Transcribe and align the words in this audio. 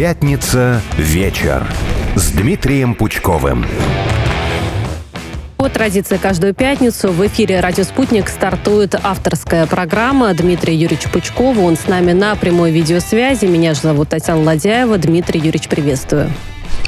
Пятница 0.00 0.80
вечер 0.96 1.62
с 2.14 2.30
Дмитрием 2.30 2.94
Пучковым. 2.94 3.66
По 5.58 5.68
традиции 5.68 6.16
каждую 6.16 6.54
пятницу 6.54 7.12
в 7.12 7.26
эфире 7.26 7.60
«Радио 7.60 7.84
Спутник» 7.84 8.30
стартует 8.30 8.94
авторская 8.94 9.66
программа 9.66 10.32
Дмитрия 10.32 10.74
Юрьевича 10.74 11.10
Пучкова. 11.10 11.60
Он 11.60 11.76
с 11.76 11.86
нами 11.86 12.12
на 12.12 12.34
прямой 12.34 12.70
видеосвязи. 12.70 13.44
Меня 13.44 13.74
же 13.74 13.80
зовут 13.80 14.08
Татьяна 14.08 14.42
Ладяева. 14.42 14.96
Дмитрий 14.96 15.38
Юрьевич, 15.38 15.68
приветствую. 15.68 16.30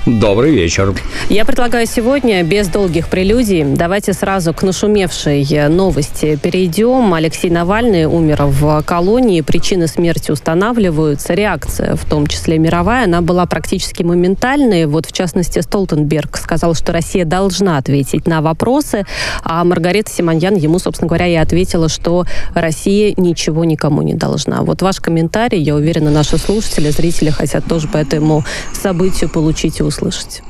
Добрый 0.04 0.50
вечер. 0.50 0.92
Я 1.28 1.44
предлагаю 1.44 1.86
сегодня, 1.86 2.42
без 2.42 2.66
долгих 2.66 3.06
прелюдий, 3.06 3.62
давайте 3.62 4.12
сразу 4.12 4.52
к 4.52 4.64
нашумевшей 4.64 5.68
новости 5.68 6.36
перейдем. 6.42 7.14
Алексей 7.14 7.50
Навальный 7.50 8.06
умер 8.06 8.46
в 8.46 8.82
колонии, 8.82 9.42
причины 9.42 9.86
смерти 9.86 10.32
устанавливаются, 10.32 11.34
реакция, 11.34 11.94
в 11.94 12.04
том 12.04 12.26
числе 12.26 12.58
мировая, 12.58 13.04
она 13.04 13.20
была 13.20 13.46
практически 13.46 14.02
моментальной. 14.02 14.86
Вот, 14.86 15.06
в 15.06 15.12
частности, 15.12 15.60
Столтенберг 15.60 16.36
сказал, 16.36 16.74
что 16.74 16.92
Россия 16.92 17.24
должна 17.24 17.76
ответить 17.76 18.26
на 18.26 18.42
вопросы, 18.42 19.04
а 19.44 19.62
Маргарита 19.62 20.10
Симоньян 20.10 20.56
ему, 20.56 20.80
собственно 20.80 21.06
говоря, 21.06 21.28
и 21.28 21.36
ответила, 21.36 21.88
что 21.88 22.26
Россия 22.54 23.14
ничего 23.16 23.64
никому 23.64 24.02
не 24.02 24.14
должна. 24.14 24.62
Вот 24.62 24.82
ваш 24.82 24.96
комментарий, 25.00 25.62
я 25.62 25.76
уверена, 25.76 26.10
наши 26.10 26.38
слушатели, 26.38 26.90
зрители 26.90 27.30
хотят 27.30 27.66
тоже 27.66 27.86
по 27.86 27.98
этому 27.98 28.44
событию 28.72 29.30
получить 29.30 29.78
и 29.78 29.91
услышать. 29.92 30.42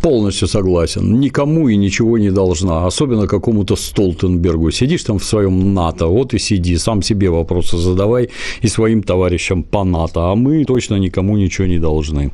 Полностью 0.00 0.48
согласен. 0.48 1.20
Никому 1.20 1.68
и 1.68 1.76
ничего 1.76 2.18
не 2.18 2.30
должна, 2.30 2.86
особенно 2.86 3.26
какому-то 3.26 3.76
Столтенбергу. 3.76 4.72
Сидишь 4.72 5.04
там 5.04 5.18
в 5.18 5.24
своем 5.24 5.74
НАТО, 5.74 6.06
вот 6.06 6.34
и 6.34 6.38
сиди, 6.38 6.76
сам 6.76 7.02
себе 7.02 7.30
вопросы 7.30 7.78
задавай 7.78 8.28
и 8.64 8.68
своим 8.68 9.02
товарищам 9.02 9.62
по 9.62 9.84
НАТО, 9.84 10.20
а 10.20 10.34
мы 10.34 10.64
точно 10.64 10.98
никому 10.98 11.36
ничего 11.36 11.68
не 11.68 11.78
должны 11.78 12.32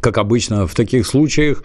как 0.00 0.18
обычно 0.18 0.66
в 0.66 0.74
таких 0.74 1.06
случаях, 1.06 1.64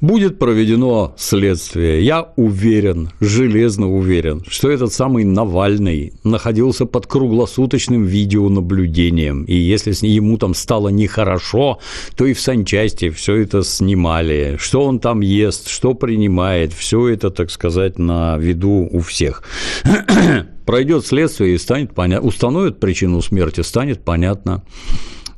будет 0.00 0.38
проведено 0.38 1.14
следствие. 1.18 2.04
Я 2.04 2.32
уверен, 2.36 3.10
железно 3.20 3.90
уверен, 3.90 4.42
что 4.48 4.70
этот 4.70 4.92
самый 4.92 5.24
Навальный 5.24 6.12
находился 6.24 6.86
под 6.86 7.06
круглосуточным 7.06 8.04
видеонаблюдением, 8.04 9.44
и 9.44 9.54
если 9.54 9.94
ему 10.06 10.38
там 10.38 10.54
стало 10.54 10.88
нехорошо, 10.88 11.78
то 12.16 12.26
и 12.26 12.32
в 12.32 12.40
санчасти 12.40 13.10
все 13.10 13.36
это 13.36 13.62
снимали, 13.62 14.56
что 14.58 14.84
он 14.84 14.98
там 14.98 15.20
ест, 15.20 15.68
что 15.68 15.94
принимает, 15.94 16.72
все 16.72 17.08
это, 17.08 17.30
так 17.30 17.50
сказать, 17.50 17.98
на 17.98 18.36
виду 18.38 18.88
у 18.90 19.00
всех 19.00 19.42
пройдет 20.66 21.06
следствие 21.06 21.54
и 21.54 21.58
станет 21.58 21.94
понятно, 21.94 22.26
установят 22.26 22.80
причину 22.80 23.20
смерти, 23.22 23.60
станет 23.60 24.04
понятно. 24.04 24.62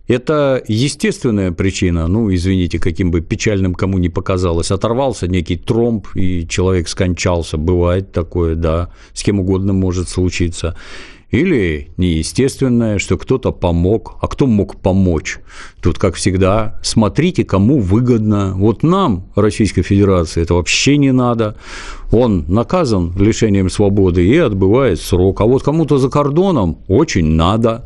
Это 0.09 0.63
естественная 0.69 1.51
причина, 1.51 2.07
ну, 2.07 2.33
извините, 2.33 2.79
каким 2.79 3.11
бы 3.11 3.21
печальным 3.21 3.75
кому 3.75 3.99
ни 3.99 4.09
показалось, 4.09 4.71
оторвался 4.71 5.27
некий 5.27 5.57
тромб, 5.57 6.07
и 6.15 6.47
человек 6.49 6.89
скончался, 6.89 7.57
бывает 7.57 8.13
такое, 8.13 8.55
да, 8.55 8.91
с 9.13 9.25
кем 9.25 9.41
угодно 9.41 9.73
может 9.73 10.09
случиться. 10.09 10.77
Или 11.33 11.91
неестественное, 11.97 13.01
что 13.01 13.19
кто-то 13.19 13.51
помог, 13.51 14.17
а 14.23 14.29
кто 14.29 14.47
мог 14.47 14.77
помочь? 14.77 15.39
Тут, 15.83 15.99
как 15.99 16.15
всегда, 16.15 16.79
смотрите, 16.85 17.45
кому 17.45 17.81
выгодно. 17.81 18.55
Вот 18.55 18.85
нам, 18.85 19.27
Российской 19.35 19.83
Федерации, 19.83 20.43
это 20.43 20.55
вообще 20.55 20.97
не 20.97 21.11
надо. 21.11 21.57
Он 22.13 22.45
наказан 22.47 23.13
лишением 23.19 23.71
свободы 23.71 24.25
и 24.25 24.37
отбывает 24.37 25.01
срок. 25.01 25.41
А 25.41 25.47
вот 25.47 25.65
кому-то 25.65 25.99
за 25.99 26.09
кордоном 26.09 26.79
очень 26.87 27.27
надо 27.27 27.85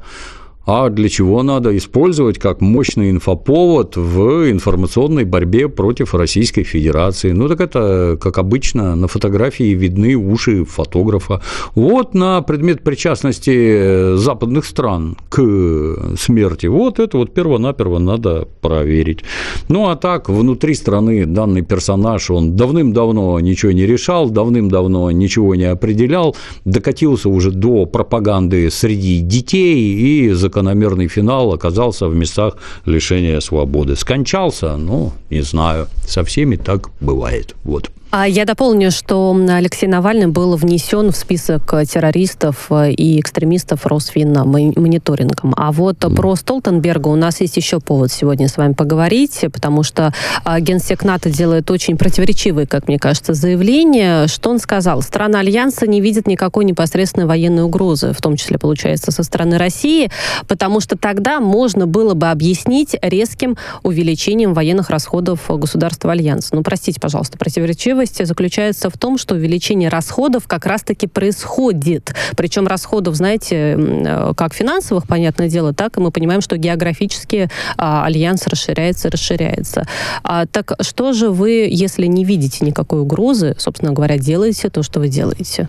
а 0.66 0.90
для 0.90 1.08
чего 1.08 1.42
надо 1.42 1.76
использовать 1.76 2.38
как 2.38 2.60
мощный 2.60 3.10
инфоповод 3.10 3.96
в 3.96 4.50
информационной 4.50 5.24
борьбе 5.24 5.68
против 5.68 6.14
Российской 6.14 6.64
Федерации. 6.64 7.32
Ну, 7.32 7.48
так 7.48 7.60
это, 7.60 8.18
как 8.20 8.38
обычно, 8.38 8.94
на 8.94 9.08
фотографии 9.08 9.74
видны 9.74 10.14
уши 10.14 10.64
фотографа. 10.64 11.40
Вот 11.74 12.14
на 12.14 12.42
предмет 12.42 12.82
причастности 12.82 14.16
западных 14.16 14.64
стран 14.66 15.16
к 15.28 16.16
смерти. 16.18 16.66
Вот 16.66 16.98
это 16.98 17.16
вот 17.16 17.32
перво-наперво 17.32 17.98
надо 17.98 18.46
проверить. 18.60 19.20
Ну, 19.68 19.88
а 19.88 19.96
так, 19.96 20.28
внутри 20.28 20.74
страны 20.74 21.24
данный 21.26 21.62
персонаж, 21.62 22.30
он 22.30 22.54
давным-давно 22.56 23.40
ничего 23.40 23.72
не 23.72 23.86
решал, 23.86 24.28
давным-давно 24.28 25.10
ничего 25.10 25.54
не 25.54 25.64
определял, 25.64 26.36
докатился 26.64 27.28
уже 27.28 27.50
до 27.50 27.86
пропаганды 27.86 28.70
среди 28.70 29.20
детей 29.20 29.94
и 29.94 30.30
закон 30.30 30.49
закономерный 30.50 31.08
финал 31.08 31.52
оказался 31.52 32.08
в 32.08 32.14
местах 32.14 32.56
лишения 32.86 33.40
свободы. 33.40 33.96
Скончался? 33.96 34.76
Ну, 34.76 35.12
не 35.30 35.42
знаю. 35.42 35.86
Со 36.06 36.22
всеми 36.24 36.56
так 36.56 36.90
бывает. 37.00 37.54
Вот. 37.64 37.90
А 38.12 38.26
я 38.26 38.44
дополню, 38.44 38.90
что 38.90 39.36
Алексей 39.48 39.86
Навальный 39.86 40.26
был 40.26 40.56
внесен 40.56 41.12
в 41.12 41.16
список 41.16 41.72
террористов 41.88 42.66
э, 42.70 42.90
и 42.90 43.20
экстремистов 43.20 43.86
Росфина 43.86 44.44
мониторингом. 44.44 45.54
А 45.56 45.70
вот 45.70 45.98
mm. 45.98 46.16
про 46.16 46.34
Столтенберга 46.34 47.06
у 47.06 47.14
нас 47.14 47.40
есть 47.40 47.56
еще 47.56 47.78
повод 47.78 48.10
сегодня 48.10 48.48
с 48.48 48.56
вами 48.56 48.72
поговорить, 48.72 49.44
потому 49.52 49.84
что 49.84 50.12
а, 50.42 50.58
генсек 50.58 51.04
НАТО 51.04 51.30
делает 51.30 51.70
очень 51.70 51.96
противоречивые, 51.96 52.66
как 52.66 52.88
мне 52.88 52.98
кажется, 52.98 53.32
заявления. 53.32 54.26
Что 54.26 54.50
он 54.50 54.58
сказал? 54.58 55.02
Страна 55.02 55.38
Альянса 55.38 55.86
не 55.86 56.00
видит 56.00 56.26
никакой 56.26 56.64
непосредственной 56.64 57.28
военной 57.28 57.62
угрозы, 57.62 58.12
в 58.12 58.20
том 58.20 58.34
числе, 58.34 58.58
получается, 58.58 59.12
со 59.12 59.22
стороны 59.22 59.56
России, 59.56 60.10
потому 60.48 60.80
что 60.80 60.98
тогда 60.98 61.38
можно 61.38 61.86
было 61.86 62.14
бы 62.14 62.26
объяснить 62.28 62.96
резким 63.02 63.56
увеличением 63.84 64.52
военных 64.52 64.90
расходов 64.90 65.42
государства 65.48 66.10
Альянса. 66.10 66.56
Ну, 66.56 66.64
простите, 66.64 66.98
пожалуйста, 66.98 67.38
противоречивые 67.38 67.99
справедливости 68.00 68.24
заключается 68.24 68.90
в 68.90 68.96
том, 68.96 69.18
что 69.18 69.34
увеличение 69.34 69.88
расходов 69.88 70.46
как 70.46 70.66
раз-таки 70.66 71.06
происходит. 71.06 72.14
Причем 72.36 72.66
расходов, 72.66 73.14
знаете, 73.14 73.76
э, 73.78 74.32
как 74.36 74.54
финансовых, 74.54 75.06
понятное 75.06 75.48
дело, 75.48 75.72
так 75.72 75.96
и 75.96 76.00
мы 76.00 76.10
понимаем, 76.10 76.40
что 76.40 76.56
географически 76.56 77.48
а, 77.76 78.04
альянс 78.06 78.46
расширяется, 78.46 79.10
расширяется. 79.10 79.86
А, 80.22 80.46
так 80.46 80.72
что 80.80 81.12
же 81.12 81.30
вы, 81.30 81.68
если 81.70 82.06
не 82.06 82.24
видите 82.24 82.64
никакой 82.64 83.00
угрозы, 83.00 83.54
собственно 83.58 83.92
говоря, 83.92 84.18
делаете 84.18 84.70
то, 84.70 84.82
что 84.82 85.00
вы 85.00 85.08
делаете? 85.08 85.68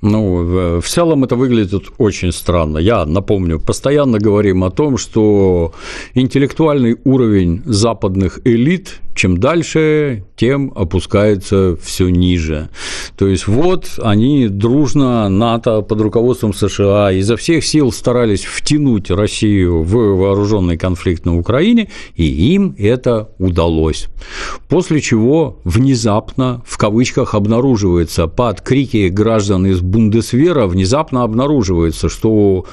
Ну, 0.00 0.80
в 0.80 0.86
целом 0.86 1.24
это 1.24 1.34
выглядит 1.34 1.84
очень 1.98 2.32
странно. 2.32 2.78
Я 2.78 3.04
напомню, 3.04 3.58
постоянно 3.58 4.18
говорим 4.18 4.62
о 4.62 4.70
том, 4.70 4.96
что 4.96 5.72
интеллектуальный 6.14 6.96
уровень 7.04 7.62
западных 7.64 8.38
элит 8.44 9.00
чем 9.18 9.38
дальше, 9.38 10.24
тем 10.36 10.72
опускается 10.74 11.76
все 11.82 12.08
ниже. 12.08 12.70
То 13.16 13.26
есть 13.26 13.48
вот 13.48 13.98
они 13.98 14.48
дружно, 14.48 15.28
НАТО 15.28 15.82
под 15.82 16.00
руководством 16.00 16.54
США 16.54 17.10
изо 17.10 17.36
всех 17.36 17.64
сил 17.64 17.90
старались 17.90 18.44
втянуть 18.44 19.10
Россию 19.10 19.82
в 19.82 19.92
вооруженный 19.92 20.76
конфликт 20.76 21.26
на 21.26 21.36
Украине, 21.36 21.90
и 22.14 22.24
им 22.24 22.76
это 22.78 23.30
удалось. 23.38 24.06
После 24.68 25.00
чего 25.00 25.58
внезапно, 25.64 26.62
в 26.64 26.78
кавычках, 26.78 27.34
обнаруживается 27.34 28.28
под 28.28 28.60
крики 28.60 29.08
граждан 29.08 29.66
из 29.66 29.80
Бундесвера, 29.80 30.68
внезапно 30.68 31.24
обнаруживается, 31.24 32.08
что 32.08 32.66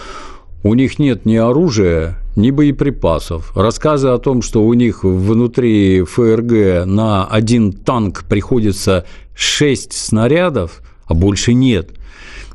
у 0.66 0.74
них 0.74 0.98
нет 0.98 1.28
ни 1.28 1.36
оружия, 1.36 2.18
ни 2.36 2.50
боеприпасов. 2.50 3.56
Рассказы 3.56 4.08
о 4.08 4.18
том, 4.18 4.42
что 4.42 4.64
у 4.64 4.74
них 4.74 5.04
внутри 5.04 6.02
ФРГ 6.02 6.88
на 6.88 7.24
один 7.28 7.72
танк 7.72 8.24
приходится 8.28 9.06
6 9.36 9.94
снарядов, 9.94 10.82
а 11.06 11.14
больше 11.14 11.54
нет– 11.54 11.92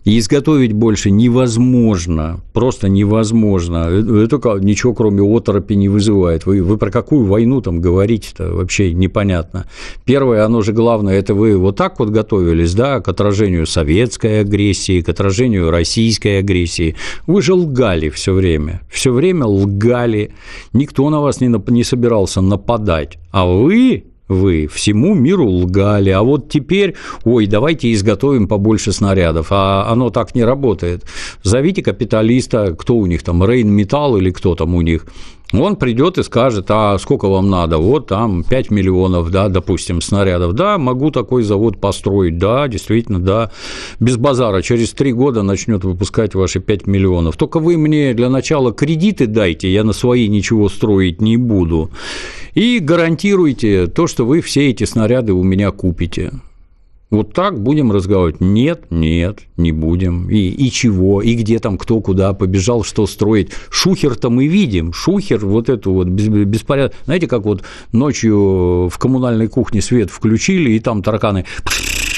и 0.04 0.18
изготовить 0.18 0.72
больше 0.72 1.10
невозможно, 1.10 2.40
просто 2.52 2.88
невозможно. 2.88 3.88
Это 3.88 4.58
ничего 4.60 4.94
кроме 4.94 5.22
оторопи 5.22 5.76
не 5.76 5.88
вызывает. 5.88 6.46
Вы, 6.46 6.62
вы 6.62 6.78
про 6.78 6.90
какую 6.90 7.24
войну 7.26 7.60
там 7.60 7.80
говорите-то 7.80 8.52
вообще 8.54 8.92
непонятно. 8.92 9.66
Первое, 10.04 10.44
оно 10.44 10.62
же 10.62 10.72
главное, 10.72 11.18
это 11.18 11.34
вы 11.34 11.56
вот 11.56 11.76
так 11.76 11.98
вот 11.98 12.10
готовились, 12.10 12.74
да, 12.74 13.00
к 13.00 13.08
отражению 13.08 13.66
советской 13.66 14.40
агрессии, 14.40 15.02
к 15.02 15.08
отражению 15.08 15.70
российской 15.70 16.38
агрессии. 16.38 16.96
Вы 17.26 17.42
же 17.42 17.54
лгали 17.54 18.08
все 18.08 18.32
время, 18.32 18.80
все 18.90 19.12
время 19.12 19.46
лгали. 19.46 20.32
Никто 20.72 21.08
на 21.10 21.20
вас 21.20 21.40
не, 21.40 21.54
не 21.70 21.84
собирался 21.84 22.40
нападать, 22.40 23.18
а 23.30 23.46
вы 23.46 24.04
вы 24.30 24.68
всему 24.68 25.14
миру 25.14 25.48
лгали, 25.48 26.10
а 26.10 26.22
вот 26.22 26.48
теперь, 26.48 26.94
ой, 27.24 27.46
давайте 27.46 27.92
изготовим 27.92 28.46
побольше 28.46 28.92
снарядов, 28.92 29.48
а 29.50 29.88
оно 29.90 30.10
так 30.10 30.34
не 30.34 30.44
работает. 30.44 31.04
Зовите 31.42 31.82
капиталиста, 31.82 32.74
кто 32.78 32.96
у 32.96 33.06
них 33.06 33.22
там, 33.22 33.44
Рейн 33.44 33.68
Металл 33.68 34.16
или 34.16 34.30
кто 34.30 34.54
там 34.54 34.74
у 34.74 34.82
них, 34.82 35.04
Он 35.52 35.76
придет 35.76 36.18
и 36.18 36.22
скажет, 36.22 36.66
а 36.68 36.96
сколько 36.98 37.28
вам 37.28 37.50
надо? 37.50 37.78
Вот 37.78 38.06
там 38.06 38.44
5 38.44 38.70
миллионов, 38.70 39.30
да, 39.30 39.48
допустим, 39.48 40.00
снарядов. 40.00 40.52
Да, 40.52 40.78
могу 40.78 41.10
такой 41.10 41.42
завод 41.42 41.80
построить. 41.80 42.38
Да, 42.38 42.68
действительно, 42.68 43.18
да. 43.18 43.50
Без 43.98 44.16
базара. 44.16 44.62
Через 44.62 44.92
три 44.92 45.12
года 45.12 45.42
начнет 45.42 45.84
выпускать 45.84 46.34
ваши 46.34 46.60
5 46.60 46.86
миллионов. 46.86 47.36
Только 47.36 47.58
вы 47.58 47.76
мне 47.76 48.14
для 48.14 48.30
начала 48.30 48.72
кредиты 48.72 49.26
дайте, 49.26 49.72
я 49.72 49.82
на 49.82 49.92
свои 49.92 50.28
ничего 50.28 50.68
строить 50.68 51.20
не 51.20 51.36
буду. 51.36 51.90
И 52.54 52.78
гарантируйте 52.78 53.86
то, 53.86 54.06
что 54.06 54.24
вы 54.24 54.40
все 54.40 54.70
эти 54.70 54.84
снаряды 54.84 55.32
у 55.32 55.42
меня 55.42 55.70
купите. 55.70 56.32
Вот 57.10 57.32
так 57.32 57.60
будем 57.60 57.90
разговаривать? 57.90 58.40
Нет, 58.40 58.84
нет, 58.90 59.40
не 59.56 59.72
будем. 59.72 60.30
И, 60.30 60.48
и 60.48 60.70
чего? 60.70 61.20
И 61.20 61.34
где 61.34 61.58
там 61.58 61.76
кто 61.76 62.00
куда 62.00 62.32
побежал, 62.34 62.84
что 62.84 63.04
строить? 63.08 63.50
Шухер-то 63.68 64.30
мы 64.30 64.46
видим. 64.46 64.92
Шухер, 64.92 65.44
вот 65.44 65.68
эту 65.68 65.92
вот 65.92 66.06
беспорядок. 66.06 66.94
Знаете, 67.06 67.26
как 67.26 67.44
вот 67.44 67.64
ночью 67.90 68.88
в 68.88 68.96
коммунальной 68.98 69.48
кухне 69.48 69.82
свет 69.82 70.08
включили, 70.10 70.70
и 70.70 70.78
там 70.78 71.02
тараканы 71.02 71.46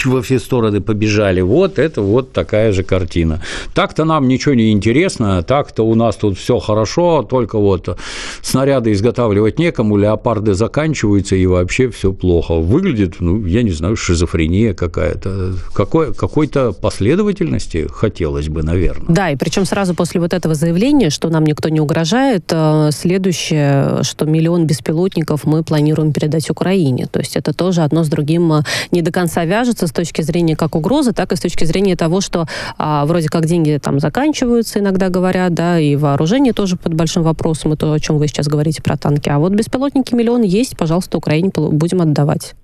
во 0.07 0.23
все 0.23 0.39
стороны 0.39 0.81
побежали. 0.81 1.41
Вот 1.41 1.79
это 1.79 2.03
вот 2.03 2.33
такая 2.33 2.73
же 2.73 2.83
картина. 2.83 3.43
Так-то 3.75 4.05
нам 4.05 4.29
ничего 4.29 4.55
не 4.55 4.73
интересно, 4.73 5.43
так-то 5.43 5.83
у 5.83 5.95
нас 5.95 6.17
тут 6.17 6.39
все 6.39 6.59
хорошо, 6.59 7.23
только 7.23 7.59
вот 7.59 7.99
снаряды 8.43 8.93
изготавливать 8.93 9.59
некому, 9.59 9.97
леопарды 9.97 10.55
заканчиваются, 10.55 11.37
и 11.37 11.47
вообще 11.47 11.89
все 11.91 12.13
плохо. 12.13 12.55
Выглядит, 12.55 13.17
ну, 13.21 13.45
я 13.47 13.63
не 13.63 13.71
знаю, 13.71 13.97
шизофрения 13.97 14.75
какая-то. 14.75 15.55
Какой, 15.75 16.15
какой-то 16.15 16.73
последовательности 16.73 17.89
хотелось 17.93 18.49
бы, 18.49 18.63
наверное. 18.63 19.07
Да, 19.09 19.31
и 19.31 19.37
причем 19.37 19.65
сразу 19.65 19.95
после 19.95 20.21
вот 20.21 20.33
этого 20.33 20.55
заявления, 20.55 21.11
что 21.11 21.29
нам 21.29 21.45
никто 21.45 21.69
не 21.69 21.81
угрожает, 21.81 22.45
э, 22.51 22.91
следующее, 22.93 24.03
что 24.03 24.25
миллион 24.25 24.67
беспилотников 24.67 25.45
мы 25.45 25.63
планируем 25.63 26.13
передать 26.13 26.51
Украине. 26.51 27.07
То 27.11 27.21
есть 27.21 27.37
это 27.37 27.53
тоже 27.53 27.83
одно 27.83 28.05
с 28.05 28.09
другим 28.09 28.53
э, 28.53 28.63
не 28.91 29.03
до 29.03 29.11
конца 29.13 29.45
вяжется 29.45 29.87
с 29.93 29.95
точки 29.95 30.23
зрения 30.23 30.57
как 30.57 30.75
угрозы, 30.75 31.13
так 31.13 31.33
и 31.33 31.37
с 31.37 31.41
точки 31.41 31.65
зрения 31.65 31.97
того, 31.97 32.21
что 32.21 32.47
а, 32.79 33.05
вроде 33.05 33.29
как 33.29 33.45
деньги 33.45 33.79
там 33.81 34.01
заканчиваются, 34.01 34.79
иногда 34.79 35.11
говорят, 35.11 35.53
да, 35.53 35.79
и 35.79 35.97
вооружение 35.97 36.55
тоже 36.55 36.77
под 36.77 36.95
большим 36.95 37.23
вопросом, 37.23 37.75
и 37.75 37.77
то, 37.77 37.93
о 37.93 38.01
чем 38.01 38.19
вы 38.19 38.27
сейчас 38.27 38.49
говорите 38.49 38.83
про 38.83 38.97
танки. 38.97 39.29
А 39.29 39.39
вот 39.39 39.53
беспилотники 39.53 40.15
миллион 40.15 40.43
есть, 40.43 40.77
пожалуйста, 40.77 41.19
Украине 41.19 41.51
будем 41.55 42.01
отдавать. 42.01 42.55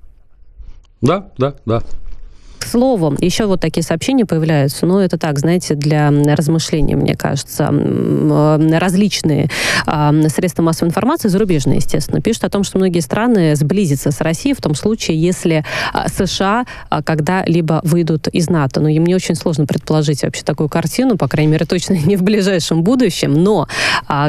Да, 1.03 1.29
да, 1.37 1.55
да. 1.67 1.83
К 2.59 2.67
слову, 2.67 3.17
еще 3.21 3.47
вот 3.47 3.61
такие 3.61 3.83
сообщения 3.83 4.27
появляются, 4.27 4.87
но 4.87 5.01
это 5.01 5.17
так, 5.19 5.39
знаете, 5.39 5.75
для 5.75 6.11
размышления, 6.11 6.97
мне 6.97 7.15
кажется. 7.15 7.69
Э, 7.71 8.79
различные 8.79 9.49
а, 9.87 10.13
средства 10.29 10.63
массовой 10.63 10.89
информации, 10.89 11.29
зарубежные, 11.29 11.77
естественно, 11.77 12.21
пишут 12.21 12.45
о 12.45 12.51
том, 12.51 12.65
что 12.65 12.79
многие 12.79 13.01
страны 13.01 13.55
сблизятся 13.57 14.11
с 14.11 14.21
Россией 14.21 14.55
в 14.55 14.61
том 14.61 14.75
случае, 14.75 15.21
если 15.21 15.65
а, 15.93 16.09
США 16.09 16.65
а, 16.91 17.03
когда-либо 17.03 17.81
выйдут 17.85 18.29
из 18.29 18.49
НАТО. 18.49 18.81
Но 18.81 18.89
и 18.89 18.99
мне 18.99 19.15
очень 19.15 19.35
сложно 19.35 19.67
предположить 19.67 20.23
вообще 20.23 20.43
такую 20.43 20.69
картину, 20.69 21.17
по 21.17 21.29
крайней 21.29 21.53
мере, 21.53 21.67
точно 21.67 21.95
не 22.05 22.17
в 22.17 22.23
ближайшем 22.23 22.83
будущем. 22.83 23.35
Но, 23.35 23.67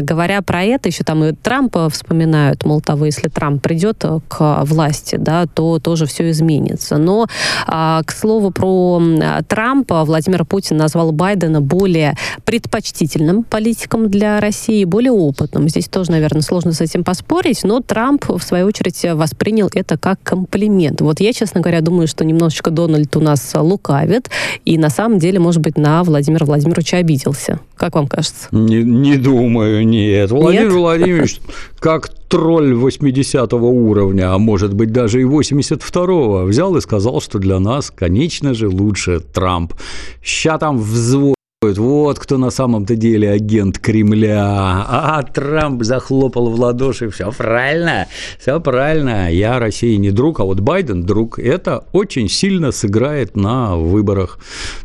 говоря 0.02 0.42
про 0.42 0.64
это, 0.64 0.90
еще 0.90 1.04
там 1.04 1.24
и 1.24 1.34
Трампа 1.34 1.90
вспоминают, 1.90 2.66
мол, 2.66 2.81
того, 2.81 3.06
если 3.06 3.28
Трамп 3.28 3.62
придет 3.62 4.04
к 4.28 4.64
власти, 4.66 5.16
да, 5.16 5.46
то 5.46 5.80
тоже 5.80 6.06
все 6.06 6.30
изменится. 6.30 6.98
Но, 6.98 7.28
к 7.68 8.12
слову 8.19 8.51
про 8.51 9.01
Трампа, 9.48 10.04
Владимир 10.06 10.45
Путин 10.45 10.77
назвал 10.77 11.12
Байдена 11.12 11.62
более 11.62 12.16
предпочтительным 12.45 13.44
политиком 13.44 14.10
для 14.10 14.39
России, 14.39 14.83
более 14.86 15.12
опытным. 15.12 15.69
Здесь 15.69 15.88
тоже, 15.88 16.12
наверное, 16.12 16.42
сложно 16.42 16.74
с 16.74 16.81
этим 16.81 17.04
поспорить, 17.04 17.63
но 17.63 17.80
Трамп, 17.80 18.25
в 18.30 18.42
свою 18.42 18.68
очередь, 18.68 19.04
воспринял 19.13 19.69
это 19.74 19.98
как 19.98 20.21
комплимент. 20.24 21.01
Вот 21.01 21.19
я, 21.19 21.33
честно 21.33 21.62
говоря, 21.62 21.81
думаю, 21.81 22.07
что 22.07 22.25
немножечко 22.25 22.71
Дональд 22.71 23.16
у 23.16 23.21
нас 23.21 23.51
лукавит, 23.56 24.30
и 24.66 24.77
на 24.77 24.89
самом 24.89 25.19
деле, 25.19 25.39
может 25.39 25.62
быть, 25.62 25.77
на 25.77 26.04
Владимира 26.04 26.45
Владимировича 26.45 26.98
обиделся. 26.98 27.60
Как 27.75 27.95
вам 27.95 28.07
кажется? 28.07 28.48
Не, 28.51 28.83
не 28.83 29.16
думаю, 29.16 29.88
нет. 29.88 30.31
Владимир 30.31 30.66
нет? 30.66 30.74
Владимирович, 30.74 31.39
как 31.80 32.10
тролль 32.30 32.74
80 32.74 33.54
уровня, 33.54 34.34
а 34.34 34.38
может 34.38 34.74
быть 34.74 34.92
даже 34.92 35.22
и 35.22 35.26
82-го, 35.26 36.44
взял 36.46 36.76
и 36.78 36.81
сказал, 36.81 37.20
что 37.22 37.40
для 37.40 37.60
нас, 37.60 37.92
конечно 37.92 38.54
же, 38.54 38.70
лучше 38.70 39.20
Трамп. 39.20 39.74
Ща 40.22 40.58
там 40.58 40.78
взвод 40.78 41.36
вот 41.62 42.20
кто 42.20 42.38
на 42.38 42.52
самом-то 42.52 42.96
деле 42.96 43.30
агент 43.30 43.80
Кремля. 43.80 44.86
А 44.88 45.22
Трамп 45.24 45.84
захлопал 45.84 46.50
в 46.50 46.58
ладоши. 46.58 47.10
Все 47.10 47.34
правильно, 47.34 48.08
все 48.40 48.62
правильно. 48.62 49.30
Я 49.30 49.60
России 49.60 49.98
не 49.98 50.12
друг, 50.12 50.40
а 50.40 50.46
вот 50.46 50.62
Байден 50.62 51.04
друг. 51.04 51.38
Это 51.38 51.84
очень 51.92 52.30
сильно 52.30 52.72
сыграет 52.72 53.36
на 53.36 53.76
выборах. 53.76 54.40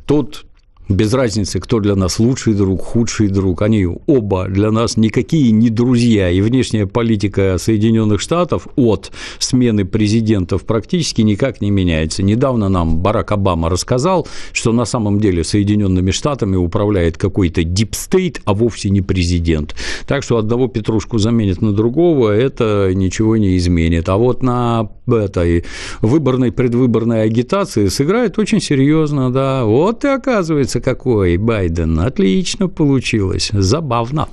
Тут 0.04 0.46
без 0.88 1.14
разницы, 1.14 1.60
кто 1.60 1.80
для 1.80 1.96
нас 1.96 2.18
лучший 2.18 2.54
друг, 2.54 2.82
худший 2.82 3.28
друг, 3.28 3.62
они 3.62 3.86
оба 4.06 4.46
для 4.48 4.70
нас 4.70 4.96
никакие 4.96 5.50
не 5.50 5.70
друзья. 5.70 6.30
И 6.30 6.40
внешняя 6.40 6.86
политика 6.86 7.56
Соединенных 7.58 8.20
Штатов 8.20 8.68
от 8.76 9.12
смены 9.38 9.84
президентов 9.84 10.64
практически 10.64 11.22
никак 11.22 11.60
не 11.60 11.70
меняется. 11.70 12.22
Недавно 12.22 12.68
нам 12.68 12.98
Барак 12.98 13.32
Обама 13.32 13.68
рассказал, 13.70 14.26
что 14.52 14.72
на 14.72 14.84
самом 14.84 15.20
деле 15.20 15.42
Соединенными 15.44 16.10
Штатами 16.10 16.56
управляет 16.56 17.16
какой-то 17.16 17.64
deep 17.64 17.95
state, 17.95 18.40
а 18.44 18.54
вовсе 18.54 18.90
не 18.90 19.00
президент. 19.00 19.74
Так 20.06 20.22
что 20.22 20.36
одного 20.36 20.68
Петрушку 20.68 21.18
заменит 21.18 21.62
на 21.62 21.72
другого, 21.72 22.30
это 22.30 22.90
ничего 22.94 23.36
не 23.36 23.56
изменит. 23.56 24.08
А 24.08 24.16
вот 24.16 24.42
на 24.42 24.90
этой 25.06 25.64
выборной 26.00 26.52
предвыборной 26.52 27.22
агитации 27.22 27.88
сыграет 27.88 28.38
очень 28.38 28.60
серьезно, 28.60 29.32
да. 29.32 29.64
Вот 29.64 30.04
и 30.04 30.08
оказывается, 30.08 30.73
какой 30.80 31.36
Байден. 31.36 31.98
Отлично 32.00 32.68
получилось. 32.68 33.50
Забавно. 33.52 34.28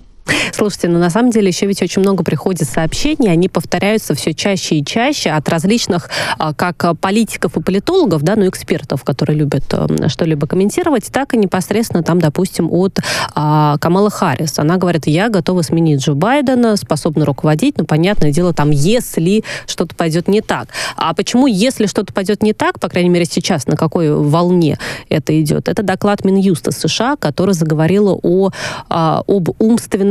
Слушайте, 0.53 0.87
ну 0.87 0.99
на 0.99 1.09
самом 1.09 1.31
деле 1.31 1.47
еще 1.47 1.65
ведь 1.65 1.81
очень 1.81 2.01
много 2.01 2.23
приходит 2.23 2.67
сообщений, 2.67 3.31
они 3.31 3.49
повторяются 3.49 4.13
все 4.13 4.33
чаще 4.33 4.75
и 4.75 4.85
чаще 4.85 5.31
от 5.31 5.47
различных 5.49 6.09
а, 6.37 6.53
как 6.53 6.99
политиков 6.99 7.57
и 7.57 7.61
политологов, 7.61 8.21
да, 8.23 8.35
ну 8.35 8.47
экспертов, 8.47 9.03
которые 9.03 9.37
любят 9.37 9.63
э, 9.71 10.07
что-либо 10.07 10.47
комментировать, 10.47 11.11
так 11.11 11.33
и 11.33 11.37
непосредственно 11.37 12.03
там, 12.03 12.19
допустим, 12.19 12.71
от 12.71 12.99
а, 13.33 13.77
Камала 13.79 14.09
Харрис. 14.09 14.59
Она 14.59 14.77
говорит, 14.77 15.07
я 15.07 15.29
готова 15.29 15.61
сменить 15.61 16.01
Джо 16.01 16.13
Байдена, 16.13 16.75
способна 16.75 17.25
руководить, 17.25 17.77
но 17.77 17.85
понятное 17.85 18.31
дело, 18.31 18.53
там, 18.53 18.69
если 18.71 19.43
что-то 19.65 19.95
пойдет 19.95 20.27
не 20.27 20.41
так. 20.41 20.69
А 20.95 21.13
почему, 21.13 21.47
если 21.47 21.85
что-то 21.85 22.13
пойдет 22.13 22.43
не 22.43 22.53
так, 22.53 22.79
по 22.79 22.89
крайней 22.89 23.09
мере 23.09 23.25
сейчас, 23.25 23.67
на 23.67 23.75
какой 23.75 24.13
волне 24.13 24.77
это 25.09 25.39
идет? 25.41 25.69
Это 25.69 25.83
доклад 25.83 26.25
Минюста 26.25 26.71
США, 26.71 27.15
который 27.15 27.53
заговорила 27.53 28.17
о, 28.21 28.51
а, 28.89 29.23
об 29.27 29.49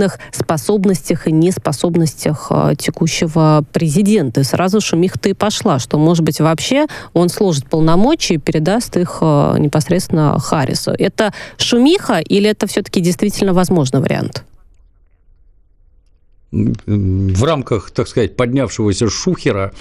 умственных 0.01 0.19
способностях 0.33 1.27
и 1.27 1.33
неспособностях 1.33 2.47
а, 2.51 2.75
текущего 2.75 3.65
президента. 3.73 4.41
И 4.41 4.45
сразу 4.45 4.81
шумиха-то 4.81 5.29
и 5.29 5.35
пошла, 5.35 5.79
что, 5.79 5.99
может 5.99 6.25
быть, 6.25 6.41
вообще 6.41 6.87
он 7.13 7.29
сложит 7.29 7.69
полномочия 7.69 8.35
и 8.35 8.39
передаст 8.39 8.97
их 8.97 9.19
а, 9.21 9.57
непосредственно 9.59 10.39
Харрису. 10.39 10.93
Это 10.99 11.33
шумиха 11.59 12.19
или 12.19 12.49
это 12.49 12.67
все-таки 12.67 13.01
действительно 13.01 13.53
возможный 13.53 14.01
вариант? 14.01 14.45
В 16.53 17.45
рамках, 17.45 17.91
так 17.91 18.09
сказать, 18.09 18.37
поднявшегося 18.37 19.09
шухера, 19.09 19.73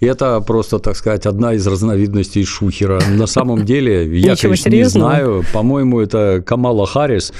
это 0.00 0.40
просто, 0.40 0.78
так 0.78 0.96
сказать, 0.96 1.26
одна 1.26 1.54
из 1.54 1.66
разновидностей 1.66 2.44
шухера. 2.44 3.00
На 3.10 3.26
самом 3.26 3.64
деле, 3.64 4.18
я, 4.18 4.34
конечно, 4.36 4.70
не 4.70 4.84
знаю, 4.84 5.44
по-моему, 5.52 6.00
это 6.00 6.42
Камала 6.44 6.86
Харрис, 6.86 7.32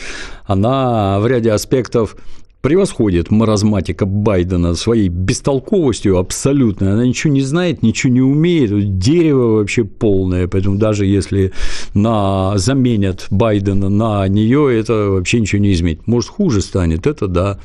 она 0.45 1.19
в 1.21 1.27
ряде 1.27 1.53
аспектов 1.53 2.17
превосходит 2.61 3.31
маразматика 3.31 4.07
Байдена 4.07 4.75
своей 4.75 5.09
бестолковостью 5.09 6.19
абсолютно. 6.19 6.95
Она 6.95 7.07
ничего 7.07 7.33
не 7.33 7.43
знает, 7.43 7.83
ничего 7.83 8.13
не 8.13 8.21
умеет, 8.21 8.99
дерево 8.99 9.59
вообще 9.59 9.85
полное, 9.85 10.49
поэтому 10.49 10.77
даже 10.77 11.07
если 11.07 11.53
на, 11.95 12.59
заменят 12.59 13.27
Байдена 13.31 13.89
на 13.89 14.27
нее, 14.27 14.79
это 14.79 15.11
вообще 15.11 15.41
ничего 15.41 15.63
не 15.63 15.73
изменит. 15.73 16.07
Может, 16.07 16.31
хуже 16.31 16.61
станет, 16.61 17.07
это 17.07 17.29
да. 17.29 17.61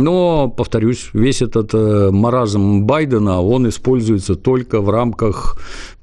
Но, 0.00 0.48
повторюсь, 0.48 1.10
весь 1.12 1.42
этот 1.42 1.74
э, 1.74 2.10
маразм 2.10 2.84
Байдена, 2.84 3.42
он 3.42 3.68
используется 3.68 4.34
только 4.34 4.80
в 4.80 4.90
рамках 4.90 5.58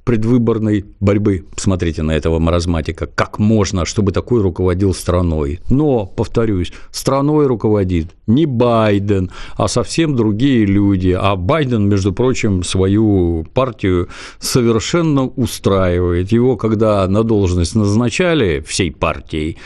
предвыборной 0.08 0.86
борьбы. 1.02 1.44
Посмотрите 1.54 2.02
на 2.02 2.12
этого 2.12 2.40
маразматика. 2.40 3.08
Как 3.08 3.40
можно, 3.40 3.84
чтобы 3.86 4.14
такой 4.14 4.42
руководил 4.42 4.94
страной? 4.94 5.60
Но, 5.70 6.06
повторюсь, 6.06 6.72
страной 6.92 7.48
руководит 7.48 8.16
не 8.26 8.46
Байден, 8.46 9.32
а 9.58 9.68
совсем 9.68 10.16
другие 10.16 10.66
люди. 10.66 11.10
А 11.10 11.36
Байден, 11.36 11.90
между 11.90 12.14
прочим, 12.14 12.64
свою 12.64 13.46
партию 13.54 14.08
совершенно 14.40 15.26
устраивает. 15.26 16.32
Его, 16.32 16.56
когда 16.56 17.06
на 17.08 17.24
должность 17.24 17.76
назначали 17.76 18.64
всей 18.66 18.92
партией, 18.92 19.58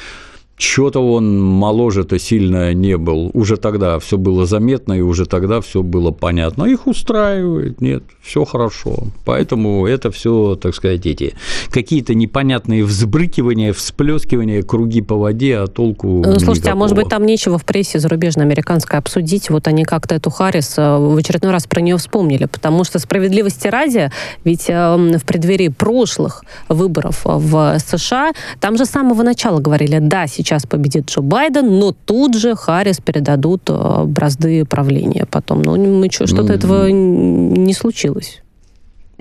что-то 0.62 1.00
он 1.00 1.42
моложе-то 1.42 2.20
сильно 2.20 2.74
не 2.74 2.98
был. 2.98 3.32
Уже 3.34 3.58
тогда 3.58 3.98
все 3.98 4.18
было 4.18 4.46
заметно, 4.46 4.94
и 4.94 5.02
уже 5.02 5.26
тогда 5.26 5.60
все 5.60 5.82
было 5.82 6.12
понятно. 6.12 6.66
Их 6.66 6.86
устраивает, 6.86 7.82
нет, 7.82 8.04
все 8.22 8.46
хорошо. 8.46 9.08
Поэтому 9.26 9.88
это 9.88 10.12
все, 10.12 10.56
так 10.56 10.76
сказать, 10.76 11.06
эти 11.08 11.34
какие-то 11.72 12.14
непонятные 12.14 12.84
взбрыкивания, 12.84 13.74
всплескивания, 13.74 14.62
круги 14.62 15.02
по 15.02 15.16
воде, 15.16 15.58
а 15.58 15.68
толку 15.68 16.08
ну, 16.08 16.40
Слушайте, 16.40 16.52
никакого. 16.52 16.72
а 16.72 16.76
может 16.76 16.96
быть 16.96 17.10
там 17.10 17.26
нечего 17.26 17.58
в 17.58 17.66
прессе 17.66 18.00
зарубежной 18.00 18.46
американской 18.46 19.00
обсудить? 19.00 19.50
Вот 19.50 19.68
они 19.68 19.84
как-то 19.84 20.14
эту 20.14 20.30
Харрис 20.30 20.78
э, 20.78 20.98
в 20.98 21.18
очередной 21.18 21.52
раз 21.52 21.66
про 21.66 21.82
нее 21.82 21.98
вспомнили, 21.98 22.46
потому 22.46 22.84
что 22.84 23.00
справедливости 23.00 23.68
ради, 23.68 24.12
ведь 24.44 24.70
э, 24.70 25.18
в 25.18 25.26
преддверии 25.26 25.70
прошлых 25.70 26.44
выборов 26.70 27.22
в 27.26 27.78
США 27.80 28.34
там 28.60 28.78
же 28.78 28.86
с 28.86 28.90
самого 28.90 29.24
начала 29.24 29.60
говорили, 29.60 29.98
да, 30.00 30.28
сейчас 30.28 30.51
сейчас 30.52 30.66
победит 30.66 31.10
Джо 31.10 31.22
Байден, 31.22 31.80
но 31.80 31.94
тут 31.94 32.36
же 32.36 32.56
Харрис 32.56 33.00
передадут 33.00 33.70
э, 33.70 34.04
бразды 34.06 34.66
правления 34.66 35.26
потом. 35.26 35.62
Ну, 35.62 35.78
мы 35.78 36.10
что-то 36.12 36.44
ну, 36.44 36.54
этого 36.54 36.90
не 36.90 37.74
случилось. 37.74 38.42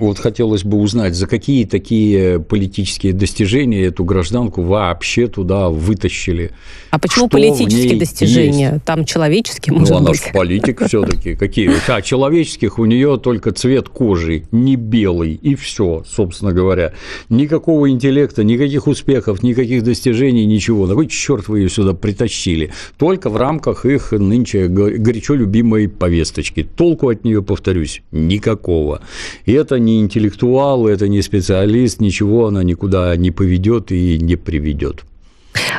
Вот 0.00 0.18
хотелось 0.18 0.64
бы 0.64 0.78
узнать, 0.78 1.14
за 1.14 1.26
какие 1.26 1.64
такие 1.64 2.40
политические 2.40 3.12
достижения 3.12 3.82
эту 3.82 4.04
гражданку 4.04 4.62
вообще 4.62 5.26
туда 5.26 5.68
вытащили. 5.68 6.52
А 6.90 6.98
почему 6.98 7.26
Что 7.26 7.36
политические 7.36 7.98
достижения? 7.98 8.70
Есть? 8.72 8.84
Там 8.84 9.04
человеческие, 9.04 9.74
может 9.74 9.90
ну, 9.90 9.96
она 9.98 10.10
быть. 10.10 10.24
же 10.24 10.32
политик 10.32 10.86
все-таки. 10.86 11.34
Какие? 11.34 11.70
А 11.88 12.02
человеческих 12.02 12.78
у 12.78 12.86
нее 12.86 13.18
только 13.22 13.52
цвет 13.52 13.88
кожи, 13.88 14.44
не 14.52 14.76
белый, 14.76 15.34
и 15.34 15.54
все, 15.54 16.02
собственно 16.08 16.52
говоря. 16.52 16.94
Никакого 17.28 17.90
интеллекта, 17.90 18.42
никаких 18.42 18.86
успехов, 18.86 19.42
никаких 19.42 19.82
достижений, 19.82 20.46
ничего. 20.46 20.86
На 20.86 20.94
кой 20.94 21.08
черт 21.08 21.48
вы 21.48 21.60
ее 21.60 21.68
сюда 21.68 21.92
притащили? 21.92 22.72
Только 22.96 23.28
в 23.28 23.36
рамках 23.36 23.84
их 23.84 24.12
нынче 24.12 24.68
горячо 24.68 25.34
любимой 25.34 25.88
повесточки. 25.88 26.62
Толку 26.62 27.10
от 27.10 27.24
нее, 27.24 27.42
повторюсь, 27.42 28.02
никакого. 28.12 29.02
И 29.44 29.52
это 29.52 29.78
не 29.78 29.89
не 29.90 30.00
интеллектуал, 30.00 30.86
это 30.86 31.08
не 31.08 31.22
специалист, 31.22 32.00
ничего 32.00 32.46
она 32.46 32.62
никуда 32.62 33.16
не 33.16 33.30
поведет 33.30 33.90
и 33.92 34.18
не 34.18 34.36
приведет. 34.36 35.04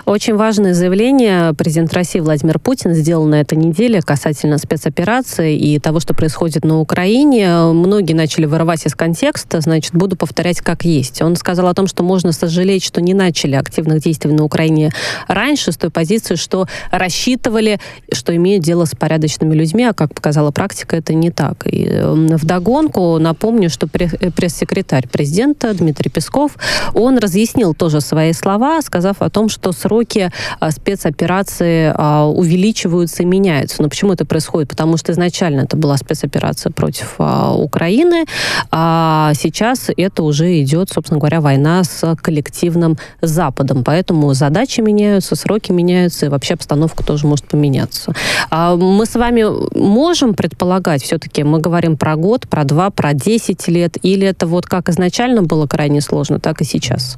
Очень 0.05 0.35
важное 0.35 0.73
заявление 0.73 1.53
президент 1.53 1.93
России 1.93 2.19
Владимир 2.19 2.59
Путин 2.59 2.93
сделал 2.93 3.25
на 3.25 3.41
этой 3.41 3.57
неделе 3.57 4.01
касательно 4.01 4.57
спецоперации 4.57 5.55
и 5.57 5.79
того, 5.79 6.00
что 6.00 6.13
происходит 6.13 6.65
на 6.65 6.79
Украине. 6.79 7.50
Многие 7.71 8.13
начали 8.13 8.45
вырывать 8.45 8.85
из 8.85 8.95
контекста, 8.95 9.61
значит, 9.61 9.93
буду 9.93 10.15
повторять 10.15 10.61
как 10.61 10.85
есть. 10.85 11.21
Он 11.21 11.35
сказал 11.35 11.67
о 11.67 11.73
том, 11.73 11.88
что 11.88 12.03
можно 12.03 12.31
сожалеть, 12.31 12.83
что 12.83 13.01
не 13.01 13.13
начали 13.13 13.55
активных 13.55 14.01
действий 14.01 14.31
на 14.31 14.43
Украине 14.43 14.91
раньше, 15.27 15.71
с 15.71 15.77
той 15.77 15.89
позиции, 15.89 16.35
что 16.35 16.67
рассчитывали, 16.91 17.79
что 18.11 18.35
имеют 18.35 18.63
дело 18.63 18.85
с 18.85 18.95
порядочными 18.95 19.53
людьми, 19.53 19.85
а 19.85 19.93
как 19.93 20.13
показала 20.13 20.51
практика, 20.51 20.95
это 20.97 21.13
не 21.13 21.31
так. 21.31 21.65
И 21.65 21.89
вдогонку 22.03 23.17
напомню, 23.19 23.69
что 23.69 23.88
пресс-секретарь 23.88 25.07
президента 25.07 25.73
Дмитрий 25.73 26.09
Песков, 26.09 26.57
он 26.93 27.17
разъяснил 27.17 27.73
тоже 27.73 28.01
свои 28.01 28.33
слова, 28.33 28.81
сказав 28.81 29.21
о 29.21 29.29
том, 29.29 29.50
что 29.50 29.70
сроки 29.71 30.31
а, 30.59 30.71
спецоперации 30.71 31.93
а, 31.95 32.27
увеличиваются 32.27 33.23
и 33.23 33.25
меняются. 33.25 33.81
Но 33.81 33.89
почему 33.89 34.13
это 34.13 34.25
происходит? 34.25 34.69
Потому 34.69 34.97
что 34.97 35.11
изначально 35.11 35.61
это 35.61 35.77
была 35.77 35.97
спецоперация 35.97 36.71
против 36.71 37.15
а, 37.17 37.53
Украины, 37.53 38.25
а 38.71 39.33
сейчас 39.35 39.89
это 39.95 40.23
уже 40.23 40.61
идет, 40.61 40.89
собственно 40.89 41.19
говоря, 41.19 41.41
война 41.41 41.83
с 41.83 42.15
коллективным 42.21 42.97
Западом. 43.21 43.83
Поэтому 43.83 44.33
задачи 44.33 44.81
меняются, 44.81 45.35
сроки 45.35 45.71
меняются, 45.71 46.25
и 46.25 46.29
вообще 46.29 46.53
обстановка 46.55 47.03
тоже 47.03 47.27
может 47.27 47.45
поменяться. 47.45 48.13
Мы 48.51 49.05
с 49.05 49.15
вами 49.15 49.45
можем 49.77 50.33
предполагать, 50.33 51.03
все-таки 51.03 51.43
мы 51.43 51.59
говорим 51.59 51.97
про 51.97 52.15
год, 52.15 52.47
про 52.47 52.63
два, 52.63 52.89
про 52.89 53.13
десять 53.13 53.67
лет, 53.67 53.97
или 54.01 54.27
это 54.27 54.47
вот 54.47 54.65
как 54.65 54.89
изначально 54.89 55.43
было 55.43 55.67
крайне 55.67 56.01
сложно, 56.01 56.39
так 56.39 56.61
и 56.61 56.65
сейчас? 56.65 57.17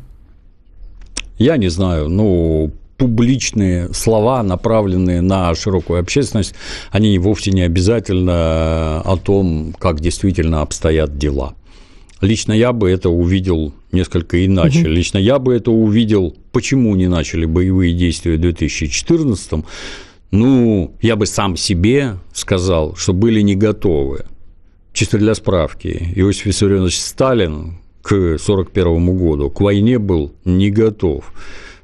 Я 1.38 1.58
не 1.58 1.70
знаю, 1.70 2.10
ну, 2.10 2.72
публичные 2.98 3.94
слова, 3.94 4.44
направленные 4.44 5.22
на 5.22 5.54
широкую 5.56 6.00
общественность, 6.00 6.54
они 6.92 7.18
вовсе 7.20 7.52
не 7.52 7.62
обязательно 7.62 9.02
о 9.02 9.18
том, 9.18 9.76
как 9.80 10.00
действительно 10.00 10.62
обстоят 10.62 11.18
дела. 11.18 11.56
Лично 12.22 12.54
я 12.54 12.72
бы 12.72 12.90
это 12.90 13.10
увидел 13.10 13.74
несколько 13.92 14.46
иначе. 14.46 14.80
Угу. 14.82 14.88
Лично 14.88 15.18
я 15.18 15.40
бы 15.40 15.54
это 15.54 15.72
увидел, 15.72 16.36
почему 16.54 16.96
не 16.96 17.08
начали 17.08 17.46
боевые 17.46 17.94
действия 17.94 18.38
в 18.38 18.42
2014 18.42 19.66
ну, 20.34 20.96
я 21.00 21.16
бы 21.16 21.28
сам 21.28 21.56
себе 21.56 22.18
сказал, 22.34 22.96
что 22.96 23.14
были 23.14 23.42
не 23.42 23.54
готовы. 23.54 24.26
Чисто 24.92 25.20
для 25.20 25.36
справки, 25.36 26.12
Иосиф 26.16 26.48
Виссарионович 26.48 27.00
Сталин 27.00 27.78
к 28.04 28.12
1941 28.12 29.18
году 29.18 29.50
к 29.50 29.60
войне 29.62 29.98
был 29.98 30.34
не 30.46 30.70
готов. 30.70 31.34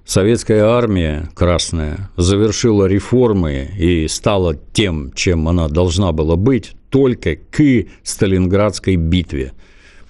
Советская 0.06 0.66
армия 0.66 1.30
красная 1.34 2.12
завершила 2.18 2.86
реформы 2.86 3.70
и 3.78 4.08
стала 4.08 4.56
тем, 4.74 5.12
чем 5.14 5.48
она 5.48 5.68
должна 5.68 6.12
была 6.12 6.36
быть, 6.36 6.74
только 6.90 7.36
к 7.36 7.86
Сталинградской 8.04 8.96
битве– 8.96 9.54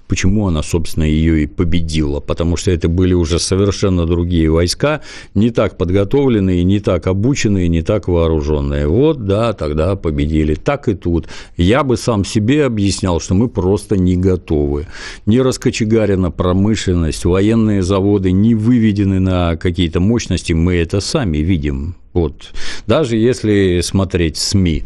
Почему 0.09 0.47
она, 0.47 0.63
собственно, 0.63 1.03
ее 1.03 1.43
и 1.43 1.45
победила? 1.45 2.19
Потому 2.19 2.57
что 2.57 2.71
это 2.71 2.89
были 2.89 3.13
уже 3.13 3.37
совершенно 3.37 4.07
другие 4.07 4.49
войска, 4.49 5.01
не 5.35 5.51
так 5.51 5.77
подготовленные, 5.77 6.63
не 6.63 6.79
так 6.79 7.05
обученные, 7.05 7.67
не 7.67 7.83
так 7.83 8.07
вооруженные. 8.07 8.87
Вот, 8.87 9.27
да, 9.27 9.53
тогда 9.53 9.95
победили. 9.95 10.55
Так 10.55 10.87
и 10.87 10.95
тут. 10.95 11.27
Я 11.57 11.83
бы 11.83 11.95
сам 11.95 12.25
себе 12.25 12.65
объяснял, 12.65 13.19
что 13.19 13.35
мы 13.35 13.49
просто 13.49 13.97
не 13.97 14.17
готовы. 14.17 14.87
Не 15.27 15.41
раскочегарена 15.41 16.31
промышленность, 16.31 17.23
военные 17.23 17.83
заводы 17.83 18.31
не 18.31 18.55
выведены 18.55 19.19
на 19.19 19.57
какие-то 19.57 19.99
мощности, 19.99 20.53
мы 20.53 20.77
это 20.77 21.01
сами 21.01 21.37
видим. 21.37 21.95
Вот. 22.13 22.53
Даже 22.87 23.17
если 23.17 23.81
смотреть 23.81 24.37
СМИ, 24.37 24.83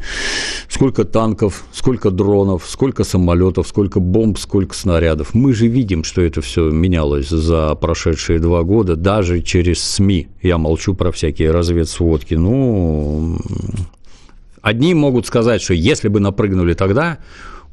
сколько 0.67 1.05
танков, 1.05 1.63
сколько 1.71 2.11
дронов, 2.11 2.65
сколько 2.67 3.05
самолетов, 3.05 3.67
сколько 3.67 4.01
бомб, 4.01 4.37
сколько 4.37 4.75
снарядов. 4.75 5.33
Мы 5.33 5.53
же 5.53 5.67
видим, 5.67 6.03
что 6.03 6.21
это 6.21 6.41
все 6.41 6.69
менялось 6.69 7.29
за 7.29 7.75
прошедшие 7.75 8.39
два 8.39 8.63
года, 8.63 8.97
даже 8.97 9.41
через 9.41 9.81
СМИ. 9.81 10.27
Я 10.41 10.57
молчу 10.57 10.95
про 10.95 11.11
всякие 11.11 11.51
разведсводки. 11.51 12.33
Ну, 12.33 13.39
одни 14.61 14.93
могут 14.93 15.25
сказать, 15.25 15.61
что 15.61 15.73
если 15.73 16.09
бы 16.09 16.19
напрыгнули 16.19 16.73
тогда, 16.73 17.19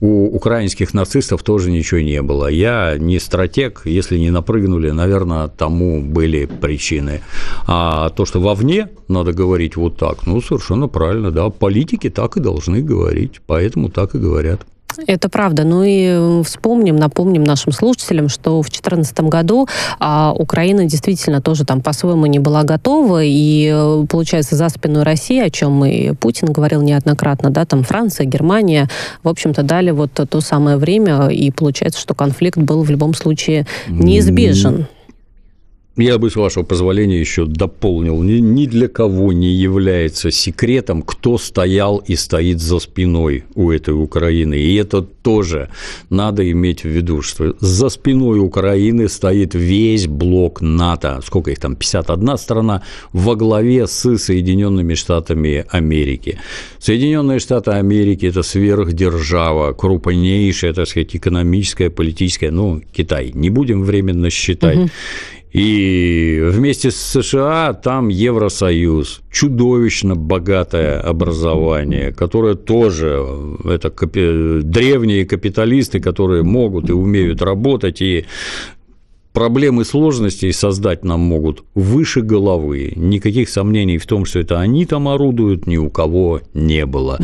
у 0.01 0.35
украинских 0.35 0.95
нацистов 0.95 1.43
тоже 1.43 1.71
ничего 1.71 2.01
не 2.01 2.23
было. 2.23 2.47
Я 2.49 2.97
не 2.99 3.19
стратег, 3.19 3.83
если 3.85 4.19
не 4.19 4.31
напрыгнули, 4.31 4.91
наверное, 4.91 5.49
тому 5.49 6.03
были 6.03 6.47
причины. 6.47 7.21
А 7.67 8.09
то, 8.11 8.25
что 8.25 8.41
вовне 8.41 8.89
надо 9.09 9.33
говорить 9.33 9.77
вот 9.77 9.97
так, 9.97 10.27
ну, 10.27 10.41
совершенно 10.41 10.89
правильно, 10.89 11.31
да, 11.31 11.51
политики 11.51 12.09
так 12.09 12.37
и 12.37 12.41
должны 12.41 12.83
говорить, 12.83 13.41
поэтому 13.47 13.91
так 13.91 14.15
и 14.15 14.19
говорят. 14.19 14.63
Это 15.07 15.29
правда. 15.29 15.65
Ну 15.65 15.83
и 15.83 16.07
э, 16.09 16.43
вспомним, 16.45 16.97
напомним 16.97 17.45
нашим 17.45 17.73
слушателям, 17.73 18.29
что 18.29 18.61
в 18.61 18.67
2014 18.67 19.21
году 19.21 19.69
а, 19.99 20.33
Украина 20.37 20.85
действительно 20.85 21.41
тоже 21.41 21.65
там 21.65 21.81
по-своему 21.81 22.27
не 22.27 22.39
была 22.39 22.63
готова, 22.65 23.23
и, 23.23 23.71
э, 23.73 24.07
получается, 24.09 24.57
за 24.57 24.69
спиной 24.69 25.03
России, 25.03 25.41
о 25.41 25.51
чем 25.51 25.85
и 25.85 26.13
Путин 26.15 26.53
говорил 26.53 26.83
неоднократно, 26.83 27.51
да, 27.51 27.65
там 27.65 27.83
Франция, 27.83 28.27
Германия, 28.27 28.89
в 29.23 29.29
общем-то, 29.29 29.63
дали 29.63 29.91
вот 29.91 30.13
то 30.13 30.41
самое 30.41 30.77
время, 30.77 31.29
и 31.29 31.51
получается, 31.51 32.01
что 32.01 32.15
конфликт 32.15 32.59
был 32.59 32.83
в 32.83 32.91
любом 32.91 33.15
случае 33.15 33.67
неизбежен. 33.89 34.87
Я 36.01 36.19
бы, 36.19 36.31
с 36.31 36.37
вашего 36.37 36.65
позволения, 36.65 37.21
еще 37.21 37.45
дополнил. 37.45 38.23
Ни, 38.23 38.41
ни 38.41 38.67
для 38.67 38.89
кого 38.89 39.33
не 39.33 39.53
является 39.53 40.31
секретом, 40.31 41.03
кто 41.03 41.37
стоял 41.39 41.99
и 41.99 42.17
стоит 42.17 42.61
за 42.61 42.79
спиной 42.79 43.45
у 43.55 43.71
этой 43.71 43.95
Украины. 43.95 44.55
И 44.55 44.75
это 44.77 45.03
тоже 45.03 45.69
надо 46.09 46.51
иметь 46.51 46.85
в 46.85 46.89
виду, 46.89 47.23
что 47.23 47.55
за 47.61 47.91
спиной 47.91 48.41
Украины 48.41 49.09
стоит 49.09 49.55
весь 49.55 50.07
блок 50.07 50.61
НАТО. 50.63 51.21
Сколько 51.25 51.51
их 51.51 51.59
там? 51.59 51.77
51 51.77 52.39
страна 52.39 52.83
во 53.13 53.37
главе 53.37 53.87
с 53.87 54.17
Соединенными 54.17 54.95
Штатами 54.95 55.67
Америки. 55.69 56.39
Соединенные 56.79 57.39
Штаты 57.41 57.73
Америки– 57.73 58.27
это 58.27 58.43
сверхдержава, 58.43 59.73
крупнейшая, 59.75 60.73
так 60.73 60.89
сказать, 60.89 61.15
экономическая, 61.15 61.91
политическая, 61.91 62.51
ну, 62.51 62.81
Китай. 62.93 63.33
Не 63.35 63.51
будем 63.51 63.83
временно 63.83 64.31
считать. 64.31 64.79
Угу. 64.79 64.91
И 65.53 66.39
вместе 66.43 66.93
с 66.93 66.97
США 66.97 67.73
там 67.73 68.09
Евросоюз, 68.09 69.21
чудовищно 69.33 70.15
богатое 70.15 71.01
образование, 71.01 72.13
которое 72.13 72.55
тоже 72.55 73.27
это 73.65 73.91
капи... 73.91 74.61
древние 74.63 75.27
капиталисты, 75.27 75.99
которые 75.99 76.45
могут 76.45 76.89
и 76.89 76.93
умеют 76.93 77.43
работать 77.43 78.01
и 78.01 78.27
проблем 79.33 79.81
и 79.81 79.85
сложностей 79.85 80.53
создать 80.53 81.05
нам 81.05 81.21
могут 81.21 81.65
выше 81.75 82.23
головы. 82.23 82.93
Никаких 82.97 83.49
сомнений 83.49 83.99
в 83.99 84.07
том, 84.07 84.25
что 84.25 84.41
это 84.41 84.61
они 84.61 84.87
там 84.87 85.09
орудуют, 85.09 85.67
ни 85.67 85.77
у 85.77 85.91
кого 85.91 86.41
не 86.55 86.87
было. 86.87 87.19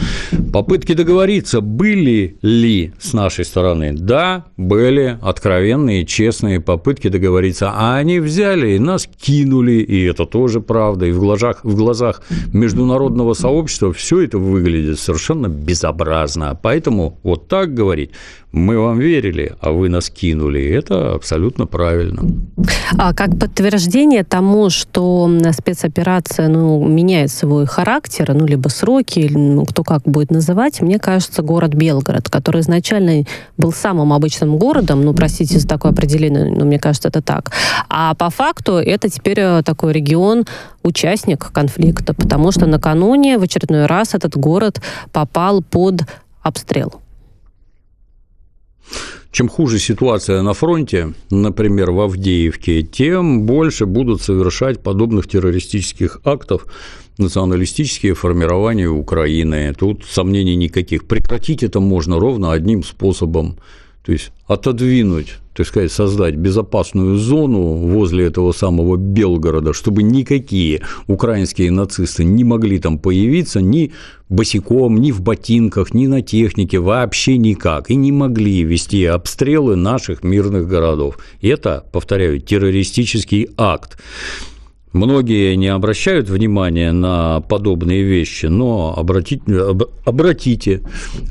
Попытки 0.53 0.95
договориться 0.95 1.61
были 1.61 2.37
ли 2.43 2.93
с 2.99 3.13
нашей 3.13 3.45
стороны? 3.45 3.93
Да, 3.93 4.47
были 4.57 5.19
откровенные, 5.21 6.05
честные 6.05 6.61
попытки 6.61 7.09
договориться, 7.09 7.73
а 7.75 7.97
они 7.97 8.21
взяли 8.21 8.73
и 8.73 8.79
нас 8.79 9.09
кинули, 9.21 9.83
и 9.83 10.05
это 10.05 10.27
тоже 10.27 10.61
правда. 10.61 11.07
И 11.07 11.13
в 11.13 11.21
глазах, 11.21 11.61
в 11.65 11.75
глазах 11.75 12.23
международного 12.53 13.35
сообщества 13.35 13.93
все 13.93 14.23
это 14.23 14.39
выглядит 14.39 14.99
совершенно 14.99 15.49
безобразно. 15.49 16.59
Поэтому 16.61 17.19
вот 17.23 17.49
так 17.49 17.75
говорить 17.75 18.11
мы 18.57 18.79
вам 18.79 18.99
верили, 18.99 19.55
а 19.61 19.71
вы 19.71 19.91
нас 19.91 20.09
кинули. 20.09 20.65
Это 20.65 21.15
абсолютно 21.15 21.67
правильно. 21.67 21.96
А 22.97 23.13
как 23.13 23.39
подтверждение 23.39 24.25
тому, 24.25 24.71
что 24.71 25.31
спецоперация 25.53 26.49
ну, 26.49 26.87
меняет 26.87 27.31
свой 27.31 27.67
характер, 27.67 28.33
ну, 28.35 28.47
либо 28.47 28.69
сроки, 28.69 29.31
ну, 29.33 29.65
кто 29.65 29.85
как 29.85 30.03
будет 30.03 30.31
называть, 30.31 30.81
мне 30.81 30.99
кажется, 30.99 31.43
город 31.43 31.75
Белгород, 31.75 32.29
который 32.29 32.61
изначально 32.61 33.25
был 33.57 33.73
самым 33.73 34.13
обычным 34.13 34.57
городом, 34.57 35.03
ну, 35.03 35.15
простите 35.15 35.59
за 35.59 35.69
такое 35.69 35.93
определение, 35.93 36.45
но 36.51 36.65
мне 36.65 36.79
кажется, 36.79 37.09
это 37.09 37.23
так. 37.23 37.53
А 37.89 38.15
по 38.15 38.31
факту 38.31 38.73
это 38.73 39.09
теперь 39.09 39.41
э, 39.41 39.63
такой 39.65 39.93
регион, 39.93 40.45
участник 40.83 41.51
конфликта, 41.53 42.15
потому 42.15 42.53
что 42.53 42.67
накануне 42.67 43.39
в 43.39 43.43
очередной 43.43 43.87
раз 43.87 44.15
этот 44.15 44.37
город 44.37 44.81
попал 45.13 45.63
под 45.63 46.03
обстрел. 46.43 47.01
Чем 49.37 49.51
хуже 49.51 49.79
ситуация 49.79 50.41
на 50.41 50.55
фронте, 50.55 51.13
например, 51.29 51.91
в 51.91 52.01
Авдеевке, 52.01 52.81
тем 52.81 53.43
больше 53.43 53.85
будут 53.85 54.23
совершать 54.23 54.83
подобных 54.83 55.29
террористических 55.29 56.23
актов 56.25 56.65
националистические 57.19 58.15
формирования 58.15 58.89
Украины. 58.89 59.75
Тут 59.79 60.07
сомнений 60.07 60.57
никаких. 60.57 61.07
Прекратить 61.07 61.63
это 61.63 61.81
можно 61.81 62.19
ровно 62.19 62.53
одним 62.53 62.83
способом. 62.83 63.59
То 64.07 64.13
есть 64.13 64.31
отодвинуть 64.47 65.35
так 65.57 65.67
сказать, 65.67 65.91
создать 65.91 66.35
безопасную 66.35 67.17
зону 67.17 67.63
возле 67.63 68.27
этого 68.27 68.53
самого 68.53 68.97
Белгорода, 68.97 69.73
чтобы 69.73 70.03
никакие 70.03 70.83
украинские 71.07 71.71
нацисты 71.71 72.25
не 72.25 72.45
могли 72.45 72.79
там 72.79 72.99
появиться 72.99 73.63
ни 73.63 73.93
босиком, 74.29 75.01
ни 75.01 75.13
в 75.13 75.23
ботинках, 75.23 75.95
ни 75.95 76.09
на 76.09 76.21
технике, 76.21 76.79
вообще 76.79 77.39
никак, 77.39 77.91
и 77.91 77.95
не 77.95 78.13
могли 78.13 78.65
вести 78.65 79.07
обстрелы 79.07 79.77
наших 79.77 80.23
мирных 80.23 80.69
городов. 80.69 81.17
Это, 81.41 81.87
повторяю, 81.91 82.39
террористический 82.39 83.49
акт. 83.57 83.97
Многие 84.97 85.57
не 85.57 85.69
обращают 85.69 86.31
внимания 86.31 86.91
на 86.91 87.43
подобные 87.43 88.03
вещи, 88.03 88.47
но 88.47 88.95
обратите, 88.97 89.43
обратите, 90.07 90.81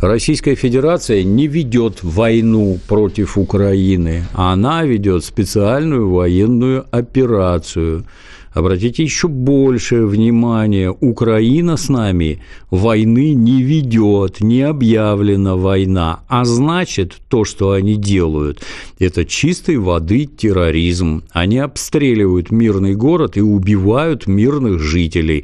Российская 0.01 0.53
Федерация 0.53 1.23
не 1.23 1.47
ведет 1.47 2.03
войну 2.03 2.77
против 2.87 3.39
Украины, 3.39 4.25
она 4.33 4.83
ведет 4.83 5.25
специальную 5.25 6.11
военную 6.11 6.85
операцию– 6.91 8.05
Обратите 8.55 9.03
еще 9.03 9.27
больше 9.27 10.05
внимания, 10.05 10.89
Украина 10.89 11.75
с 11.75 11.89
нами 11.89 12.41
войны 12.71 13.33
не 13.33 13.61
ведет, 13.61 14.39
не 14.39 14.61
объявлена 14.61 15.57
война, 15.57 16.21
а 16.29 16.45
значит, 16.45 17.17
то, 17.27 17.43
что 17.43 17.71
они 17.71 17.97
делают, 17.97 18.63
это 18.97 19.25
чистой 19.25 19.75
воды 19.75 20.23
терроризм. 20.25 21.25
Они 21.31 21.57
обстреливают 21.57 22.49
мирный 22.49 22.95
город 22.95 23.35
и 23.35 23.41
убивают 23.41 24.25
мирных 24.25 24.79
жителей. 24.79 25.43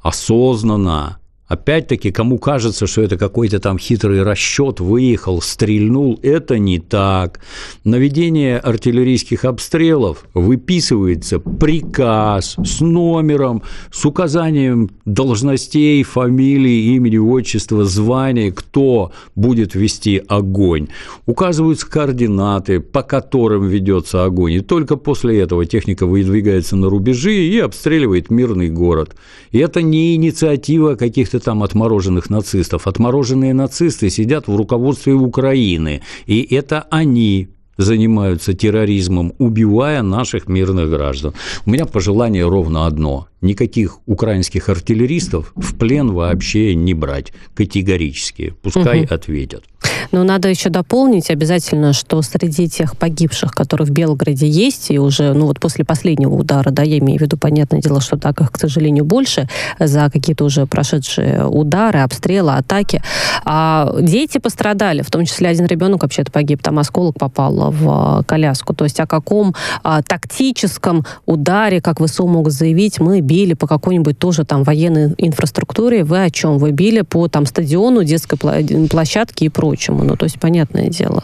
Осознанно, 0.00 1.18
Опять-таки, 1.48 2.10
кому 2.10 2.38
кажется, 2.38 2.88
что 2.88 3.02
это 3.02 3.16
какой-то 3.16 3.60
там 3.60 3.78
хитрый 3.78 4.24
расчет, 4.24 4.80
выехал, 4.80 5.40
стрельнул, 5.40 6.18
это 6.22 6.58
не 6.58 6.80
так. 6.80 7.38
На 7.84 7.96
ведение 7.96 8.58
артиллерийских 8.58 9.44
обстрелов 9.44 10.26
выписывается 10.34 11.38
приказ 11.38 12.56
с 12.64 12.80
номером, 12.80 13.62
с 13.92 14.04
указанием 14.04 14.90
должностей, 15.04 16.02
фамилии, 16.02 16.94
имени, 16.96 17.18
отчества, 17.18 17.84
звания, 17.84 18.50
кто 18.50 19.12
будет 19.36 19.76
вести 19.76 20.20
огонь. 20.26 20.88
Указываются 21.26 21.88
координаты, 21.88 22.80
по 22.80 23.02
которым 23.02 23.68
ведется 23.68 24.24
огонь. 24.24 24.54
И 24.54 24.60
только 24.60 24.96
после 24.96 25.40
этого 25.40 25.64
техника 25.64 26.06
выдвигается 26.06 26.74
на 26.74 26.90
рубежи 26.90 27.34
и 27.34 27.60
обстреливает 27.60 28.30
мирный 28.30 28.68
город. 28.68 29.14
И 29.52 29.58
это 29.58 29.80
не 29.80 30.16
инициатива 30.16 30.96
каких-то 30.96 31.35
каких-то 31.36 31.50
там 31.50 31.62
отмороженных 31.62 32.30
нацистов. 32.30 32.86
Отмороженные 32.86 33.54
нацисты 33.54 34.10
сидят 34.10 34.48
в 34.48 34.56
руководстве 34.56 35.12
Украины, 35.12 36.00
и 36.26 36.54
это 36.54 36.84
они 36.90 37.48
занимаются 37.78 38.54
терроризмом, 38.54 39.32
убивая 39.38 40.02
наших 40.02 40.48
мирных 40.48 40.88
граждан. 40.88 41.34
У 41.66 41.70
меня 41.70 41.84
пожелание 41.84 42.48
ровно 42.48 42.86
одно. 42.86 43.26
Никаких 43.40 43.98
украинских 44.06 44.68
артиллеристов 44.68 45.52
в 45.56 45.76
плен 45.76 46.12
вообще 46.12 46.74
не 46.74 46.94
брать 46.94 47.32
категорически. 47.54 48.54
Пускай 48.62 49.02
угу. 49.04 49.14
ответят. 49.14 49.64
Но 50.12 50.24
надо 50.24 50.48
еще 50.48 50.70
дополнить 50.70 51.30
обязательно, 51.30 51.92
что 51.92 52.22
среди 52.22 52.68
тех 52.68 52.96
погибших, 52.96 53.52
которые 53.52 53.86
в 53.86 53.90
Белгороде 53.90 54.48
есть, 54.48 54.90
и 54.90 54.98
уже, 54.98 55.32
ну 55.32 55.46
вот 55.46 55.60
после 55.60 55.84
последнего 55.84 56.34
удара, 56.34 56.70
да, 56.70 56.82
я 56.82 56.98
имею 56.98 57.18
в 57.18 57.22
виду, 57.22 57.36
понятное 57.36 57.80
дело, 57.80 58.00
что 58.00 58.16
так 58.16 58.40
их, 58.40 58.52
к 58.52 58.58
сожалению, 58.58 59.04
больше 59.04 59.48
за 59.78 60.10
какие-то 60.10 60.44
уже 60.44 60.66
прошедшие 60.66 61.46
удары, 61.46 62.00
обстрелы, 62.00 62.52
атаки. 62.52 63.02
А 63.44 63.94
дети 64.00 64.38
пострадали, 64.38 65.02
в 65.02 65.10
том 65.10 65.24
числе 65.24 65.48
один 65.48 65.66
ребенок 65.66 66.02
вообще-то 66.02 66.30
погиб, 66.30 66.62
там 66.62 66.78
осколок 66.78 67.18
попал 67.18 67.70
в 67.70 67.88
а, 67.88 68.22
коляску. 68.24 68.74
То 68.74 68.84
есть 68.84 69.00
о 69.00 69.06
каком 69.06 69.54
а, 69.82 70.02
тактическом 70.02 71.04
ударе, 71.26 71.80
как 71.80 72.00
ВСУ 72.00 72.26
могут 72.26 72.52
заявить, 72.52 73.00
мы 73.00 73.20
били 73.36 73.52
по 73.52 73.66
какой-нибудь 73.66 74.18
тоже 74.18 74.44
там 74.44 74.62
военной 74.62 75.14
инфраструктуре, 75.18 76.04
вы 76.04 76.24
о 76.24 76.30
чем? 76.30 76.56
Вы 76.56 76.70
били 76.70 77.02
по 77.02 77.28
там 77.28 77.44
стадиону, 77.44 78.02
детской 78.02 78.38
площадке 78.88 79.44
и 79.44 79.48
прочему. 79.50 80.04
Ну, 80.04 80.16
то 80.16 80.24
есть, 80.24 80.40
понятное 80.40 80.88
дело, 80.88 81.22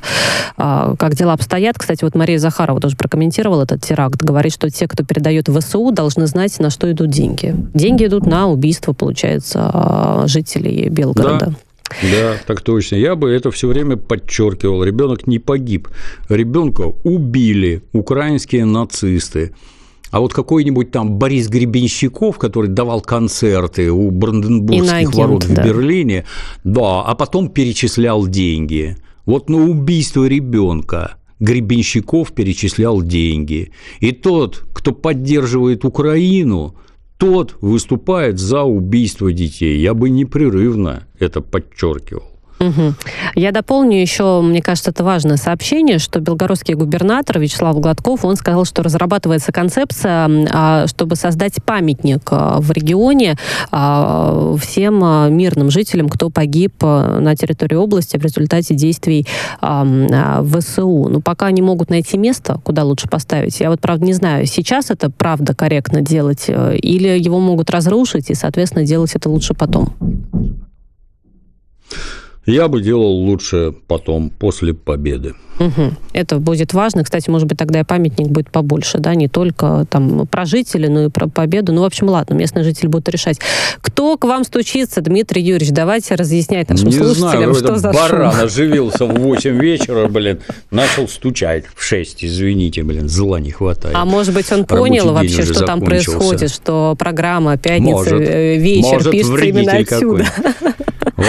а, 0.59 0.95
как 0.99 1.15
дела 1.15 1.33
обстоят. 1.33 1.79
Кстати, 1.79 2.05
вот 2.05 2.15
Мария 2.15 2.39
Захарова 2.39 2.81
тоже 2.81 2.97
прокомментировала 2.97 3.63
этот 3.63 3.81
теракт. 3.81 4.21
Говорит, 4.23 4.53
что 4.53 4.69
те, 4.69 4.87
кто 4.87 5.05
передает 5.05 5.49
ВСУ, 5.49 5.91
должны 5.91 6.27
знать, 6.27 6.59
на 6.59 6.69
что 6.69 6.91
идут 6.93 7.09
деньги. 7.09 7.55
Деньги 7.73 8.05
идут 8.05 8.27
на 8.27 8.47
убийство, 8.47 8.93
получается, 8.93 9.71
а, 9.73 10.25
жителей 10.27 10.91
Белгорода. 10.91 11.47
Да. 11.47 11.55
Да, 12.03 12.37
так 12.47 12.61
точно. 12.63 12.97
Я 12.97 13.17
бы 13.17 13.31
это 13.31 13.51
все 13.51 13.69
время 13.69 13.97
подчеркивал. 13.97 14.85
Ребенок 14.85 15.27
не 15.27 15.39
погиб. 15.39 15.89
Ребенка 16.29 16.93
убили 17.05 17.83
украинские 17.93 18.65
нацисты. 18.65 19.53
А 20.13 20.21
вот 20.21 20.35
какой-нибудь 20.35 20.91
там 20.91 21.17
Борис 21.17 21.49
Гребенщиков, 21.49 22.39
который 22.39 22.69
давал 22.69 23.01
концерты 23.01 23.91
у 23.91 24.11
Бранденбургских 24.11 25.15
ворот 25.15 25.45
в 25.45 25.55
да. 25.55 25.65
Берлине, 25.65 26.27
да, 26.65 27.01
а 27.01 27.15
потом 27.15 27.49
перечислял 27.49 28.27
деньги. 28.27 28.99
Вот 29.25 29.49
на 29.49 29.57
убийство 29.57 30.27
ребенка 30.27 31.17
Гребенщиков 31.41 32.33
перечислял 32.33 33.01
деньги. 33.01 33.73
И 34.01 34.13
тот, 34.13 34.65
кто 34.75 34.93
поддерживает 34.93 35.87
Украину, 35.87 36.77
тот 37.17 37.57
выступает 37.63 38.39
за 38.39 38.65
убийство 38.65 39.33
детей. 39.33 39.81
Я 39.81 39.95
бы 39.95 40.11
непрерывно 40.11 41.09
это 41.21 41.41
подчеркивал. 41.41 42.32
Угу. 42.63 42.95
Я 43.35 43.51
дополню 43.51 44.01
еще, 44.01 44.41
мне 44.41 44.63
кажется, 44.63 44.91
это 44.91 45.03
важное 45.03 45.37
сообщение, 45.37 45.99
что 45.99 46.21
белгородский 46.21 46.75
губернатор 46.75 47.39
Вячеслав 47.41 47.79
Гладков, 47.81 48.25
он 48.25 48.37
сказал, 48.37 48.65
что 48.65 48.83
разрабатывается 48.83 49.53
концепция, 49.53 50.31
а, 50.53 50.87
чтобы 50.87 51.17
создать 51.17 51.63
памятник 51.65 52.23
а, 52.31 52.61
в 52.61 52.71
регионе 52.71 53.37
а, 53.73 54.57
всем 54.61 55.03
мирным 55.37 55.71
жителям, 55.71 56.09
кто 56.09 56.31
погиб 56.31 56.75
на 56.83 57.35
территории 57.35 57.75
области 57.75 58.17
в 58.17 58.23
результате 58.23 58.75
действий 58.75 59.27
ВСУ. 59.61 61.09
Но 61.09 61.21
пока 61.21 61.51
не 61.51 61.63
могут 61.63 61.91
найти 61.91 62.17
место, 62.17 62.61
куда 62.63 62.85
лучше 62.85 63.09
поставить. 63.09 63.59
Я 63.61 63.71
вот, 63.71 63.81
правда, 63.81 64.05
не 64.05 64.13
знаю, 64.13 64.47
сейчас 64.47 64.91
это 64.91 65.11
правда 65.11 65.55
корректно 65.55 66.01
делать, 66.01 66.45
э, 66.49 66.77
или 66.77 67.09
его 67.09 67.41
могут 67.41 67.71
разрушить, 67.71 68.31
и, 68.31 68.35
соответственно, 68.35 68.85
делать 68.85 69.15
это 69.15 69.29
лучше 69.29 69.55
потом. 69.55 69.95
Я 72.47 72.69
бы 72.69 72.83
делал 72.83 73.13
лучше 73.13 73.73
потом, 73.87 74.31
после 74.31 74.75
победы. 74.75 75.35
Угу. 75.59 75.93
Это 76.13 76.39
будет 76.39 76.75
важно. 76.75 77.05
Кстати, 77.05 77.31
может 77.31 77.47
быть, 77.47 77.59
тогда 77.59 77.81
и 77.81 77.85
памятник 77.85 78.29
будет 78.29 78.51
побольше, 78.51 78.99
да, 78.99 79.15
не 79.15 79.29
только 79.29 79.87
там 79.89 80.27
про 80.27 80.45
жителей, 80.45 80.89
но 80.89 81.05
и 81.05 81.09
про 81.09 81.29
победу. 81.29 81.73
Ну, 81.73 81.83
в 81.83 81.85
общем, 81.85 82.09
ладно, 82.09 82.35
местные 82.35 82.65
жители 82.65 82.89
будут 82.89 83.09
решать. 83.11 83.39
Кто 83.81 84.17
к 84.17 84.25
вам 84.25 84.45
стучится, 84.45 85.01
Дмитрий 85.03 85.43
Юрьевич? 85.43 85.73
Давайте 85.73 86.15
разъяснять 86.15 86.69
нашим 86.69 86.89
не 86.89 86.95
слушателям, 86.95 87.55
знаю, 87.55 87.55
что 87.55 87.77
за 87.77 87.93
баран 87.93 88.33
шум. 88.33 88.45
оживился 88.45 89.07
в 89.07 89.15
8 89.15 89.61
вечера, 89.61 90.09
блин, 90.09 90.41
начал 90.71 91.07
стучать 91.07 91.65
в 91.75 91.85
6, 91.85 92.25
извините, 92.25 92.83
блин, 92.83 93.09
зла 93.09 93.39
не 93.39 93.51
хватает. 93.51 93.95
А 93.97 94.05
может 94.05 94.35
быть, 94.35 94.51
он 94.51 94.61
Рабочий 94.61 94.79
понял 94.79 95.13
вообще, 95.13 95.43
что 95.43 95.65
там 95.65 95.81
происходит, 95.81 96.51
что 96.51 96.97
программа 96.99 97.57
«Пятница», 97.57 98.15
Может. 98.15 98.29
э, 98.29 98.57
вечер 98.57 98.95
Может, 98.95 99.13
пишется 99.13 99.45
именно 99.45 99.73
отсюда. 99.73 100.25
какой. 100.25 100.73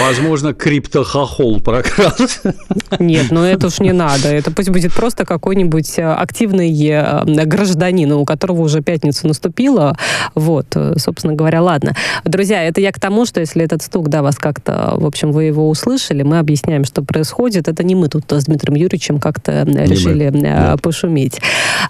Возможно, 0.00 0.54
криптохохол 0.54 1.60
прокрался. 1.60 2.54
Нет, 2.98 3.26
ну 3.30 3.42
это 3.42 3.68
уж 3.68 3.80
не 3.80 3.92
надо. 3.92 4.28
Это 4.28 4.50
пусть 4.50 4.70
будет 4.70 4.92
просто 4.92 5.24
какой-нибудь 5.24 5.98
э, 5.98 6.02
активный 6.02 6.72
э, 6.88 7.24
гражданин, 7.24 8.12
у 8.12 8.24
которого 8.24 8.62
уже 8.62 8.82
пятница 8.82 9.26
наступила. 9.26 9.96
Вот, 10.34 10.66
э, 10.74 10.94
собственно 10.98 11.34
говоря, 11.34 11.62
ладно. 11.62 11.94
Друзья, 12.24 12.62
это 12.62 12.80
я 12.80 12.92
к 12.92 13.00
тому, 13.00 13.26
что 13.26 13.40
если 13.40 13.64
этот 13.64 13.82
стук, 13.82 14.08
да, 14.08 14.22
вас 14.22 14.36
как-то, 14.36 14.94
в 14.96 15.06
общем, 15.06 15.32
вы 15.32 15.44
его 15.44 15.68
услышали, 15.68 16.22
мы 16.22 16.38
объясняем, 16.38 16.84
что 16.84 17.02
происходит. 17.02 17.68
Это 17.68 17.84
не 17.84 17.94
мы 17.94 18.08
тут 18.08 18.24
с 18.30 18.44
Дмитрием 18.44 18.76
Юрьевичем 18.76 19.20
как-то 19.20 19.52
э, 19.52 19.86
решили 19.86 20.30
мы, 20.30 20.46
э, 20.46 20.76
пошуметь. 20.82 21.40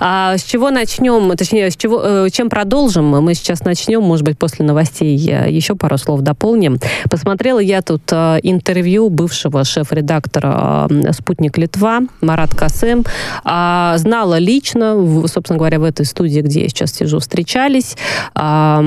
А 0.01 0.37
с 0.37 0.43
чего 0.43 0.71
начнем, 0.71 1.37
точнее, 1.37 1.71
с 1.71 1.77
чего, 1.77 2.03
э, 2.05 2.29
чем 2.31 2.51
продолжим? 2.51 3.05
Мы 3.05 3.35
сейчас 3.35 3.65
начнем, 3.65 4.03
может 4.03 4.25
быть, 4.25 4.39
после 4.39 4.65
новостей 4.65 5.17
э, 5.31 5.51
еще 5.51 5.75
пару 5.75 5.99
слов 5.99 6.21
дополним. 6.21 6.79
Посмотрела 7.11 7.59
я 7.59 7.83
тут 7.83 7.94
э, 8.11 8.39
интервью 8.43 9.11
бывшего 9.11 9.65
шеф-редактора 9.65 10.89
э, 10.91 11.13
«Спутник 11.13 11.59
Литва» 11.59 12.01
Марат 12.21 12.55
Касем. 12.55 13.05
А, 13.45 13.97
Знала 13.99 14.39
лично, 14.39 15.27
собственно 15.27 15.59
говоря, 15.59 15.79
в 15.79 15.85
этой 15.85 16.07
студии, 16.07 16.41
где 16.41 16.63
я 16.63 16.69
сейчас 16.69 16.93
сижу, 16.93 17.19
встречались. 17.19 17.97
А, 18.35 18.83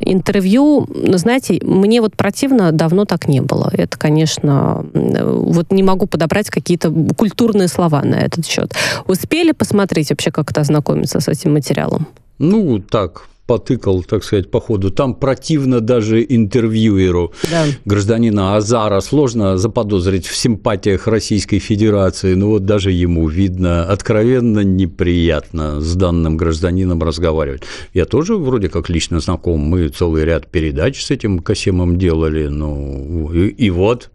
Интервью, 0.00 0.88
знаете, 1.14 1.60
мне 1.62 2.00
вот 2.00 2.16
противно 2.16 2.72
давно 2.72 3.04
так 3.04 3.28
не 3.28 3.40
было. 3.40 3.70
Это, 3.72 3.96
конечно, 3.96 4.84
вот 4.92 5.70
не 5.70 5.82
могу 5.82 6.06
подобрать 6.06 6.50
какие-то 6.50 6.92
культурные 7.16 7.68
слова 7.68 8.02
на 8.02 8.16
этот 8.16 8.46
счет. 8.46 8.74
Успели 9.06 9.52
посмотреть 9.52 10.10
вообще, 10.10 10.30
как-то 10.30 10.60
ознакомиться 10.60 11.20
с 11.20 11.28
этим 11.28 11.54
материалом? 11.54 12.06
Ну, 12.38 12.80
так, 12.80 13.28
потыкал, 13.46 14.02
так 14.04 14.24
сказать, 14.24 14.50
по 14.50 14.60
ходу. 14.60 14.90
Там 14.90 15.14
противно 15.14 15.80
даже 15.80 16.24
интервьюеру 16.28 17.32
Да. 17.50 17.64
гражданина 17.84 18.56
Азара. 18.56 19.00
Сложно 19.00 19.58
заподозрить 19.58 20.26
в 20.26 20.36
симпатиях 20.36 21.06
Российской 21.06 21.58
Федерации, 21.58 22.34
но 22.34 22.48
вот 22.48 22.64
даже 22.64 22.90
ему 22.92 23.28
видно 23.28 23.84
откровенно 23.84 24.60
неприятно 24.60 25.80
с 25.80 25.94
данным 25.94 26.36
гражданином 26.36 27.02
разговаривать. 27.02 27.62
Я 27.94 28.04
тоже 28.04 28.36
вроде 28.36 28.68
как 28.68 28.88
лично 28.88 29.20
знаком, 29.20 29.60
мы 29.60 29.88
целый 29.88 30.24
ряд 30.24 30.46
передач 30.50 31.04
с 31.04 31.10
этим 31.10 31.40
Касемом 31.40 31.98
делали, 31.98 32.46
ну 32.46 33.30
и, 33.32 33.48
и 33.48 33.70
вот, 33.70 34.10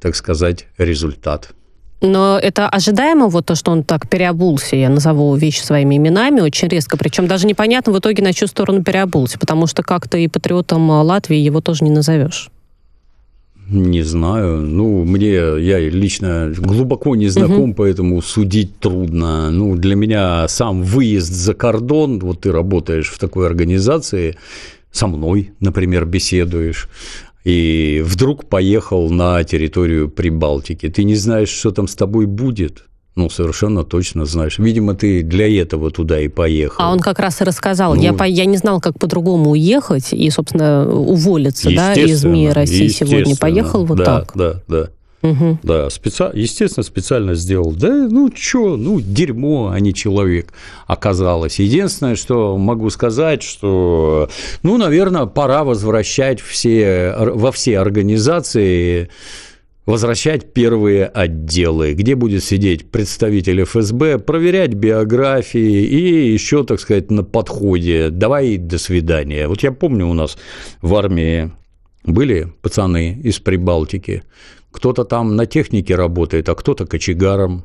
так 0.00 0.14
сказать, 0.14 0.66
результат. 0.78 1.50
Но 2.00 2.38
это 2.40 2.68
ожидаемо, 2.68 3.26
вот 3.26 3.46
то, 3.46 3.56
что 3.56 3.72
он 3.72 3.82
так 3.82 4.08
переобулся, 4.08 4.76
я 4.76 4.88
назову 4.88 5.34
вещи 5.34 5.60
своими 5.60 5.96
именами, 5.96 6.40
очень 6.40 6.68
резко. 6.68 6.96
Причем 6.96 7.26
даже 7.26 7.46
непонятно 7.46 7.92
в 7.92 7.98
итоге, 7.98 8.22
на 8.22 8.32
чью 8.32 8.46
сторону 8.46 8.84
переобулся, 8.84 9.38
потому 9.38 9.66
что 9.66 9.82
как-то 9.82 10.16
и 10.16 10.28
патриотом 10.28 10.90
э, 10.90 11.02
Латвии 11.02 11.38
его 11.38 11.60
тоже 11.60 11.84
не 11.84 11.90
назовешь. 11.90 12.50
Не 13.68 14.02
знаю. 14.02 14.62
Ну, 14.62 15.04
мне, 15.04 15.32
я 15.32 15.78
лично 15.78 16.52
глубоко 16.56 17.16
не 17.16 17.28
знаком, 17.28 17.74
поэтому 17.74 18.22
судить 18.22 18.78
трудно. 18.78 19.50
Ну, 19.50 19.76
для 19.76 19.94
меня 19.94 20.48
сам 20.48 20.82
выезд 20.82 21.32
за 21.32 21.52
кордон, 21.52 22.18
вот 22.20 22.40
ты 22.40 22.52
работаешь 22.52 23.10
в 23.10 23.18
такой 23.18 23.46
организации, 23.46 24.36
со 24.90 25.06
мной, 25.06 25.52
например, 25.60 26.06
беседуешь, 26.06 26.88
и 27.44 28.02
вдруг 28.04 28.48
поехал 28.48 29.10
на 29.10 29.42
территорию 29.44 30.08
Прибалтики. 30.08 30.88
Ты 30.88 31.04
не 31.04 31.14
знаешь, 31.14 31.48
что 31.48 31.70
там 31.70 31.88
с 31.88 31.94
тобой 31.94 32.26
будет. 32.26 32.84
Ну, 33.14 33.28
совершенно 33.30 33.82
точно 33.82 34.26
знаешь. 34.26 34.58
Видимо, 34.60 34.94
ты 34.94 35.22
для 35.22 35.48
этого 35.60 35.90
туда 35.90 36.20
и 36.20 36.28
поехал. 36.28 36.76
А 36.78 36.92
он 36.92 37.00
как 37.00 37.18
раз 37.18 37.40
и 37.40 37.44
рассказал. 37.44 37.96
Ну, 37.96 38.02
я, 38.02 38.12
по- 38.12 38.22
я 38.22 38.44
не 38.44 38.56
знал, 38.56 38.80
как 38.80 38.96
по-другому 38.96 39.50
уехать 39.50 40.12
и, 40.12 40.30
собственно, 40.30 40.88
уволиться 40.88 41.68
да, 41.74 41.94
из 41.94 42.24
МИ 42.24 42.50
России 42.50 42.86
сегодня. 42.86 43.34
Поехал 43.34 43.84
вот 43.84 43.98
да, 43.98 44.04
так. 44.04 44.32
Да, 44.36 44.62
да. 44.68 44.90
Мгм. 45.22 45.58
Да, 45.62 45.90
специ... 45.90 46.30
естественно, 46.34 46.84
специально 46.84 47.34
сделал. 47.34 47.72
Да, 47.72 48.08
ну 48.08 48.30
чё, 48.30 48.76
ну 48.76 49.00
дерьмо, 49.00 49.70
а 49.72 49.80
не 49.80 49.92
человек 49.92 50.52
оказалось. 50.86 51.58
Единственное, 51.58 52.14
что 52.14 52.56
могу 52.56 52.88
сказать, 52.90 53.42
что, 53.42 54.28
ну, 54.62 54.76
наверное, 54.76 55.26
пора 55.26 55.64
возвращать 55.64 56.40
все, 56.40 57.14
во 57.18 57.50
все 57.50 57.78
организации 57.78 59.08
возвращать 59.86 60.52
первые 60.52 61.06
отделы, 61.06 61.94
где 61.94 62.14
будет 62.14 62.44
сидеть 62.44 62.90
представитель 62.90 63.62
ФСБ, 63.64 64.18
проверять 64.18 64.74
биографии 64.74 65.82
и 65.82 66.30
еще, 66.30 66.62
так 66.62 66.78
сказать, 66.78 67.10
на 67.10 67.24
подходе. 67.24 68.10
Давай 68.10 68.58
до 68.58 68.76
свидания. 68.76 69.48
Вот 69.48 69.62
я 69.62 69.72
помню, 69.72 70.06
у 70.06 70.12
нас 70.12 70.36
в 70.82 70.94
армии 70.94 71.50
были 72.04 72.52
пацаны 72.60 73.18
из 73.24 73.38
Прибалтики. 73.38 74.24
Кто-то 74.70 75.04
там 75.04 75.36
на 75.36 75.46
технике 75.46 75.94
работает, 75.94 76.48
а 76.48 76.54
кто-то 76.54 76.86
кочегаром. 76.86 77.64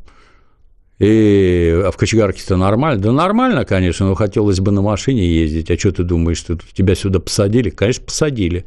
И, 0.99 1.81
а 1.85 1.91
в 1.91 1.97
кочегарке-то 1.97 2.55
нормально? 2.55 3.01
Да 3.01 3.11
нормально, 3.11 3.65
конечно, 3.65 4.07
но 4.07 4.15
хотелось 4.15 4.59
бы 4.59 4.71
на 4.71 4.81
машине 4.81 5.27
ездить. 5.27 5.69
А 5.69 5.77
что 5.77 5.91
ты 5.91 6.03
думаешь, 6.03 6.37
что 6.37 6.57
тебя 6.73 6.95
сюда 6.95 7.19
посадили? 7.19 7.69
Конечно, 7.69 8.05
посадили. 8.05 8.65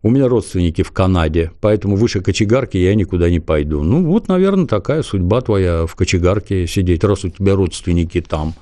У 0.00 0.10
меня 0.10 0.28
родственники 0.28 0.82
в 0.82 0.92
Канаде, 0.92 1.50
поэтому 1.60 1.96
выше 1.96 2.20
кочегарки 2.20 2.76
я 2.76 2.94
никуда 2.94 3.30
не 3.30 3.40
пойду. 3.40 3.82
Ну, 3.82 4.04
вот, 4.04 4.28
наверное, 4.28 4.66
такая 4.66 5.02
судьба 5.02 5.40
твоя 5.40 5.86
в 5.86 5.96
кочегарке 5.96 6.68
сидеть, 6.68 7.02
раз 7.02 7.24
у 7.24 7.30
тебя 7.30 7.56
родственники 7.56 8.20
там. 8.20 8.54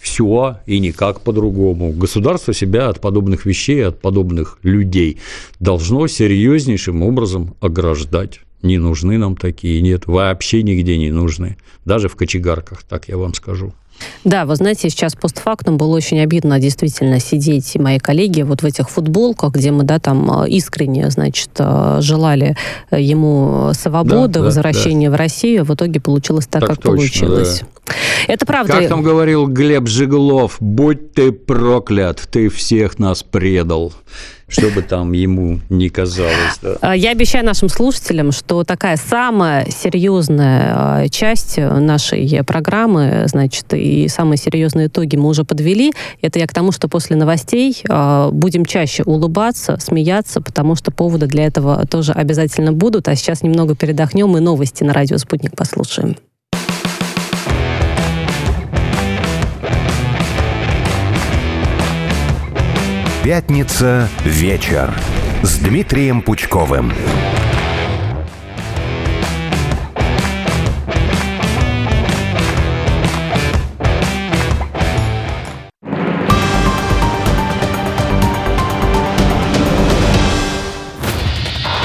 Все, 0.00 0.58
и 0.66 0.78
никак 0.78 1.22
по-другому. 1.22 1.90
Государство 1.90 2.54
себя 2.54 2.90
от 2.90 3.00
подобных 3.00 3.44
вещей, 3.44 3.84
от 3.84 4.00
подобных 4.00 4.58
людей 4.62 5.18
должно 5.58 6.06
серьезнейшим 6.06 7.02
образом 7.02 7.56
ограждать. 7.60 8.43
Не 8.64 8.78
нужны 8.78 9.18
нам 9.18 9.36
такие, 9.36 9.80
нет, 9.82 10.06
вообще 10.06 10.62
нигде 10.62 10.98
не 10.98 11.10
нужны. 11.10 11.56
Даже 11.84 12.08
в 12.08 12.16
кочегарках, 12.16 12.82
так 12.82 13.08
я 13.08 13.16
вам 13.16 13.34
скажу. 13.34 13.74
Да, 14.24 14.46
вы 14.46 14.56
знаете, 14.56 14.88
сейчас 14.88 15.14
постфактум 15.14 15.76
было 15.76 15.94
очень 15.94 16.20
обидно 16.20 16.58
действительно 16.58 17.20
сидеть, 17.20 17.76
и 17.76 17.78
мои 17.78 17.98
коллеги, 17.98 18.42
вот 18.42 18.62
в 18.62 18.64
этих 18.64 18.90
футболках, 18.90 19.52
где 19.52 19.70
мы, 19.70 19.84
да, 19.84 19.98
там 19.98 20.44
э, 20.44 20.48
искренне, 20.48 21.10
значит, 21.10 21.50
э, 21.58 21.98
желали 22.00 22.56
э, 22.90 23.00
ему 23.00 23.70
свободы, 23.74 24.34
Да, 24.34 24.40
да, 24.40 24.42
возвращения 24.42 25.10
в 25.10 25.14
Россию, 25.14 25.64
в 25.64 25.74
итоге 25.74 26.00
получилось 26.00 26.46
так, 26.46 26.62
Так 26.62 26.70
как 26.70 26.78
точно, 26.78 26.96
получилось. 26.96 27.62
Это 28.26 28.46
правда. 28.46 28.72
Как 28.72 28.88
там 28.88 29.02
говорил 29.02 29.46
Глеб 29.46 29.86
Жиглов, 29.88 30.56
будь 30.58 31.12
ты 31.12 31.32
проклят, 31.32 32.26
ты 32.30 32.48
всех 32.48 32.98
нас 32.98 33.22
предал. 33.22 33.92
Что 34.54 34.68
бы 34.70 34.82
там 34.82 35.12
ему 35.12 35.60
ни 35.68 35.88
казалось. 35.88 36.58
Да. 36.62 36.76
А, 36.80 36.96
Я 36.96 37.10
обещаю 37.10 37.44
нашим 37.44 37.68
слушателям, 37.68 38.32
что 38.32 38.62
такая 38.64 38.96
самая 38.96 39.68
серьезная 39.70 40.72
а, 40.74 41.08
часть 41.08 41.56
нашей 41.58 42.42
программы, 42.44 43.24
значит, 43.26 43.66
и 43.72 44.08
самые 44.08 44.38
серьезные 44.38 44.86
итоги 44.86 45.16
мы 45.16 45.28
уже 45.28 45.44
подвели. 45.44 45.92
Это 46.22 46.38
я 46.38 46.46
к 46.46 46.54
тому, 46.54 46.70
что 46.72 46.88
после 46.88 47.16
новостей 47.16 47.82
а, 47.88 48.30
будем 48.30 48.64
чаще 48.64 49.02
улыбаться, 49.02 49.76
смеяться, 49.80 50.40
потому 50.40 50.76
что 50.76 50.90
поводы 50.90 51.26
для 51.26 51.46
этого 51.46 51.84
тоже 51.86 52.12
обязательно 52.12 52.72
будут. 52.72 53.08
А 53.08 53.16
сейчас 53.16 53.42
немного 53.42 53.74
передохнем 53.74 54.36
и 54.36 54.40
новости 54.40 54.84
на 54.84 54.92
радио 54.92 55.18
«Спутник» 55.18 55.56
послушаем. 55.56 56.16
Пятница 63.24 64.06
вечер 64.22 64.94
с 65.42 65.56
Дмитрием 65.56 66.20
Пучковым. 66.20 66.92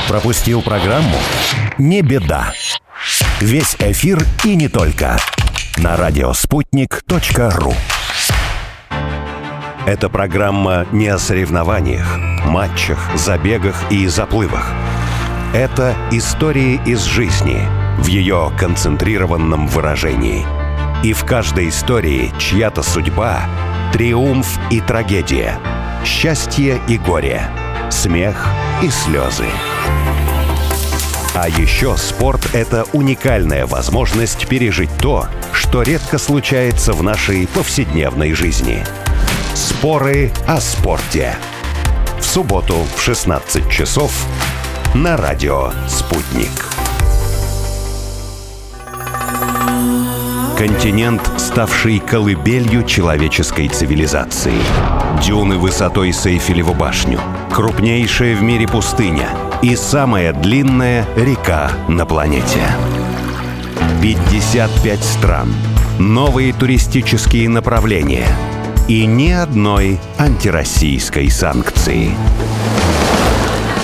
Пропустил 0.10 0.62
программу? 0.62 1.16
Не 1.78 2.02
беда. 2.02 2.52
Весь 3.40 3.78
эфир 3.80 4.20
и 4.44 4.58
не 4.58 4.68
только. 4.68 5.18
На 5.78 5.96
радиоспутник.ру 5.96 7.74
Эта 9.86 10.10
программа 10.10 10.86
не 10.92 11.08
о 11.08 11.18
соревнованиях, 11.18 12.18
матчах, 12.46 13.00
забегах 13.16 13.76
и 13.92 14.08
заплывах.– 14.08 14.74
это 15.54 15.96
истории 16.12 16.80
из 16.86 17.02
жизни 17.06 17.60
в 17.98 18.06
ее 18.06 18.52
концентрированном 18.60 19.68
выражении. 19.68 20.46
И 21.04 21.14
в 21.14 21.26
каждой 21.26 21.70
истории 21.70 22.32
чья-то 22.38 22.84
судьба– 22.84 23.50
триумф 23.94 24.60
и 24.70 24.80
трагедия, 24.80 25.58
счастье 26.06 26.80
и 26.88 27.00
горе, 27.00 27.42
смех 27.90 28.48
и 28.84 28.90
слезы. 28.90 29.48
А 31.34 31.50
еще 31.50 31.98
спорт– 31.98 32.52
это 32.54 32.86
уникальная 32.94 33.66
возможность 33.66 34.48
пережить 34.48 34.96
то, 35.00 35.26
что 35.52 35.82
редко 35.82 36.20
случается 36.20 36.94
в 36.94 37.02
нашей 37.02 37.48
повседневной 37.48 38.34
жизни. 38.34 38.84
Споры 39.60 40.32
о 40.48 40.62
спорте. 40.62 41.36
В 42.18 42.24
субботу 42.24 42.78
в 42.96 43.02
16 43.02 43.70
часов 43.70 44.26
на 44.94 45.18
радио 45.18 45.72
«Спутник». 45.86 46.50
Континент, 50.58 51.22
ставший 51.36 52.00
колыбелью 52.00 52.86
человеческой 52.86 53.68
цивилизации. 53.68 54.56
Дюны 55.22 55.58
высотой 55.58 56.14
с 56.14 56.26
Эйфелеву 56.26 56.74
башню. 56.74 57.20
Крупнейшая 57.52 58.38
в 58.38 58.42
мире 58.42 58.66
пустыня. 58.66 59.28
И 59.62 59.76
самая 59.76 60.32
длинная 60.32 61.06
река 61.18 61.70
на 61.90 62.06
планете. 62.06 62.62
55 64.02 65.04
стран. 65.04 65.54
Новые 66.00 66.54
туристические 66.54 67.50
направления. 67.50 68.26
И 68.90 69.06
ни 69.06 69.30
одной 69.30 70.00
антироссийской 70.18 71.30
санкции. 71.30 72.10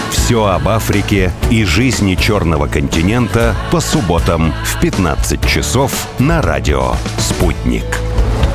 Все 0.10 0.46
об 0.46 0.68
Африке 0.68 1.32
и 1.52 1.64
жизни 1.64 2.16
Черного 2.16 2.66
континента 2.66 3.54
по 3.72 3.80
субботам 3.80 4.52
в 4.64 4.80
15 4.82 5.48
часов 5.48 6.08
на 6.18 6.42
радио 6.42 6.94
«Спутник». 7.20 7.86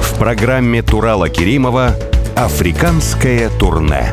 В 0.02 0.18
программе 0.18 0.82
Турала 0.82 1.28
Керимова 1.28 1.94
«Африканское 2.34 3.48
турне». 3.50 4.12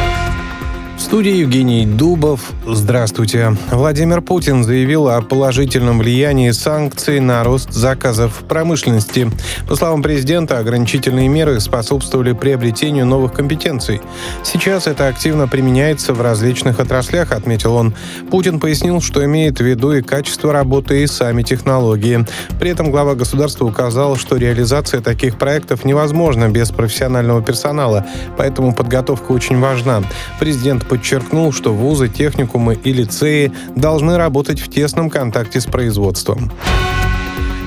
В 1.01 1.03
студии 1.03 1.37
Евгений 1.37 1.87
Дубов. 1.87 2.51
Здравствуйте. 2.65 3.57
Владимир 3.71 4.21
Путин 4.21 4.63
заявил 4.63 5.09
о 5.09 5.21
положительном 5.23 5.97
влиянии 5.97 6.51
санкций 6.51 7.19
на 7.19 7.43
рост 7.43 7.73
заказов 7.73 8.41
в 8.41 8.45
промышленности. 8.45 9.29
По 9.67 9.75
словам 9.75 10.03
президента, 10.03 10.59
ограничительные 10.59 11.27
меры 11.27 11.59
способствовали 11.59 12.33
приобретению 12.33 13.07
новых 13.07 13.33
компетенций. 13.33 13.99
Сейчас 14.43 14.85
это 14.85 15.07
активно 15.07 15.47
применяется 15.47 16.13
в 16.13 16.21
различных 16.21 16.79
отраслях, 16.79 17.31
отметил 17.31 17.73
он. 17.73 17.95
Путин 18.29 18.59
пояснил, 18.59 19.01
что 19.01 19.25
имеет 19.25 19.57
в 19.57 19.63
виду 19.63 19.93
и 19.93 20.03
качество 20.03 20.53
работы, 20.53 21.01
и 21.01 21.07
сами 21.07 21.41
технологии. 21.41 22.25
При 22.59 22.69
этом 22.69 22.91
глава 22.91 23.15
государства 23.15 23.65
указал, 23.65 24.17
что 24.17 24.37
реализация 24.37 25.01
таких 25.01 25.39
проектов 25.39 25.83
невозможна 25.83 26.47
без 26.47 26.69
профессионального 26.69 27.41
персонала, 27.41 28.05
поэтому 28.37 28.73
подготовка 28.75 29.31
очень 29.31 29.59
важна. 29.59 30.03
Президент 30.39 30.90
подчеркнул, 30.91 31.53
что 31.53 31.73
вузы, 31.73 32.09
техникумы 32.09 32.75
и 32.75 32.91
лицеи 32.91 33.53
должны 33.77 34.17
работать 34.17 34.59
в 34.59 34.69
тесном 34.69 35.09
контакте 35.09 35.61
с 35.61 35.65
производством. 35.65 36.51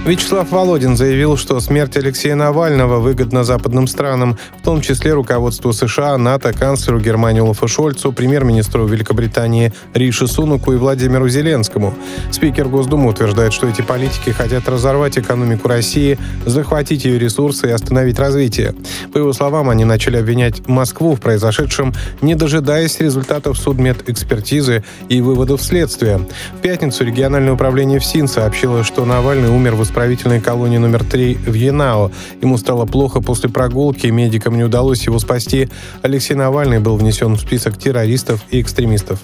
Вячеслав 0.05 0.51
Володин 0.51 0.99
заявил, 0.99 1.39
что 1.39 1.59
смерть 1.61 1.97
Алексея 1.97 2.35
Навального 2.35 3.01
выгодна 3.01 3.43
западным 3.43 3.87
странам, 3.87 4.37
в 4.61 4.63
том 4.63 4.83
числе 4.83 5.15
руководству 5.15 5.73
США, 5.73 6.19
НАТО, 6.19 6.53
канцлеру 6.53 7.01
Германии 7.01 7.41
Олафу 7.41 7.69
Шольцу, 7.69 8.13
премьер-министру 8.13 8.87
Великобритании 8.87 9.73
Риши 9.95 10.27
Сунуку 10.27 10.75
и 10.75 10.77
Владимиру 10.77 11.27
Зеленскому. 11.31 11.95
Спикер 12.31 12.69
Госдумы 12.69 13.09
утверждает, 13.09 13.55
что 13.55 13.67
эти 13.67 13.81
политики 13.81 14.29
хотят 14.29 14.69
разорвать 14.69 15.17
экономику 15.17 15.69
России, 15.69 16.19
захватить 16.45 17.07
ее 17.07 17.19
ресурсы 17.19 17.69
и 17.69 17.71
остановить 17.71 18.19
развитие. 18.19 18.75
По 19.11 19.17
его 19.17 19.33
словам, 19.33 19.71
они 19.71 19.87
начали 19.87 20.19
обвинять 20.19 20.69
Москву 20.69 21.15
в 21.15 21.21
произошедшем, 21.21 21.95
не 22.21 22.35
дожидаясь 22.35 23.01
результатов 23.01 23.57
судмедэкспертизы 23.57 24.85
и 25.09 25.23
выводов 25.23 25.63
следствия. 25.63 26.21
В 26.59 26.61
пятницу 26.61 27.07
региональное 27.07 27.55
управление 27.55 28.01
ФСИН 28.01 28.29
сообщило, 28.29 28.85
что 28.85 29.07
Навальный 29.07 29.49
умер 29.49 29.77
в 29.77 29.83
исправительной 29.95 30.41
колонии 30.41 30.79
номер 30.79 31.05
3 31.05 31.35
в 31.47 31.55
Янао. 31.55 32.11
Ему 32.43 32.59
стало 32.59 32.85
плохо 32.85 33.21
после 33.21 33.49
прогулки, 33.49 34.09
медикам 34.09 34.57
не 34.57 34.65
удалось 34.65 35.07
его 35.07 35.21
спасти. 35.21 35.69
Алексей 36.03 36.35
Навальный 36.35 36.81
был 36.81 36.97
внесен 36.97 37.35
в 37.37 37.41
список 37.41 37.79
террористов 37.79 38.41
и 38.51 38.61
экстремистов. 38.61 39.21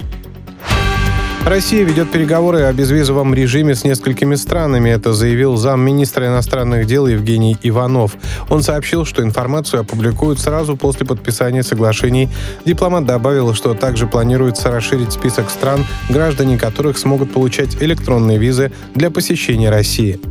Россия 1.45 1.83
ведет 1.83 2.09
переговоры 2.09 2.61
о 2.61 2.71
безвизовом 2.71 3.33
режиме 3.33 3.75
с 3.75 3.83
несколькими 3.83 4.35
странами. 4.35 4.91
Это 4.91 5.11
заявил 5.11 5.57
замминистра 5.57 6.27
иностранных 6.27 6.85
дел 6.85 7.05
Евгений 7.05 7.57
Иванов. 7.63 8.15
Он 8.49 8.63
сообщил, 8.63 9.05
что 9.05 9.23
информацию 9.23 9.81
опубликуют 9.81 10.39
сразу 10.39 10.77
после 10.77 11.05
подписания 11.05 11.63
соглашений. 11.63 12.29
Дипломат 12.63 13.05
добавил, 13.05 13.53
что 13.55 13.73
также 13.73 14.07
планируется 14.07 14.71
расширить 14.71 15.11
список 15.11 15.49
стран, 15.49 15.85
граждане 16.09 16.57
которых 16.57 16.97
смогут 16.97 17.33
получать 17.33 17.75
электронные 17.81 18.37
визы 18.37 18.71
для 18.95 19.11
посещения 19.11 19.69
России. 19.69 20.21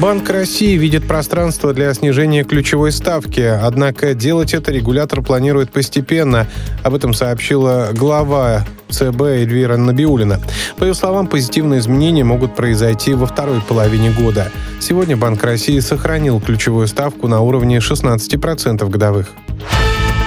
Банк 0.00 0.28
России 0.30 0.76
видит 0.76 1.06
пространство 1.06 1.72
для 1.72 1.92
снижения 1.94 2.44
ключевой 2.44 2.90
ставки, 2.92 3.40
однако 3.40 4.14
делать 4.14 4.52
это 4.54 4.72
регулятор 4.72 5.22
планирует 5.22 5.70
постепенно. 5.70 6.48
Об 6.82 6.94
этом 6.94 7.14
сообщила 7.14 7.90
глава 7.92 8.64
ЦБ 8.88 9.22
Эльвира 9.22 9.76
Набиулина. 9.76 10.40
По 10.78 10.84
ее 10.84 10.94
словам, 10.94 11.26
позитивные 11.26 11.80
изменения 11.80 12.24
могут 12.24 12.56
произойти 12.56 13.14
во 13.14 13.26
второй 13.26 13.60
половине 13.60 14.10
года. 14.10 14.50
Сегодня 14.80 15.16
Банк 15.16 15.44
России 15.44 15.78
сохранил 15.78 16.40
ключевую 16.40 16.88
ставку 16.88 17.28
на 17.28 17.40
уровне 17.40 17.78
16% 17.78 18.88
годовых. 18.88 19.28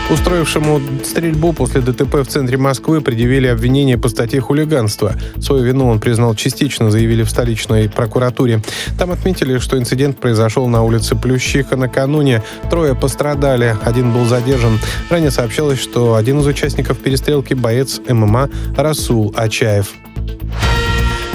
Устроившему 0.08 0.82
стрельбу 1.04 1.52
после 1.52 1.82
ДТП 1.82 2.18
в 2.18 2.28
центре 2.28 2.58
Москвы 2.58 3.02
предъявили 3.02 3.48
обвинение 3.48 3.98
по 3.98 4.08
статье 4.08 4.40
хулиганства. 4.40 5.16
Свою 5.42 5.64
вину 5.64 5.88
он 5.88 6.00
признал 6.00 6.36
частично, 6.36 6.92
заявили 6.92 7.24
в 7.24 7.30
столичной 7.30 7.90
прокуратуре. 7.90 8.62
Там 9.00 9.12
отметили, 9.12 9.58
что 9.58 9.80
инцидент 9.80 10.20
произошел 10.20 10.68
на 10.68 10.84
улице 10.84 11.16
Плющиха 11.16 11.76
накануне. 11.76 12.44
Трое 12.70 12.94
пострадали, 12.94 13.76
один 13.84 14.14
был 14.14 14.26
задержан. 14.26 14.80
Ранее 15.10 15.32
сообщалось, 15.32 15.80
что 15.80 16.14
один 16.14 16.40
из 16.40 16.46
участников 16.46 17.00
перестрелки 17.00 17.56
боец 17.56 18.00
ММА 18.08 18.50
Расул 18.78 19.34
Ачаев. 19.36 19.92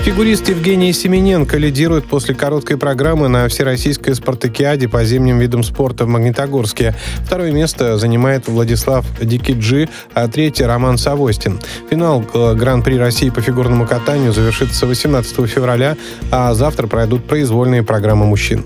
Фигурист 0.02 0.48
Евгений 0.48 0.94
Семененко 0.94 1.58
лидирует 1.58 2.06
после 2.06 2.34
короткой 2.34 2.78
программы 2.78 3.28
на 3.28 3.46
Всероссийской 3.48 4.14
спартакиаде 4.14 4.88
по 4.88 5.04
зимним 5.04 5.38
видам 5.38 5.62
спорта 5.62 6.06
в 6.06 6.08
Магнитогорске. 6.08 6.94
Второе 7.26 7.52
место 7.52 7.98
занимает 7.98 8.48
Владислав 8.48 9.04
Дикиджи, 9.20 9.90
а 10.14 10.26
третье– 10.26 10.66
Роман 10.66 10.96
Савостин. 10.96 11.60
Финал 11.90 12.20
Гран-при 12.20 12.96
России 12.98 13.28
по 13.28 13.42
фигурному 13.42 13.86
катанию 13.86 14.32
завершится 14.32 14.86
18 14.86 15.46
февраля, 15.46 15.96
а 16.30 16.54
завтра 16.54 16.86
пройдут 16.86 17.26
произвольные 17.26 17.82
программы 17.82 18.24
мужчин. 18.24 18.64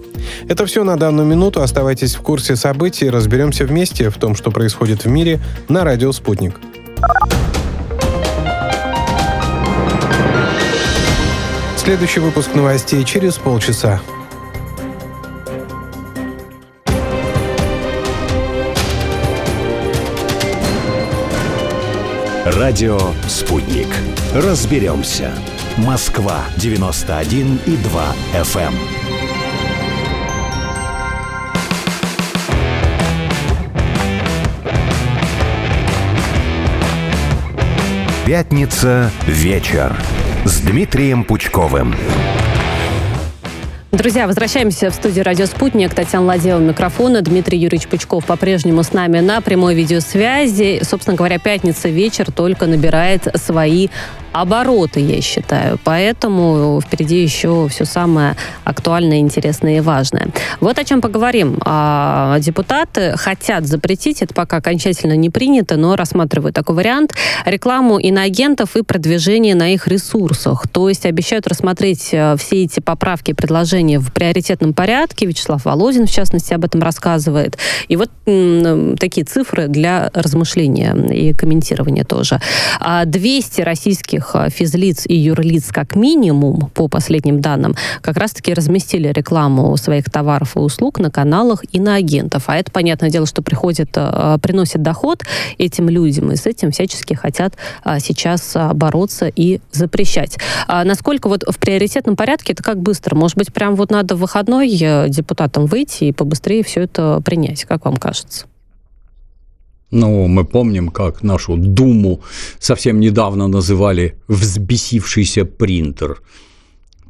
Это 0.49 0.67
все 0.67 0.85
на 0.85 0.97
данную 0.97 1.27
минуту. 1.27 1.63
Оставайтесь 1.63 2.15
в 2.15 2.21
курсе 2.21 2.55
событий. 2.55 3.11
Разберемся 3.11 3.65
вместе 3.65 4.09
в 4.09 4.15
том, 4.19 4.37
что 4.37 4.53
происходит 4.53 5.05
в 5.05 5.09
мире 5.09 5.41
на 5.69 5.83
радио 5.83 6.13
«Спутник». 6.13 6.55
Следующий 11.85 12.21
выпуск 12.21 12.55
новостей 12.55 13.05
через 13.05 13.37
полчаса. 13.37 14.01
Радио 22.47 22.99
«Спутник». 23.29 23.89
Разберемся. 24.35 25.31
Москва, 25.77 26.41
91 26.57 27.61
и 27.67 27.77
2 27.77 28.15
FM. 28.33 28.73
Пятница 38.25 39.11
вечер 39.27 39.95
с 40.45 40.61
Дмитрием 40.61 41.25
Пучковым. 41.25 41.95
Друзья, 43.95 44.27
возвращаемся 44.27 44.91
в 44.91 44.95
студию 44.95 45.25
«Радио 45.25 45.47
Спутник». 45.47 45.95
Татьяна 45.95 46.27
Ладева 46.27 46.59
микрофона. 46.59 47.23
Дмитрий 47.23 47.59
Юрьевич 47.59 47.87
Пучков 47.87 48.27
по-прежнему 48.27 48.83
с 48.83 48.93
нами 48.93 49.21
на 49.21 49.41
прямой 49.41 49.77
видеосвязи. 49.77 50.81
Собственно 50.83 51.17
говоря, 51.17 51.39
пятница 51.39 51.89
вечер 51.89 52.33
только 52.33 52.67
набирает 52.67 53.29
свои 53.37 53.89
обороты, 54.35 55.01
я 55.01 55.21
считаю. 55.23 55.79
Поэтому 55.85 56.81
впереди 56.85 57.23
еще 57.23 57.69
все 57.69 57.85
самое 57.85 58.37
актуальное, 58.65 59.19
интересное 59.19 59.79
и 59.79 59.81
важное. 59.81 60.29
Вот 60.61 60.77
о 60.79 60.85
чем 60.85 61.01
поговорим. 61.01 61.59
А, 61.65 62.39
депутаты 62.41 63.17
хотят 63.17 63.65
запретить, 63.67 64.23
это 64.23 64.35
пока 64.35 64.57
окончательно 64.57 65.15
не 65.15 65.31
принято, 65.31 65.77
но 65.77 65.95
рассматривают 65.95 66.55
такой 66.57 66.75
вариант, 66.75 67.15
рекламу 67.47 67.99
иноагентов 67.99 68.77
и 68.77 68.83
продвижение 68.83 69.55
на 69.55 69.73
их 69.73 69.87
ресурсах. 69.87 70.67
То 70.69 70.89
есть 70.89 71.07
обещают 71.07 71.47
рассмотреть 71.47 72.09
э, 72.11 72.35
все 72.37 72.65
эти 72.65 72.81
поправки 72.81 73.31
и 73.31 73.35
предложения 73.35 73.84
в 73.93 74.13
приоритетном 74.13 74.75
порядке. 74.75 75.27
Вячеслав 75.27 75.65
Володин, 75.65 76.07
в 76.07 76.11
частности, 76.11 76.55
об 76.55 76.65
этом 76.65 76.83
рассказывает. 76.83 77.59
И 77.89 77.97
вот 77.97 78.11
такие 78.25 79.25
цифры 79.25 79.69
для 79.69 80.11
размышления 80.15 80.95
и 81.13 81.33
комментирования 81.33 82.05
тоже. 82.05 82.41
200 83.05 83.61
а 83.61 83.65
российских 83.65 84.31
э, 84.35 84.49
физлиц 84.51 85.05
и 85.07 85.15
юрлиц 85.15 85.71
как 85.73 85.95
минимум, 85.95 86.71
по 86.75 86.89
последним 86.89 87.41
данным, 87.41 87.75
как 88.01 88.17
раз-таки 88.17 88.55
разместили 88.55 89.09
рекламу 89.09 89.77
своих 89.77 90.11
товаров 90.11 90.57
и 90.57 90.59
услуг 90.59 90.99
на 90.99 91.11
каналах 91.11 91.63
и 91.73 91.81
на 91.81 91.97
агентов. 91.97 92.45
А 92.47 92.57
это, 92.57 92.71
понятное 92.71 93.11
дело, 93.11 93.27
что 93.27 93.43
приходит, 93.43 93.91
э, 93.97 94.39
приносит 94.41 94.83
доход 94.83 95.23
этим 95.59 95.89
людям, 95.89 96.33
и 96.33 96.37
с 96.37 96.47
этим 96.47 96.71
всячески 96.71 97.15
хотят 97.15 97.55
сейчас 97.99 98.57
бороться 98.75 99.29
и 99.29 99.61
запрещать. 99.73 100.39
А 100.67 100.85
насколько 100.85 101.29
вот 101.29 101.45
в 101.47 101.59
приоритетном 101.59 102.17
порядке 102.17 102.53
это 102.53 102.63
как 102.63 102.81
быстро? 102.81 103.15
Может 103.15 103.37
быть, 103.37 103.53
прям 103.53 103.74
вот 103.75 103.91
надо 103.91 104.17
в 104.17 104.21
выходной 104.21 104.69
депутатам 105.09 105.67
выйти 105.67 106.05
и 106.05 106.13
побыстрее 106.13 106.63
все 106.63 106.83
это 106.83 107.21
принять? 107.25 107.65
Как 107.65 107.85
вам 107.85 107.97
кажется? 107.97 108.47
Ну, 109.91 110.27
мы 110.27 110.45
помним, 110.45 110.89
как 110.89 111.23
нашу 111.23 111.57
Думу 111.57 112.21
совсем 112.59 113.01
недавно 113.01 113.47
называли 113.49 114.17
«взбесившийся 114.29 115.45
принтер». 115.45 116.21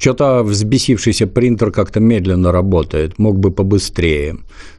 Что-то 0.04 0.42
взбесившийся 0.42 1.26
принтер 1.26 1.70
как-то 1.70 1.98
медленно 1.98 2.52
работает, 2.52 3.18
мог 3.18 3.38
бы 3.38 3.50
побыстрее. 3.50 4.36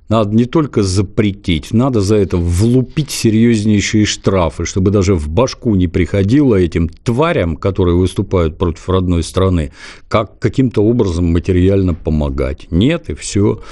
Надо 0.07 0.35
не 0.35 0.45
только 0.45 0.83
запретить, 0.83 1.73
надо 1.73 2.01
за 2.01 2.17
это 2.17 2.37
влупить 2.37 3.09
серьезнейшие 3.09 4.05
штрафы, 4.05 4.65
чтобы 4.65 4.91
даже 4.91 5.15
в 5.15 5.27
башку 5.27 5.73
не 5.73 5.87
приходило 5.87 6.53
этим 6.53 6.89
тварям, 6.89 7.57
которые 7.57 7.95
выступают 7.95 8.59
против 8.59 8.87
родной 8.87 9.23
страны, 9.23 9.71
как 10.09 10.37
каким-то 10.37 10.83
образом 10.83 11.25
материально 11.25 11.95
помогать. 11.95 12.67
Нет, 12.69 13.09
и 13.09 13.15
все. 13.15 13.63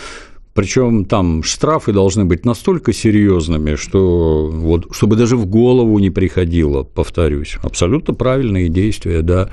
Причем 0.56 1.06
там 1.06 1.44
штрафы 1.44 1.94
должны 1.94 2.26
быть 2.26 2.46
настолько 2.46 2.94
серьезными, 2.94 3.76
что 3.76 4.50
вот, 4.52 4.88
чтобы 4.90 5.18
даже 5.18 5.38
в 5.38 5.46
голову 5.46 6.00
не 6.00 6.10
приходило, 6.10 6.82
повторюсь. 6.82 7.58
Абсолютно 7.62 8.16
правильные 8.16 8.70
действия, 8.70 9.22
да. 9.22 9.52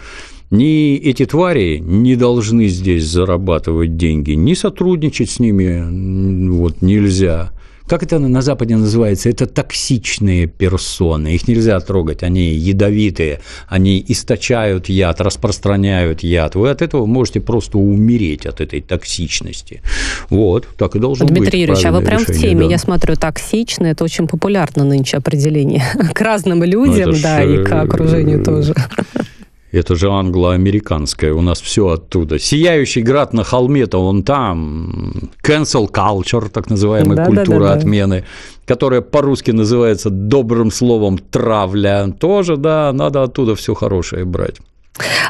Ни 0.51 0.97
эти 0.97 1.27
твари 1.27 1.79
не 1.79 2.17
должны 2.17 2.67
здесь 2.69 3.05
зарабатывать 3.05 3.97
деньги, 3.97 4.33
ни 4.33 4.55
сотрудничать 4.55 5.31
с 5.31 5.39
ними 5.39 6.49
вот, 6.51 6.83
нельзя 6.83 7.53
как 7.91 8.05
это 8.05 8.21
на 8.21 8.41
Западе 8.41 8.77
называется? 8.77 9.29
Это 9.29 9.49
токсичные 9.49 10.47
персоны. 10.47 11.35
Их 11.35 11.49
нельзя 11.49 11.81
трогать, 11.81 12.23
они 12.23 12.53
ядовитые, 12.55 13.41
они 13.67 14.05
источают 14.07 14.89
яд, 14.89 15.21
распространяют 15.21 16.23
яд. 16.23 16.55
Вы 16.55 16.71
от 16.71 16.83
этого 16.83 17.05
можете 17.05 17.41
просто 17.41 17.79
умереть 17.79 18.47
от 18.47 18.61
этой 18.61 18.81
токсичности. 18.81 19.83
Вот, 20.29 20.69
так 20.79 20.95
и 20.95 21.01
должно 21.01 21.27
Дмитрий 21.27 21.41
быть. 21.41 21.43
Дмитрий 21.51 21.61
Юрьевич, 21.63 21.85
а 21.85 21.91
вы 21.91 22.01
прям 22.03 22.21
решение, 22.21 22.39
в 22.39 22.41
теме, 22.41 22.65
да. 22.67 22.71
я 22.71 22.79
смотрю, 22.79 23.17
токсичное, 23.17 23.91
это 23.91 24.05
очень 24.05 24.29
популярно 24.29 24.85
нынче 24.85 25.17
определение. 25.17 25.83
К 26.15 26.21
разным 26.21 26.63
людям, 26.63 27.11
ну, 27.11 27.17
да, 27.21 27.43
ж... 27.43 27.55
и 27.55 27.65
к 27.65 27.73
окружению 27.73 28.45
тоже. 28.45 28.73
Это 29.73 29.95
же 29.95 30.11
англо-американское, 30.11 31.33
у 31.33 31.43
нас 31.43 31.61
все 31.61 31.89
оттуда. 31.89 32.39
Сияющий 32.39 33.03
град 33.03 33.33
на 33.33 33.45
холме-то 33.45 33.99
он 33.99 34.25
там. 34.25 35.31
Cancel 35.45 35.89
culture, 35.91 36.49
так 36.49 36.71
называемая 36.71 37.17
да, 37.17 37.27
культура 37.27 37.61
да, 37.61 37.69
да, 37.69 37.73
отмены, 37.75 38.25
которая 38.65 39.01
по-русски 39.01 39.53
называется 39.53 40.11
добрым 40.11 40.73
словом 40.73 41.19
травля. 41.19 42.13
Тоже, 42.19 42.57
да, 42.57 42.93
надо 42.93 43.23
оттуда 43.23 43.55
все 43.55 43.75
хорошее 43.75 44.25
брать. 44.25 44.57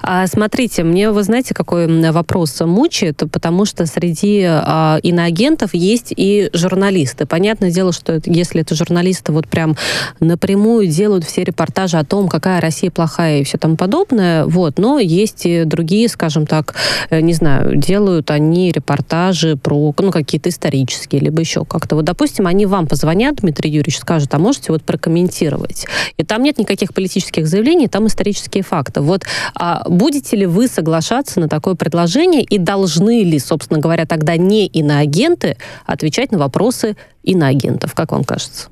А, 0.02 0.26
смотрите, 0.26 0.82
мне, 0.82 1.10
вы 1.10 1.22
знаете, 1.22 1.54
какой 1.54 2.10
вопрос 2.10 2.60
мучает, 2.60 3.22
потому 3.30 3.64
что 3.64 3.86
среди 3.86 4.44
а, 4.44 4.98
иноагентов 5.02 5.74
есть 5.74 6.12
и 6.16 6.50
журналисты. 6.52 7.26
Понятное 7.26 7.70
дело, 7.70 7.92
что 7.92 8.12
это, 8.12 8.30
если 8.30 8.60
это 8.60 8.74
журналисты 8.74 9.32
вот 9.32 9.48
прям 9.48 9.76
напрямую 10.20 10.86
делают 10.86 11.24
все 11.24 11.44
репортажи 11.44 11.98
о 11.98 12.04
том, 12.04 12.28
какая 12.28 12.60
Россия 12.60 12.90
плохая 12.90 13.40
и 13.40 13.44
все 13.44 13.58
там 13.58 13.76
подобное, 13.76 14.46
вот, 14.46 14.78
но 14.78 14.98
есть 14.98 15.46
и 15.46 15.64
другие, 15.64 16.08
скажем 16.08 16.46
так, 16.46 16.74
э, 17.10 17.20
не 17.20 17.34
знаю, 17.34 17.76
делают 17.76 18.30
они 18.30 18.72
репортажи 18.72 19.56
про, 19.56 19.94
ну, 19.98 20.10
какие-то 20.10 20.48
исторические, 20.48 21.20
либо 21.20 21.40
еще 21.40 21.64
как-то. 21.64 21.96
Вот, 21.96 22.04
допустим, 22.04 22.46
они 22.46 22.66
вам 22.66 22.86
позвонят, 22.86 23.36
Дмитрий 23.36 23.70
Юрьевич, 23.70 23.98
скажут, 23.98 24.34
а 24.34 24.38
можете 24.38 24.72
вот 24.72 24.82
прокомментировать? 24.82 25.86
И 26.16 26.24
там 26.24 26.42
нет 26.42 26.58
никаких 26.58 26.94
политических 26.94 27.46
заявлений, 27.46 27.88
там 27.88 28.06
исторические 28.06 28.62
факты. 28.62 29.00
Вот 29.00 29.24
а 29.62 29.86
будете 29.86 30.36
ли 30.36 30.46
вы 30.46 30.68
соглашаться 30.68 31.38
на 31.38 31.46
такое 31.46 31.74
предложение 31.74 32.42
и 32.42 32.56
должны 32.56 33.22
ли, 33.22 33.38
собственно 33.38 33.78
говоря, 33.78 34.06
тогда 34.06 34.38
не 34.38 34.66
иноагенты 34.66 35.58
отвечать 35.84 36.32
на 36.32 36.38
вопросы 36.38 36.96
иноагентов? 37.22 37.94
Как 37.94 38.10
вам 38.12 38.24
кажется? 38.24 38.68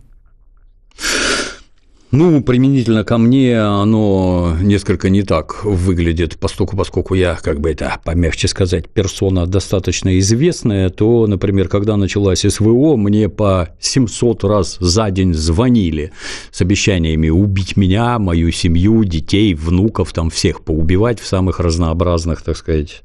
Ну, 2.11 2.43
применительно 2.43 3.05
ко 3.05 3.19
мне 3.19 3.61
оно 3.61 4.57
несколько 4.63 5.11
не 5.11 5.23
так 5.23 5.63
выглядит, 5.65 6.39
поскольку, 6.39 6.75
поскольку 6.75 7.15
я, 7.15 7.35
как 7.37 7.61
бы 7.61 7.71
это 7.71 8.01
помягче 8.03 8.49
сказать, 8.49 8.89
персона 8.89 9.47
достаточно 9.47 10.19
известная, 10.19 10.89
то, 10.89 11.27
например, 11.27 11.69
когда 11.69 11.99
началась 11.99 12.47
СВО, 12.49 12.97
мне 12.97 13.29
по 13.29 13.69
700 13.79 14.45
раз 14.45 14.79
за 14.81 15.11
день 15.11 15.35
звонили 15.35 16.13
с 16.51 16.63
обещаниями 16.63 17.29
убить 17.29 17.77
меня, 17.77 18.19
мою 18.19 18.53
семью, 18.53 19.05
детей, 19.05 19.53
внуков, 19.53 20.15
там 20.15 20.31
всех 20.31 20.63
поубивать 20.63 21.21
в 21.21 21.27
самых 21.27 21.61
разнообразных, 21.61 22.41
так 22.41 22.57
сказать, 22.57 23.03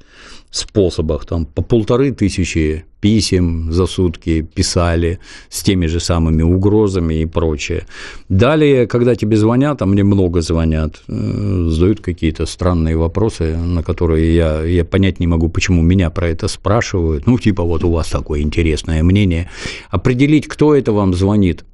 способах, 0.56 1.26
там 1.26 1.46
по 1.46 1.62
полторы 1.62 2.12
тысячи 2.12 2.84
писем 3.00 3.72
за 3.72 3.86
сутки 3.86 4.40
писали 4.42 5.18
с 5.50 5.62
теми 5.62 5.86
же 5.86 6.00
самыми 6.00 6.42
угрозами 6.42 7.14
и 7.14 7.26
прочее. 7.26 7.86
Далее, 8.28 8.86
когда 8.86 9.14
тебе 9.14 9.36
звонят, 9.36 9.82
а 9.82 9.86
мне 9.86 10.04
много 10.04 10.40
звонят, 10.40 11.02
э, 11.08 11.66
задают 11.68 12.00
какие-то 12.00 12.46
странные 12.46 12.96
вопросы, 12.96 13.56
на 13.56 13.82
которые 13.82 14.34
я, 14.34 14.62
я 14.62 14.84
понять 14.84 15.20
не 15.20 15.26
могу, 15.26 15.48
почему 15.48 15.82
меня 15.82 16.08
про 16.10 16.28
это 16.28 16.48
спрашивают. 16.48 17.26
Ну, 17.26 17.38
типа, 17.38 17.62
вот 17.62 17.84
у 17.84 17.90
вас 17.90 18.08
такое 18.08 18.40
интересное 18.40 19.02
мнение. 19.02 19.50
Определить, 19.90 20.46
кто 20.48 20.74
это 20.74 20.92
вам 20.92 21.14
звонит, 21.14 21.64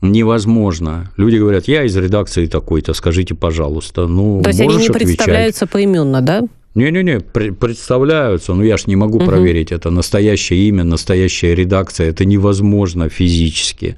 невозможно. 0.00 1.10
Люди 1.16 1.36
говорят, 1.36 1.68
я 1.68 1.84
из 1.84 1.96
редакции 1.96 2.46
такой-то, 2.46 2.94
скажите, 2.94 3.34
пожалуйста. 3.34 4.06
Ну, 4.06 4.40
То 4.42 4.50
есть 4.50 4.60
они 4.60 4.76
не 4.76 4.86
отвечать. 4.86 5.02
представляются 5.02 5.66
поименно, 5.66 6.22
да? 6.22 6.42
Не-не-не, 6.78 7.18
представляются, 7.20 8.54
но 8.54 8.62
я 8.62 8.76
ж 8.76 8.86
не 8.86 8.94
могу 8.94 9.18
угу. 9.18 9.26
проверить, 9.26 9.72
это 9.72 9.90
настоящее 9.90 10.68
имя, 10.68 10.84
настоящая 10.84 11.56
редакция, 11.56 12.10
это 12.10 12.24
невозможно 12.24 13.08
физически. 13.08 13.96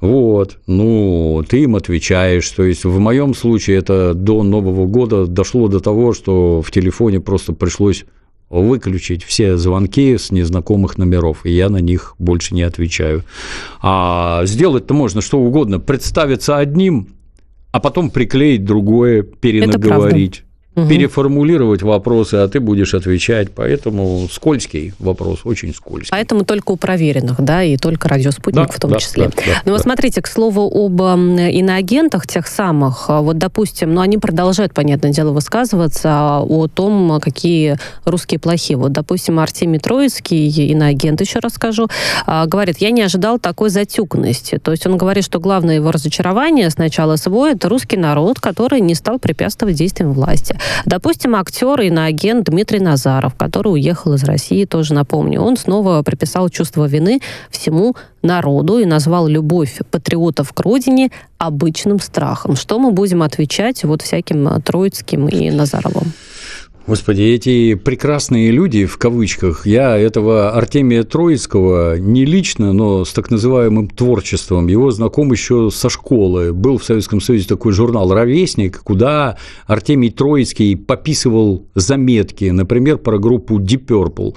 Вот, 0.00 0.58
ну, 0.66 1.44
ты 1.46 1.62
им 1.64 1.76
отвечаешь. 1.76 2.48
То 2.50 2.64
есть 2.64 2.84
в 2.84 2.98
моем 2.98 3.34
случае 3.34 3.76
это 3.78 4.14
до 4.14 4.42
Нового 4.42 4.86
года 4.86 5.26
дошло 5.26 5.68
до 5.68 5.80
того, 5.80 6.14
что 6.14 6.62
в 6.62 6.70
телефоне 6.70 7.20
просто 7.20 7.52
пришлось 7.52 8.06
выключить 8.48 9.22
все 9.22 9.58
звонки 9.58 10.16
с 10.16 10.30
незнакомых 10.30 10.96
номеров, 10.96 11.44
и 11.44 11.50
я 11.50 11.68
на 11.68 11.82
них 11.82 12.14
больше 12.18 12.54
не 12.54 12.62
отвечаю. 12.62 13.24
А 13.82 14.40
сделать-то 14.46 14.94
можно 14.94 15.20
что 15.20 15.38
угодно, 15.38 15.80
представиться 15.80 16.56
одним, 16.56 17.08
а 17.72 17.80
потом 17.80 18.08
приклеить 18.08 18.64
другое, 18.64 19.22
перенаговорить 19.22 20.45
угу. 20.76 20.88
переформулировать 20.88 21.82
вопросы, 21.82 22.34
а 22.34 22.48
ты 22.48 22.60
будешь 22.60 22.94
отвечать. 22.94 23.50
Поэтому 23.54 24.28
скользкий 24.30 24.92
вопрос, 24.98 25.40
очень 25.44 25.74
скользкий. 25.74 26.10
Поэтому 26.10 26.44
только 26.44 26.72
у 26.72 26.76
проверенных, 26.76 27.40
да, 27.40 27.62
и 27.62 27.76
только 27.76 28.08
радиоспутник 28.08 28.66
да, 28.66 28.72
в 28.72 28.78
том 28.78 28.92
да, 28.92 28.98
числе. 28.98 29.28
Да, 29.28 29.32
да, 29.36 29.52
ну 29.64 29.72
вот 29.72 29.80
смотрите, 29.80 30.22
к 30.22 30.26
слову 30.26 30.70
об 30.72 31.00
иноагентах 31.00 32.26
тех 32.26 32.46
самых, 32.46 33.08
вот, 33.08 33.38
допустим, 33.38 33.94
ну 33.94 34.00
они 34.00 34.18
продолжают, 34.18 34.74
понятное 34.74 35.10
дело, 35.10 35.32
высказываться 35.32 36.38
о 36.40 36.68
том, 36.68 37.20
какие 37.20 37.78
русские 38.04 38.38
плохие. 38.38 38.76
Вот, 38.76 38.92
допустим, 38.92 39.40
Артемий 39.40 39.78
Троицкий, 39.78 40.48
иноагент, 40.70 41.20
еще 41.20 41.38
расскажу, 41.38 41.88
а, 42.26 42.46
говорит, 42.46 42.78
я 42.78 42.90
не 42.90 43.02
ожидал 43.02 43.38
такой 43.38 43.70
затюканности. 43.70 44.58
То 44.58 44.72
есть 44.72 44.86
он 44.86 44.96
говорит, 44.96 45.24
что 45.24 45.40
главное 45.40 45.76
его 45.76 45.90
разочарование 45.90 46.70
с 46.70 46.76
начала 46.76 47.16
СВО– 47.16 47.50
это 47.50 47.68
русский 47.68 47.96
народ, 47.96 48.40
который 48.40 48.80
не 48.80 48.94
стал 48.94 49.18
препятствовать 49.18 49.76
действиям 49.76 50.12
власти. 50.12 50.56
Допустим, 50.84 51.34
актер 51.34 51.80
и 51.80 51.88
иноагент 51.88 52.46
Дмитрий 52.46 52.80
Назаров, 52.80 53.34
который 53.34 53.72
уехал 53.74 54.14
из 54.14 54.24
России, 54.24 54.64
тоже 54.64 54.94
напомню, 54.94 55.40
он 55.40 55.56
снова 55.56 56.02
приписал 56.02 56.48
чувство 56.48 56.86
вины 56.86 57.20
всему 57.50 57.94
народу 58.22 58.78
и 58.78 58.84
назвал 58.84 59.26
любовь 59.26 59.80
патриотов 59.90 60.52
к 60.52 60.60
родине 60.60 61.10
обычным 61.38 62.00
страхом. 62.00 62.56
Что 62.56 62.78
мы 62.78 62.90
будем 62.90 63.22
отвечать 63.22 63.84
вот 63.84 64.02
всяким 64.02 64.60
Троицким 64.62 65.28
и 65.28 65.50
Назаровым? 65.50 66.12
Господи, 66.86 67.22
эти 67.22 67.74
прекрасные 67.74 68.52
люди, 68.52 68.86
в 68.86 68.96
кавычках, 68.96 69.66
я 69.66 69.98
этого 69.98 70.52
Артемия 70.52 71.02
Троицкого 71.02 71.98
не 71.98 72.24
лично, 72.24 72.72
но 72.72 73.04
с 73.04 73.12
так 73.12 73.28
называемым 73.28 73.88
творчеством, 73.88 74.68
его 74.68 74.92
знаком 74.92 75.32
еще 75.32 75.70
со 75.72 75.90
школы. 75.90 76.52
Был 76.52 76.78
в 76.78 76.84
Советском 76.84 77.20
Союзе 77.20 77.48
такой 77.48 77.72
журнал 77.72 78.14
«Ровесник», 78.14 78.84
куда 78.84 79.36
Артемий 79.66 80.10
Троицкий 80.10 80.76
пописывал 80.76 81.66
заметки, 81.74 82.44
например, 82.50 82.98
про 82.98 83.18
группу 83.18 83.58
Deep 83.58 83.86
Purple. 83.86 84.36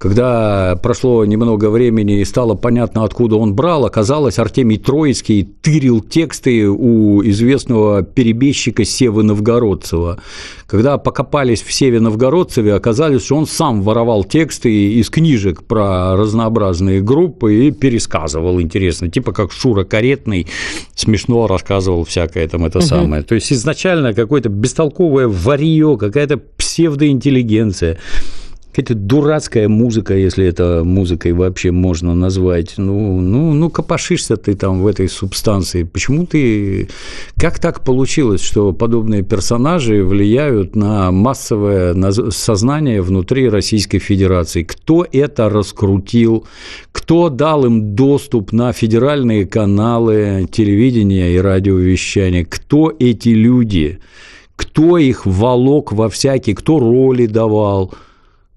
Когда 0.00 0.76
прошло 0.82 1.26
немного 1.26 1.68
времени 1.68 2.22
и 2.22 2.24
стало 2.24 2.54
понятно, 2.54 3.04
откуда 3.04 3.36
он 3.36 3.52
брал, 3.52 3.84
оказалось, 3.84 4.38
Артемий 4.38 4.78
Троицкий 4.78 5.46
тырил 5.60 6.00
тексты 6.00 6.70
у 6.70 7.22
известного 7.22 8.02
перебежчика 8.02 8.86
Севы 8.86 9.24
Новгородцева. 9.24 10.18
Когда 10.66 10.96
покопались 10.96 11.60
в 11.60 11.70
Севе 11.70 12.00
Новгородцеве, 12.00 12.72
оказалось, 12.72 13.26
что 13.26 13.36
он 13.36 13.46
сам 13.46 13.82
воровал 13.82 14.24
тексты 14.24 14.94
из 14.94 15.10
книжек 15.10 15.64
про 15.64 16.16
разнообразные 16.16 17.02
группы 17.02 17.66
и 17.66 17.70
пересказывал, 17.70 18.58
интересно, 18.58 19.10
типа 19.10 19.32
как 19.32 19.52
Шура 19.52 19.84
Каретный 19.84 20.46
смешно 20.94 21.46
рассказывал 21.46 22.04
всякое 22.04 22.48
там 22.48 22.64
это 22.64 22.78
угу. 22.78 22.86
самое. 22.86 23.22
То 23.22 23.34
есть 23.34 23.52
изначально 23.52 24.14
какое-то 24.14 24.48
бестолковое 24.48 25.28
варье, 25.28 25.98
какая-то 25.98 26.38
псевдоинтеллигенция 26.38 27.98
какая-то 28.70 28.94
дурацкая 28.94 29.68
музыка, 29.68 30.14
если 30.14 30.46
это 30.46 30.82
музыкой 30.84 31.32
вообще 31.32 31.72
можно 31.72 32.14
назвать. 32.14 32.74
Ну, 32.76 33.20
ну, 33.20 33.52
ну, 33.52 33.68
копошишься 33.68 34.36
ты 34.36 34.54
там 34.54 34.82
в 34.82 34.86
этой 34.86 35.08
субстанции. 35.08 35.82
Почему 35.82 36.24
ты... 36.24 36.88
Как 37.36 37.58
так 37.58 37.84
получилось, 37.84 38.42
что 38.42 38.72
подобные 38.72 39.22
персонажи 39.22 40.04
влияют 40.04 40.76
на 40.76 41.10
массовое 41.10 41.94
сознание 42.30 43.02
внутри 43.02 43.48
Российской 43.48 43.98
Федерации? 43.98 44.62
Кто 44.62 45.04
это 45.10 45.48
раскрутил? 45.48 46.46
Кто 46.92 47.28
дал 47.28 47.66
им 47.66 47.96
доступ 47.96 48.52
на 48.52 48.72
федеральные 48.72 49.46
каналы 49.46 50.46
телевидения 50.50 51.34
и 51.34 51.38
радиовещания? 51.38 52.44
Кто 52.44 52.92
эти 52.96 53.30
люди? 53.30 53.98
Кто 54.54 54.98
их 54.98 55.26
волок 55.26 55.90
во 55.90 56.08
всякие, 56.08 56.54
кто 56.54 56.78
роли 56.78 57.26
давал? 57.26 57.94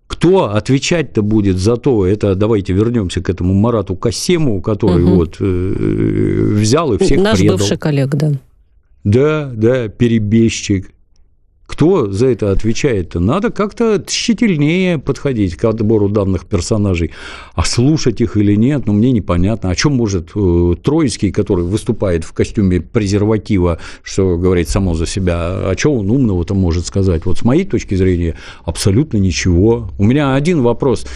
Кто 0.08 0.52
отвечать-то 0.52 1.22
будет 1.22 1.58
за 1.58 1.78
то, 1.78 2.06
это 2.06 2.36
давайте 2.36 2.74
вернемся 2.74 3.22
к 3.22 3.30
этому 3.30 3.54
Марату 3.54 3.96
Касему, 3.96 4.62
который 4.62 5.04
угу. 5.04 5.16
вот 5.16 5.38
э, 5.40 6.48
взял 6.56 6.94
и 6.94 6.98
всех 6.98 7.20
Наш 7.20 7.40
предал. 7.40 7.58
бывший 7.58 7.78
коллег, 7.78 8.10
да. 8.16 8.32
Да, 9.04 9.52
да, 9.54 9.88
перебежчик. 9.88 10.92
Кто 11.74 12.12
за 12.12 12.28
это 12.28 12.52
отвечает-то? 12.52 13.20
Надо 13.20 13.50
как-то 13.50 14.02
тщательнее 14.06 15.00
подходить 15.00 15.56
к 15.56 15.66
отбору 15.66 16.08
данных 16.08 16.46
персонажей. 16.46 17.10
А 17.56 17.66
слушать 17.66 18.22
их 18.22 18.38
или 18.38 18.54
нет, 18.54 18.86
ну, 18.86 18.94
мне 18.94 19.12
непонятно. 19.12 19.72
О 19.72 19.76
чем 19.76 19.96
может 19.96 20.34
э, 20.36 20.76
Троицкий, 20.84 21.32
который 21.32 21.66
выступает 21.66 22.26
в 22.26 22.34
костюме 22.34 22.80
презерватива, 22.80 23.80
что 24.04 24.38
говорит 24.38 24.70
само 24.70 24.94
за 24.94 25.08
себя, 25.08 25.68
о 25.68 25.74
чем 25.76 25.94
он 25.94 26.12
умного-то 26.12 26.54
может 26.54 26.86
сказать? 26.86 27.26
Вот 27.26 27.40
с 27.40 27.44
моей 27.44 27.66
точки 27.66 27.96
зрения, 27.96 28.36
абсолютно 28.66 29.18
ничего. 29.18 29.90
У 29.98 30.04
меня 30.04 30.36
один 30.36 30.62
вопрос. 30.62 31.08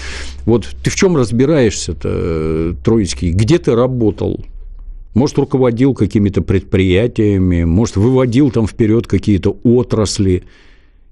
Вот 0.45 0.67
ты 0.83 0.89
в 0.89 0.95
чем 0.95 1.17
разбираешься-то, 1.17 2.09
э, 2.11 2.73
Троицкий? 2.83 3.29
Где 3.29 3.59
ты 3.59 3.75
работал? 3.75 4.43
Может, 5.17 5.37
руководил 5.39 5.95
какими-то 5.95 6.43
предприятиями, 6.43 7.63
может, 7.63 7.97
выводил 7.97 8.51
там 8.51 8.67
вперед 8.67 9.07
какие-то 9.07 9.57
отрасли, 9.63 10.43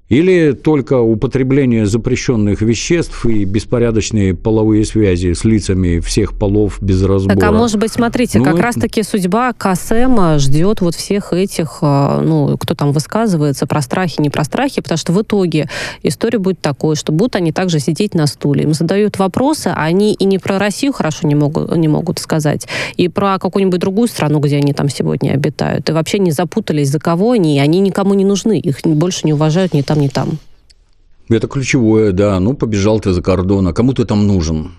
или 0.08 0.52
только 0.52 1.00
употребление 1.00 1.88
запрещенных 1.88 2.62
веществ 2.62 3.26
и 3.26 3.44
беспорядочные 3.44 4.36
половые 4.36 4.86
связи 4.86 5.34
с 5.34 5.44
лицами 5.44 6.00
всех 6.00 6.38
полов 6.38 6.78
без 6.80 7.02
разбора. 7.04 7.36
Так, 7.36 7.50
а 7.50 7.52
может 7.52 7.80
быть, 7.80 7.92
смотрите, 7.92 8.38
ну, 8.38 8.46
как 8.46 8.54
это... 8.56 8.64
раз-таки 8.64 9.02
судьба 9.02 9.54
Касема 9.54 10.38
ждет 10.38 10.82
вот 10.82 10.94
всех 10.94 11.34
этих, 11.34 11.80
а, 11.82 12.22
ну, 12.22 12.56
кто 12.58 12.76
там 12.76 12.92
высказывается 12.92 13.66
про 13.66 13.82
страхи, 13.82 14.22
не 14.22 14.30
про 14.30 14.44
страхи, 14.44 14.82
потому 14.82 14.98
что 15.00 15.12
в 15.12 15.22
итоге 15.24 15.70
история 16.04 16.38
будет 16.38 16.60
такой, 16.60 16.96
что 16.96 17.12
будут 17.12 17.36
они 17.36 17.52
также 17.52 17.80
сидеть 17.80 18.14
на 18.14 18.28
стуле. 18.28 18.64
Им 18.64 18.74
задают 18.74 19.18
вопросы, 19.18 19.74
а 19.76 19.86
они 19.86 20.14
и 20.14 20.26
не 20.26 20.38
про 20.38 20.60
Россию 20.60 20.94
хорошо 20.94 21.28
не 21.28 21.34
могут, 21.34 21.76
не 21.76 21.88
могут 21.88 22.20
сказать, 22.20 22.68
и 22.96 23.08
про 23.08 23.40
какую-нибудь 23.40 23.80
другую 23.80 24.08
страну, 24.08 24.40
где 24.40 24.58
они 24.58 24.74
там 24.74 24.88
сегодня 24.88 25.32
обитают, 25.32 25.90
и 25.90 25.94
вообще 25.94 26.20
не 26.20 26.30
запутались, 26.30 26.90
за 26.90 27.00
кого 27.00 27.32
они, 27.32 27.58
и 27.58 27.60
они 27.60 27.80
никому 27.80 28.14
не 28.14 28.24
нужны, 28.24 28.60
их 28.60 28.78
больше 28.84 29.22
не 29.24 29.34
уважают 29.34 29.74
ни 29.74 29.82
там 29.82 29.95
там, 29.96 30.02
не 30.02 30.10
там. 30.10 30.38
Это 31.30 31.48
ключевое, 31.48 32.12
да. 32.12 32.40
Ну, 32.40 32.54
побежал 32.54 33.00
ты 33.00 33.14
за 33.14 33.22
кордон, 33.22 33.68
а 33.68 33.74
кому 33.74 33.94
ты 33.94 34.06
там 34.06 34.28
нужен? 34.28 34.72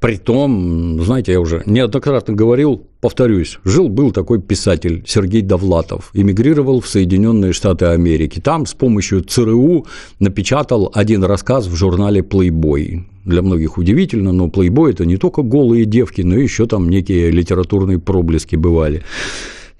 Притом, 0.00 1.02
знаете, 1.02 1.32
я 1.32 1.40
уже 1.40 1.62
неоднократно 1.64 2.34
говорил, 2.34 2.82
повторюсь, 3.00 3.58
жил-был 3.64 4.10
такой 4.10 4.42
писатель 4.42 5.02
Сергей 5.06 5.40
Довлатов, 5.40 6.10
эмигрировал 6.12 6.80
в 6.80 6.86
Соединенные 6.86 7.54
Штаты 7.54 7.86
Америки. 7.86 8.38
Там 8.38 8.66
с 8.66 8.74
помощью 8.74 9.22
ЦРУ 9.22 9.86
напечатал 10.20 10.90
один 10.94 11.24
рассказ 11.24 11.66
в 11.66 11.74
журнале 11.74 12.20
Playboy. 12.20 13.04
Для 13.24 13.40
многих 13.40 13.78
удивительно, 13.78 14.32
но 14.32 14.48
Playboy– 14.48 14.90
это 14.92 15.06
не 15.06 15.16
только 15.16 15.40
голые 15.42 15.86
девки, 15.86 16.20
но 16.20 16.36
еще 16.36 16.66
там 16.66 16.90
некие 16.90 17.30
литературные 17.30 17.98
проблески 17.98 18.54
бывали. 18.54 19.02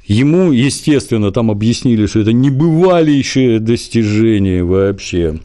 Ему, 0.07 0.53
естественно, 0.53 1.33
там 1.33 1.51
объяснили, 1.51 2.07
что 2.07 2.21
это 2.21 2.33
небывалейшее 2.33 3.59
достижение 3.59 4.63
вообще. 4.63 5.41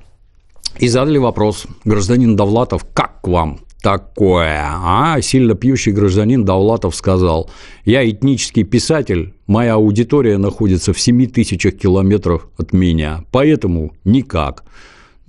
И 0.79 0.87
задали 0.87 1.17
вопрос, 1.17 1.65
гражданин 1.83 2.35
Довлатов, 2.35 2.85
как 2.93 3.21
к 3.21 3.27
вам 3.27 3.61
такое? 3.81 4.61
А 4.63 5.19
сильно 5.21 5.55
пьющий 5.55 5.91
гражданин 5.91 6.45
Довлатов 6.45 6.95
сказал, 6.95 7.49
я 7.85 8.07
этнический 8.07 8.63
писатель, 8.63 9.33
моя 9.47 9.73
аудитория 9.73 10.37
находится 10.37 10.93
в 10.93 10.99
7 10.99 11.27
тысячах 11.27 11.77
километров 11.77 12.47
от 12.57 12.71
меня, 12.71 13.25
поэтому 13.31 13.93
никак. 14.03 14.63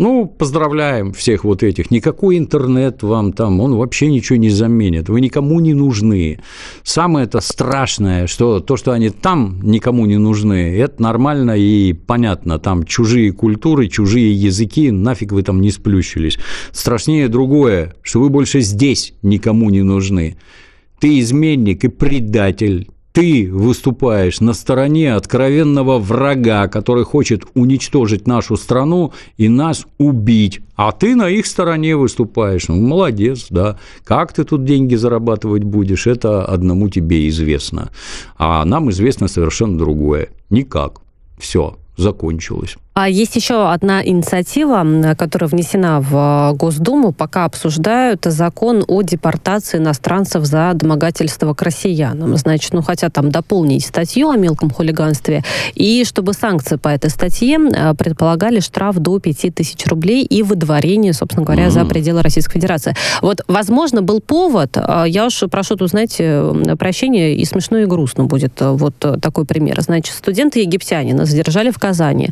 Ну, 0.02 0.26
поздравляем 0.26 1.12
всех 1.12 1.44
вот 1.44 1.62
этих. 1.62 1.92
Никакой 1.92 2.36
интернет 2.36 3.04
вам 3.04 3.32
там, 3.32 3.60
он 3.60 3.76
вообще 3.76 4.08
ничего 4.10 4.36
не 4.36 4.50
заменит. 4.50 5.08
Вы 5.08 5.20
никому 5.20 5.60
не 5.60 5.74
нужны. 5.74 6.40
Самое 6.82 7.26
это 7.26 7.40
страшное, 7.40 8.26
что 8.26 8.58
то, 8.58 8.76
что 8.76 8.90
они 8.90 9.10
там 9.10 9.60
никому 9.62 10.06
не 10.06 10.16
нужны, 10.18 10.76
это 10.76 11.00
нормально 11.00 11.52
и 11.56 11.92
понятно. 11.92 12.58
Там 12.58 12.82
чужие 12.82 13.30
культуры, 13.30 13.86
чужие 13.86 14.32
языки, 14.32 14.90
нафиг 14.90 15.30
вы 15.30 15.44
там 15.44 15.60
не 15.60 15.70
сплющились. 15.70 16.36
Страшнее 16.72 17.28
другое, 17.28 17.94
что 18.02 18.18
вы 18.18 18.28
больше 18.28 18.60
здесь 18.60 19.14
никому 19.22 19.70
не 19.70 19.82
нужны. 19.82 20.36
Ты 20.98 21.20
изменник 21.20 21.84
и 21.84 21.88
предатель, 21.88 22.88
ты 23.12 23.50
выступаешь 23.52 24.40
на 24.40 24.54
стороне 24.54 25.14
откровенного 25.14 25.98
врага, 25.98 26.66
который 26.68 27.04
хочет 27.04 27.44
уничтожить 27.54 28.26
нашу 28.26 28.56
страну 28.56 29.12
и 29.36 29.48
нас 29.48 29.86
убить, 29.98 30.60
а 30.74 30.92
ты 30.92 31.14
на 31.14 31.28
их 31.28 31.46
стороне 31.46 31.96
выступаешь. 31.96 32.68
Ну, 32.68 32.76
молодец, 32.76 33.46
да. 33.50 33.78
Как 34.04 34.32
ты 34.32 34.44
тут 34.44 34.64
деньги 34.64 34.94
зарабатывать 34.94 35.62
будешь, 35.62 36.06
это 36.06 36.44
одному 36.44 36.88
тебе 36.88 37.28
известно. 37.28 37.90
А 38.36 38.64
нам 38.64 38.90
известно 38.90 39.28
совершенно 39.28 39.78
другое. 39.78 40.28
Никак. 40.50 41.00
Все, 41.38 41.76
закончилось. 41.96 42.76
А 42.94 43.08
есть 43.08 43.36
еще 43.36 43.70
одна 43.70 44.04
инициатива, 44.04 45.14
которая 45.16 45.48
внесена 45.48 46.00
в 46.00 46.52
э, 46.52 46.56
Госдуму. 46.56 47.12
Пока 47.12 47.46
обсуждают 47.46 48.26
закон 48.26 48.84
о 48.86 49.00
депортации 49.00 49.78
иностранцев 49.78 50.44
за 50.44 50.72
домогательство 50.74 51.54
к 51.54 51.62
россиянам. 51.62 52.36
Значит, 52.36 52.74
ну 52.74 52.82
хотят 52.82 53.14
там 53.14 53.30
дополнить 53.30 53.86
статью 53.86 54.28
о 54.28 54.36
мелком 54.36 54.68
хулиганстве. 54.68 55.42
И 55.74 56.04
чтобы 56.04 56.34
санкции 56.34 56.76
по 56.76 56.88
этой 56.88 57.08
статье 57.08 57.58
э, 57.58 57.94
предполагали 57.94 58.60
штраф 58.60 58.96
до 58.96 59.18
5000 59.18 59.86
рублей 59.86 60.22
и 60.22 60.42
выдворение, 60.42 61.14
собственно 61.14 61.46
говоря, 61.46 61.68
mm-hmm. 61.68 61.70
за 61.70 61.84
пределы 61.86 62.20
Российской 62.20 62.54
Федерации. 62.54 62.94
Вот, 63.22 63.40
возможно, 63.48 64.02
был 64.02 64.20
повод, 64.20 64.76
э, 64.76 65.04
я 65.06 65.24
уж 65.24 65.42
прошу 65.50 65.76
тут, 65.76 65.88
знаете, 65.88 66.44
прощения, 66.78 67.36
и 67.36 67.44
смешно, 67.46 67.78
и 67.78 67.86
грустно 67.86 68.24
будет 68.24 68.60
вот 68.60 68.94
такой 68.98 69.46
пример. 69.46 69.80
Значит, 69.80 70.14
студенты 70.14 70.60
египтянина 70.60 71.24
задержали 71.24 71.70
в 71.70 71.78
Казани 71.78 72.28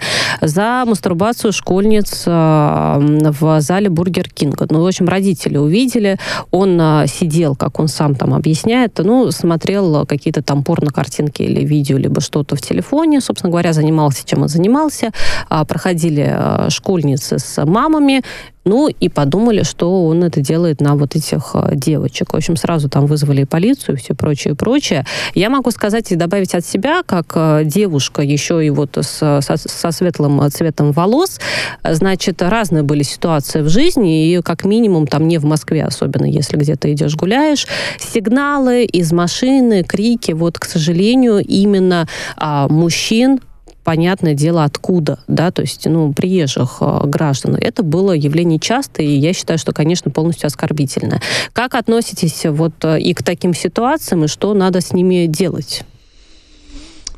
за 0.50 0.84
мастурбацию 0.86 1.52
школьниц 1.52 2.24
в 2.26 3.60
зале 3.60 3.88
Бургер 3.88 4.28
Кинга. 4.28 4.66
Ну, 4.68 4.82
в 4.82 4.86
общем, 4.86 5.08
родители 5.08 5.56
увидели, 5.56 6.18
он 6.50 6.80
сидел, 7.06 7.56
как 7.56 7.80
он 7.80 7.88
сам 7.88 8.14
там 8.14 8.34
объясняет, 8.34 8.98
ну, 8.98 9.30
смотрел 9.30 10.04
какие-то 10.06 10.42
там 10.42 10.62
порно-картинки 10.62 11.42
или 11.42 11.64
видео, 11.64 11.96
либо 11.96 12.20
что-то 12.20 12.56
в 12.56 12.60
телефоне, 12.60 13.20
собственно 13.20 13.50
говоря, 13.50 13.72
занимался, 13.72 14.26
чем 14.26 14.42
он 14.42 14.48
занимался. 14.48 15.12
Проходили 15.48 16.68
школьницы 16.68 17.38
с 17.38 17.64
мамами, 17.64 18.22
ну, 18.64 18.88
и 18.88 19.08
подумали, 19.08 19.62
что 19.62 20.06
он 20.06 20.22
это 20.22 20.40
делает 20.40 20.80
на 20.80 20.94
вот 20.94 21.16
этих 21.16 21.50
э, 21.54 21.74
девочек. 21.74 22.32
В 22.32 22.36
общем, 22.36 22.56
сразу 22.56 22.88
там 22.88 23.06
вызвали 23.06 23.44
полицию 23.44 23.96
и 23.96 23.98
все 23.98 24.14
прочее, 24.14 24.54
прочее. 24.54 25.06
Я 25.34 25.48
могу 25.48 25.70
сказать 25.70 26.12
и 26.12 26.16
добавить 26.16 26.54
от 26.54 26.64
себя, 26.64 27.02
как 27.04 27.32
э, 27.34 27.62
девушка 27.64 28.22
еще 28.22 28.64
и 28.64 28.70
вот 28.70 28.98
с, 28.98 29.18
со, 29.18 29.56
со 29.56 29.92
светлым 29.92 30.50
цветом 30.50 30.92
волос, 30.92 31.40
значит, 31.84 32.42
разные 32.42 32.82
были 32.82 33.02
ситуации 33.02 33.62
в 33.62 33.68
жизни, 33.68 34.28
и 34.28 34.42
как 34.42 34.64
минимум 34.64 35.06
там 35.06 35.26
не 35.26 35.38
в 35.38 35.44
Москве, 35.44 35.84
особенно 35.84 36.26
если 36.26 36.56
где-то 36.56 36.92
идешь 36.92 37.16
гуляешь, 37.16 37.66
сигналы 37.98 38.84
из 38.84 39.12
машины, 39.12 39.84
крики, 39.84 40.32
вот, 40.32 40.58
к 40.58 40.64
сожалению, 40.64 41.38
именно 41.38 42.08
а, 42.36 42.68
мужчин 42.68 43.40
понятное 43.84 44.34
дело, 44.34 44.64
откуда, 44.64 45.18
да, 45.28 45.50
то 45.50 45.62
есть, 45.62 45.86
ну, 45.86 46.12
приезжих 46.12 46.78
э, 46.80 47.00
граждан. 47.06 47.56
Это 47.56 47.82
было 47.82 48.12
явление 48.12 48.58
частое, 48.58 49.06
и 49.06 49.16
я 49.16 49.32
считаю, 49.32 49.58
что, 49.58 49.72
конечно, 49.72 50.10
полностью 50.10 50.46
оскорбительное. 50.46 51.20
Как 51.52 51.74
относитесь 51.74 52.44
вот 52.44 52.74
э, 52.84 53.00
и 53.00 53.14
к 53.14 53.22
таким 53.22 53.54
ситуациям, 53.54 54.24
и 54.24 54.28
что 54.28 54.54
надо 54.54 54.80
с 54.80 54.92
ними 54.92 55.26
делать? 55.26 55.84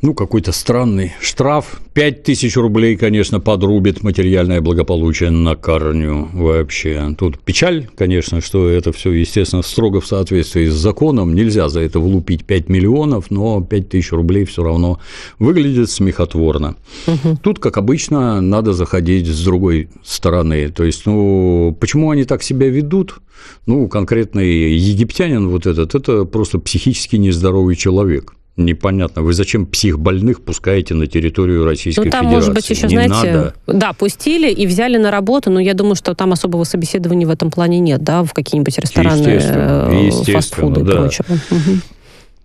Ну, 0.03 0.15
какой-то 0.15 0.51
странный 0.51 1.13
штраф. 1.21 1.81
5 1.95 2.25
тысяч 2.25 2.57
рублей, 2.57 2.97
конечно, 2.97 3.39
подрубит 3.39 4.03
материальное 4.03 4.61
благополучие 4.61 5.31
на 5.31 5.55
корню 5.55 6.29
вообще. 6.33 7.15
Тут 7.17 7.39
печаль, 7.39 7.89
конечно, 7.97 8.41
что 8.41 8.69
это 8.69 8.93
все, 8.93 9.13
естественно, 9.13 9.63
строго 9.63 10.01
в 10.01 10.07
соответствии 10.07 10.67
с 10.67 10.75
законом. 10.75 11.35
Нельзя 11.35 11.69
за 11.69 11.81
это 11.81 12.01
влупить 12.01 12.45
5 12.45 12.69
миллионов, 12.69 13.31
но 13.31 13.63
5 13.63 13.89
тысяч 13.91 14.11
рублей 14.11 14.45
все 14.45 14.65
равно 14.65 14.99
выглядит 15.39 15.89
смехотворно. 15.89 16.75
Угу. 17.07 17.39
Тут, 17.43 17.61
как 17.61 17.77
обычно, 17.77 18.41
надо 18.41 18.73
заходить 18.73 19.29
с 19.29 19.45
другой 19.45 19.89
стороны. 20.03 20.69
То 20.71 20.83
есть, 20.83 21.07
ну, 21.07 21.77
почему 21.79 22.11
они 22.11 22.25
так 22.25 22.43
себя 22.43 22.69
ведут? 22.69 23.21
Ну, 23.67 23.87
конкретный 23.87 24.73
египтянин 24.75 25.49
вот 25.49 25.67
этот, 25.67 25.95
это 25.95 26.25
просто 26.25 26.59
психически 26.59 27.17
нездоровый 27.17 27.77
человек 27.77 28.35
непонятно. 28.57 29.23
Вы 29.23 29.33
зачем 29.33 29.67
психбольных 29.67 30.43
пускаете 30.43 30.95
на 30.95 31.07
территорию 31.07 31.65
Российской 31.65 32.07
ну, 32.07 32.11
там, 32.11 32.27
Федерации? 32.27 32.35
может 32.35 32.55
быть, 32.55 32.71
еще, 32.71 32.87
Не 32.87 33.07
знаете, 33.07 33.33
надо. 33.33 33.55
да, 33.67 33.93
пустили 33.93 34.51
и 34.51 34.67
взяли 34.67 34.99
на 34.99 35.11
работу, 35.11 35.51
но 35.51 35.61
я 35.61 35.75
думаю, 35.75 35.95
что 35.95 36.15
там 36.15 36.33
особого 36.33 36.65
собеседования 36.65 37.27
в 37.27 37.31
этом 37.31 37.51
плане 37.51 37.79
нет, 37.81 38.03
да, 38.03 38.23
в 38.25 38.33
какие-нибудь 38.33 38.79
рестораны, 38.79 39.19
естественно, 39.19 39.89
э, 39.91 40.07
естественно, 40.07 40.37
фастфуды 40.39 40.83
да. 40.83 40.93
и 40.93 40.97
прочего. 40.97 41.27
Угу. 41.51 41.81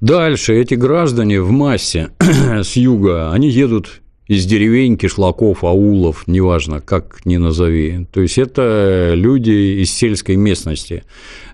Дальше 0.01 0.55
эти 0.55 0.75
граждане 0.75 1.41
в 1.41 1.51
массе 1.51 2.09
с 2.19 2.75
юга, 2.75 3.31
они 3.31 3.49
едут 3.49 4.01
из 4.27 4.45
деревень, 4.45 4.97
кишлаков, 4.97 5.63
аулов, 5.63 6.27
неважно, 6.27 6.81
как 6.81 7.25
ни 7.25 7.37
назови. 7.37 8.07
То 8.11 8.21
есть 8.21 8.37
это 8.37 9.13
люди 9.15 9.81
из 9.81 9.91
сельской 9.91 10.35
местности. 10.35 11.03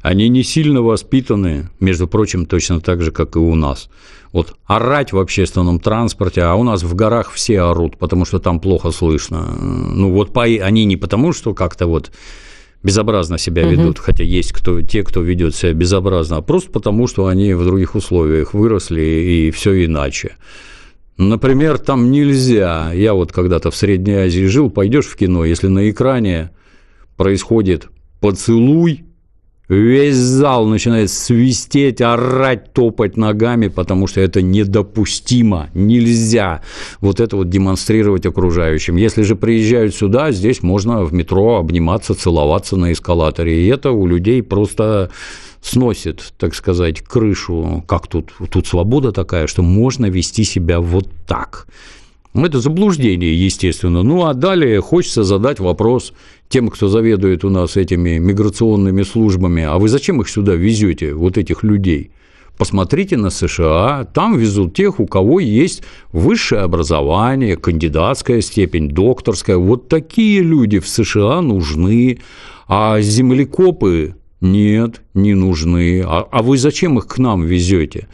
Они 0.01 0.27
не 0.27 0.43
сильно 0.43 0.81
воспитаны, 0.81 1.69
между 1.79 2.07
прочим, 2.07 2.45
точно 2.45 2.81
так 2.81 3.01
же, 3.01 3.11
как 3.11 3.35
и 3.35 3.39
у 3.39 3.55
нас. 3.55 3.89
Вот 4.31 4.55
орать 4.65 5.13
в 5.13 5.19
общественном 5.19 5.79
транспорте, 5.79 6.41
а 6.41 6.55
у 6.55 6.63
нас 6.63 6.81
в 6.81 6.95
горах 6.95 7.31
все 7.31 7.61
орут, 7.61 7.97
потому 7.97 8.25
что 8.25 8.39
там 8.39 8.59
плохо 8.59 8.89
слышно. 8.89 9.55
Ну 9.59 10.11
вот 10.11 10.33
по, 10.33 10.43
они 10.43 10.85
не 10.85 10.97
потому, 10.97 11.33
что 11.33 11.53
как-то 11.53 11.85
вот 11.85 12.11
безобразно 12.81 13.37
себя 13.37 13.63
ведут, 13.63 13.99
угу. 13.99 14.05
хотя 14.05 14.23
есть 14.23 14.51
кто, 14.51 14.81
те, 14.81 15.03
кто 15.03 15.21
ведет 15.21 15.55
себя 15.55 15.73
безобразно, 15.73 16.37
а 16.37 16.41
просто 16.41 16.71
потому, 16.71 17.07
что 17.07 17.27
они 17.27 17.53
в 17.53 17.63
других 17.63 17.93
условиях 17.93 18.55
выросли 18.55 19.01
и 19.01 19.51
все 19.51 19.85
иначе. 19.85 20.35
Например, 21.17 21.77
там 21.77 22.11
нельзя. 22.11 22.91
Я 22.93 23.13
вот 23.13 23.31
когда-то 23.31 23.71
в 23.71 23.75
Средней 23.75 24.15
Азии 24.15 24.45
жил, 24.45 24.69
пойдешь 24.69 25.05
в 25.05 25.15
кино, 25.15 25.45
если 25.45 25.67
на 25.67 25.89
экране 25.89 26.51
происходит 27.17 27.87
поцелуй, 28.19 29.03
весь 29.69 30.15
зал 30.15 30.65
начинает 30.65 31.09
свистеть, 31.11 32.01
орать, 32.01 32.73
топать 32.73 33.17
ногами, 33.17 33.67
потому 33.67 34.07
что 34.07 34.21
это 34.21 34.41
недопустимо, 34.41 35.69
нельзя 35.73 36.61
вот 36.99 37.19
это 37.19 37.37
вот 37.37 37.49
демонстрировать 37.49 38.25
окружающим. 38.25 38.95
Если 38.95 39.23
же 39.23 39.35
приезжают 39.35 39.95
сюда, 39.95 40.31
здесь 40.31 40.63
можно 40.63 41.03
в 41.03 41.13
метро 41.13 41.57
обниматься, 41.57 42.15
целоваться 42.15 42.75
на 42.75 42.91
эскалаторе, 42.91 43.63
и 43.63 43.67
это 43.67 43.91
у 43.91 44.07
людей 44.07 44.41
просто 44.41 45.11
сносит, 45.63 46.33
так 46.37 46.53
сказать, 46.53 47.01
крышу, 47.01 47.83
как 47.87 48.07
тут, 48.07 48.33
тут 48.51 48.67
свобода 48.67 49.11
такая, 49.11 49.47
что 49.47 49.63
можно 49.63 50.07
вести 50.07 50.43
себя 50.43 50.79
вот 50.79 51.07
так. 51.25 51.67
Это 52.35 52.59
заблуждение, 52.59 53.33
естественно. 53.45 54.03
Ну, 54.03 54.25
а 54.25 54.33
далее 54.33 54.81
хочется 54.81 55.23
задать 55.23 55.59
вопрос 55.59 56.13
тем, 56.49 56.69
кто 56.69 56.87
заведует 56.87 57.45
у 57.45 57.49
нас 57.49 57.77
этими 57.77 58.17
миграционными 58.17 59.03
службами, 59.03 59.63
а 59.63 59.77
вы 59.77 59.87
зачем 59.87 60.19
их 60.21 60.29
сюда 60.29 60.53
везете, 60.53 61.13
вот 61.13 61.37
этих 61.37 61.63
людей? 61.63 62.11
Посмотрите 62.57 63.17
на 63.17 63.29
США, 63.29 64.05
там 64.13 64.37
везут 64.37 64.75
тех, 64.75 64.99
у 64.99 65.07
кого 65.07 65.39
есть 65.39 65.81
высшее 66.11 66.61
образование, 66.61 67.55
кандидатская 67.55 68.41
степень, 68.41 68.89
докторская. 68.89 69.57
Вот 69.57 69.87
такие 69.87 70.41
люди 70.41 70.79
в 70.79 70.87
США 70.87 71.41
нужны, 71.41 72.19
а 72.67 72.99
землекопы 73.01 74.15
нет, 74.43 75.01
не 75.13 75.35
нужны. 75.35 76.03
А, 76.05 76.27
а 76.29 76.43
вы 76.43 76.57
зачем 76.57 76.99
их 76.99 77.07
к 77.07 77.17
нам 77.17 77.45
везете? 77.45 78.09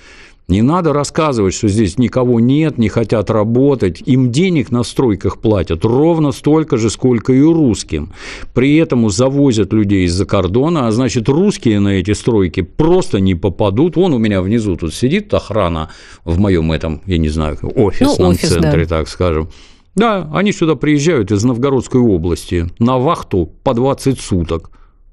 Не 0.48 0.62
надо 0.62 0.94
рассказывать, 0.94 1.56
что 1.56 1.68
здесь 1.68 1.98
никого 1.98 2.40
нет, 2.40 2.78
не 2.78 2.88
хотят 2.88 3.32
работать. 3.32 4.04
Им 4.06 4.32
денег 4.32 4.70
на 4.70 4.84
стройках 4.84 5.40
платят 5.40 5.86
ровно 5.86 6.32
столько 6.32 6.78
же, 6.78 6.92
сколько 6.92 7.34
и 7.34 7.42
русским. 7.42 8.14
При 8.54 8.76
этом 8.78 9.10
завозят 9.10 9.74
людей 9.74 10.06
из-за 10.06 10.26
кордона, 10.26 10.88
а 10.88 10.92
значит, 10.92 11.28
русские 11.30 11.80
на 11.80 11.90
эти 11.90 12.14
стройки 12.14 12.62
просто 12.62 13.20
не 13.20 13.34
попадут. 13.34 13.96
Вон 13.96 14.14
у 14.14 14.20
меня 14.20 14.44
внизу 14.44 14.76
тут 14.76 14.94
сидит 14.94 15.34
охрана 15.34 15.90
в 16.26 16.38
моем 16.38 16.72
этом, 16.72 17.02
я 17.08 17.18
не 17.18 17.30
знаю, 17.30 17.58
офисном 17.76 18.16
ну, 18.20 18.28
офис, 18.30 18.50
центре, 18.50 18.86
да. 18.86 18.98
так 18.98 19.08
скажем. 19.08 19.50
Да, 19.96 20.30
они 20.32 20.52
сюда 20.52 20.76
приезжают 20.76 21.32
из 21.32 21.44
Новгородской 21.44 22.02
области 22.02 22.68
на 22.78 23.00
вахту 23.00 23.52
по 23.64 23.74
20 23.74 24.20
суток. 24.20 24.70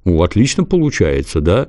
Ну, 0.07 0.23
отлично 0.23 0.65
получается, 0.65 1.41
да? 1.41 1.67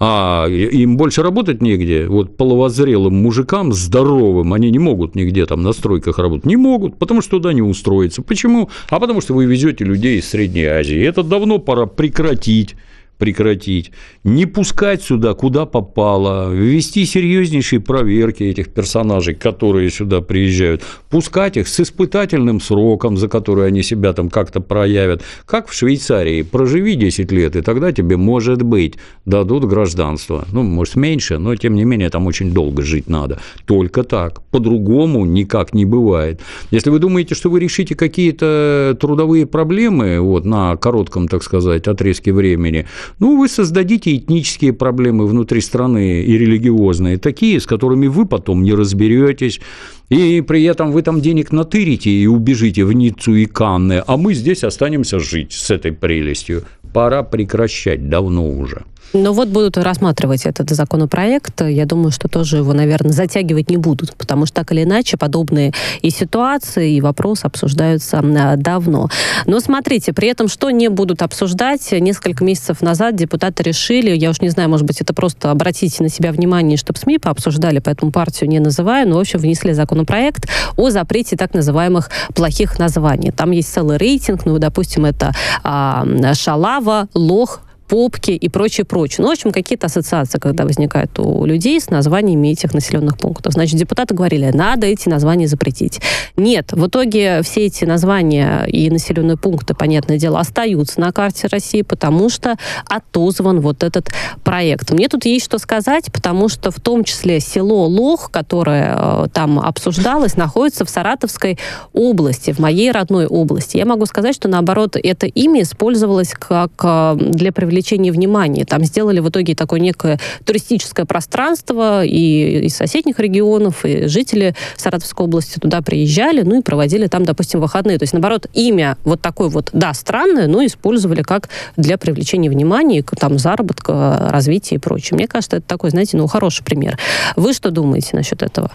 А 0.00 0.48
им 0.48 0.96
больше 0.96 1.22
работать 1.22 1.62
негде. 1.62 2.08
Вот 2.08 2.36
половозрелым 2.36 3.14
мужикам, 3.14 3.72
здоровым, 3.72 4.52
они 4.54 4.70
не 4.70 4.80
могут 4.80 5.14
нигде 5.14 5.46
там 5.46 5.62
на 5.62 5.72
стройках 5.72 6.18
работать. 6.18 6.46
Не 6.46 6.56
могут, 6.56 6.98
потому 6.98 7.22
что 7.22 7.32
туда 7.32 7.52
не 7.52 7.62
устроиться. 7.62 8.22
Почему? 8.22 8.70
А 8.88 8.98
потому 8.98 9.20
что 9.20 9.34
вы 9.34 9.44
везете 9.44 9.84
людей 9.84 10.18
из 10.18 10.28
Средней 10.28 10.64
Азии. 10.64 11.00
Это 11.00 11.22
давно 11.22 11.58
пора 11.58 11.86
прекратить 11.86 12.74
прекратить, 13.20 13.92
не 14.24 14.46
пускать 14.46 15.02
сюда, 15.02 15.34
куда 15.34 15.66
попало, 15.66 16.52
ввести 16.52 17.04
серьезнейшие 17.04 17.78
проверки 17.78 18.42
этих 18.42 18.70
персонажей, 18.70 19.34
которые 19.34 19.90
сюда 19.90 20.20
приезжают, 20.22 20.82
пускать 21.10 21.56
их 21.56 21.68
с 21.68 21.78
испытательным 21.78 22.60
сроком, 22.60 23.16
за 23.16 23.28
который 23.28 23.68
они 23.68 23.82
себя 23.82 24.12
там 24.12 24.28
как-то 24.30 24.60
проявят, 24.60 25.22
как 25.46 25.68
в 25.68 25.74
Швейцарии, 25.74 26.42
проживи 26.42 26.96
10 26.96 27.30
лет, 27.30 27.56
и 27.56 27.60
тогда 27.60 27.92
тебе, 27.92 28.16
может 28.16 28.62
быть, 28.62 28.94
дадут 29.26 29.64
гражданство. 29.64 30.46
Ну, 30.50 30.62
может, 30.62 30.96
меньше, 30.96 31.38
но, 31.38 31.54
тем 31.54 31.74
не 31.74 31.84
менее, 31.84 32.08
там 32.10 32.26
очень 32.26 32.52
долго 32.52 32.82
жить 32.82 33.08
надо. 33.08 33.38
Только 33.66 34.02
так. 34.02 34.42
По-другому 34.50 35.26
никак 35.26 35.74
не 35.74 35.84
бывает. 35.84 36.40
Если 36.70 36.90
вы 36.90 36.98
думаете, 36.98 37.34
что 37.34 37.50
вы 37.50 37.60
решите 37.60 37.94
какие-то 37.94 38.96
трудовые 38.98 39.46
проблемы 39.46 40.20
вот, 40.20 40.44
на 40.44 40.76
коротком, 40.76 41.28
так 41.28 41.42
сказать, 41.42 41.86
отрезке 41.86 42.32
времени, 42.32 42.86
ну, 43.18 43.38
вы 43.38 43.48
создадите 43.48 44.16
этнические 44.16 44.72
проблемы 44.72 45.26
внутри 45.26 45.60
страны 45.60 46.22
и 46.22 46.38
религиозные, 46.38 47.18
такие, 47.18 47.60
с 47.60 47.66
которыми 47.66 48.06
вы 48.06 48.26
потом 48.26 48.62
не 48.62 48.74
разберетесь, 48.74 49.60
и 50.08 50.40
при 50.40 50.64
этом 50.64 50.92
вы 50.92 51.02
там 51.02 51.20
денег 51.20 51.52
натырите 51.52 52.10
и 52.10 52.26
убежите 52.26 52.84
в 52.84 52.92
Ниццу 52.92 53.34
и 53.34 53.46
Канны, 53.46 54.02
а 54.06 54.16
мы 54.16 54.34
здесь 54.34 54.64
останемся 54.64 55.18
жить 55.18 55.52
с 55.52 55.70
этой 55.70 55.92
прелестью. 55.92 56.64
Пора 56.92 57.22
прекращать, 57.22 58.08
давно 58.08 58.50
уже. 58.50 58.82
Но 59.12 59.32
вот 59.32 59.48
будут 59.48 59.76
рассматривать 59.76 60.46
этот 60.46 60.70
законопроект. 60.70 61.62
Я 61.62 61.84
думаю, 61.84 62.12
что 62.12 62.28
тоже 62.28 62.58
его, 62.58 62.72
наверное, 62.72 63.12
затягивать 63.12 63.68
не 63.70 63.76
будут, 63.76 64.14
потому 64.16 64.46
что 64.46 64.56
так 64.56 64.72
или 64.72 64.84
иначе 64.84 65.16
подобные 65.16 65.72
и 66.00 66.10
ситуации, 66.10 66.92
и 66.92 67.00
вопросы 67.00 67.44
обсуждаются 67.44 68.20
давно. 68.56 69.08
Но 69.46 69.60
смотрите, 69.60 70.12
при 70.12 70.28
этом 70.28 70.48
что 70.48 70.70
не 70.70 70.88
будут 70.88 71.22
обсуждать? 71.22 71.90
Несколько 71.92 72.44
месяцев 72.44 72.82
назад 72.82 73.16
депутаты 73.16 73.62
решили, 73.62 74.10
я 74.16 74.30
уж 74.30 74.40
не 74.40 74.48
знаю, 74.48 74.68
может 74.68 74.86
быть, 74.86 75.00
это 75.00 75.12
просто 75.12 75.50
обратите 75.50 76.02
на 76.02 76.08
себя 76.08 76.30
внимание, 76.32 76.76
чтобы 76.76 76.98
СМИ 76.98 77.18
пообсуждали, 77.18 77.80
поэтому 77.80 78.12
партию 78.12 78.48
не 78.48 78.60
называю, 78.60 79.08
но, 79.08 79.16
в 79.16 79.20
общем, 79.20 79.40
внесли 79.40 79.72
законопроект 79.72 80.48
о 80.76 80.90
запрете 80.90 81.36
так 81.36 81.54
называемых 81.54 82.10
плохих 82.34 82.78
названий. 82.78 83.32
Там 83.32 83.50
есть 83.50 83.72
целый 83.72 83.96
рейтинг, 83.96 84.46
ну, 84.46 84.58
допустим, 84.58 85.04
это 85.04 85.34
а, 85.64 86.04
шалава, 86.34 87.08
лох, 87.14 87.62
попки 87.90 88.30
и 88.30 88.48
прочее, 88.48 88.84
прочее. 88.84 89.24
Ну, 89.24 89.28
в 89.28 89.32
общем, 89.32 89.50
какие-то 89.50 89.86
ассоциации, 89.86 90.38
когда 90.38 90.64
возникают 90.64 91.18
у 91.18 91.44
людей 91.44 91.80
с 91.80 91.90
названиями 91.90 92.48
этих 92.48 92.72
населенных 92.72 93.18
пунктов. 93.18 93.52
Значит, 93.52 93.80
депутаты 93.80 94.14
говорили, 94.14 94.48
надо 94.54 94.86
эти 94.86 95.08
названия 95.08 95.48
запретить. 95.48 96.00
Нет, 96.36 96.72
в 96.72 96.86
итоге 96.86 97.42
все 97.42 97.66
эти 97.66 97.84
названия 97.84 98.64
и 98.66 98.88
населенные 98.90 99.36
пункты, 99.36 99.74
понятное 99.74 100.18
дело, 100.18 100.38
остаются 100.38 101.00
на 101.00 101.10
карте 101.10 101.48
России, 101.48 101.82
потому 101.82 102.30
что 102.30 102.54
отозван 102.88 103.58
вот 103.60 103.82
этот 103.82 104.10
проект. 104.44 104.92
Мне 104.92 105.08
тут 105.08 105.24
есть 105.24 105.46
что 105.46 105.58
сказать, 105.58 106.12
потому 106.12 106.48
что 106.48 106.70
в 106.70 106.78
том 106.78 107.02
числе 107.02 107.40
село 107.40 107.86
Лох, 107.86 108.30
которое 108.30 108.94
э, 108.96 109.26
там 109.32 109.58
обсуждалось, 109.58 110.36
находится 110.36 110.84
в 110.84 110.90
Саратовской 110.90 111.58
области, 111.92 112.52
в 112.52 112.60
моей 112.60 112.92
родной 112.92 113.26
области. 113.26 113.78
Я 113.78 113.84
могу 113.84 114.06
сказать, 114.06 114.36
что 114.36 114.46
наоборот, 114.46 114.96
это 115.02 115.26
имя 115.26 115.62
использовалось 115.62 116.34
как 116.34 116.70
э, 116.84 117.16
для 117.18 117.50
привлечения 117.50 117.79
привлечения 117.80 118.12
внимания. 118.12 118.64
Там 118.64 118.84
сделали 118.84 119.20
в 119.20 119.28
итоге 119.30 119.54
такое 119.54 119.80
некое 119.80 120.18
туристическое 120.44 121.06
пространство 121.06 122.04
и 122.04 122.66
из 122.66 122.76
соседних 122.76 123.18
регионов, 123.18 123.84
и 123.84 124.06
жители 124.06 124.54
Саратовской 124.76 125.24
области 125.24 125.58
туда 125.58 125.80
приезжали, 125.80 126.42
ну 126.42 126.60
и 126.60 126.62
проводили 126.62 127.06
там, 127.06 127.24
допустим, 127.24 127.60
выходные. 127.60 127.98
То 127.98 128.02
есть, 128.02 128.12
наоборот, 128.12 128.46
имя 128.52 128.98
вот 129.04 129.22
такое 129.22 129.48
вот, 129.48 129.70
да, 129.72 129.94
странное, 129.94 130.46
но 130.46 130.64
использовали 130.64 131.22
как 131.22 131.48
для 131.76 131.96
привлечения 131.96 132.50
внимания, 132.50 133.02
там, 133.02 133.38
заработка, 133.38 134.28
развития 134.30 134.74
и 134.74 134.78
прочее. 134.78 135.16
Мне 135.16 135.26
кажется, 135.26 135.56
это 135.56 135.66
такой, 135.66 135.90
знаете, 135.90 136.18
ну, 136.18 136.26
хороший 136.26 136.64
пример. 136.64 136.98
Вы 137.36 137.54
что 137.54 137.70
думаете 137.70 138.10
насчет 138.12 138.42
этого? 138.42 138.70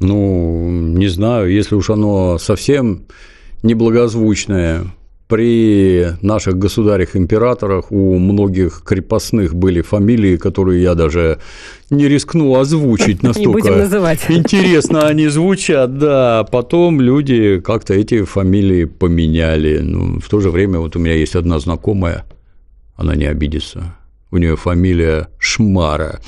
Ну, 0.00 0.68
не 0.70 1.06
знаю, 1.06 1.52
если 1.52 1.76
уж 1.76 1.90
оно 1.90 2.38
совсем 2.38 3.04
неблагозвучное, 3.62 4.86
при 5.28 6.06
наших 6.20 6.58
государях-императорах 6.58 7.90
у 7.90 8.18
многих 8.18 8.82
крепостных 8.84 9.54
были 9.54 9.80
фамилии, 9.80 10.36
которые 10.36 10.82
я 10.82 10.94
даже 10.94 11.38
не 11.90 12.08
рискну 12.08 12.54
озвучить 12.56 13.22
настолько 13.22 13.68
интересно 14.30 15.06
они 15.06 15.28
звучат, 15.28 15.98
да. 15.98 16.44
Потом 16.44 17.00
люди 17.00 17.60
как-то 17.60 17.94
эти 17.94 18.22
фамилии 18.24 18.84
поменяли. 18.84 19.78
Ну, 19.78 20.20
в 20.20 20.28
то 20.28 20.40
же 20.40 20.50
время 20.50 20.78
вот 20.78 20.96
у 20.96 20.98
меня 20.98 21.14
есть 21.14 21.36
одна 21.36 21.58
знакомая, 21.58 22.24
она 22.96 23.14
не 23.14 23.24
обидится. 23.24 23.96
У 24.30 24.36
нее 24.36 24.56
фамилия 24.56 25.28
Шмара. 25.38 26.20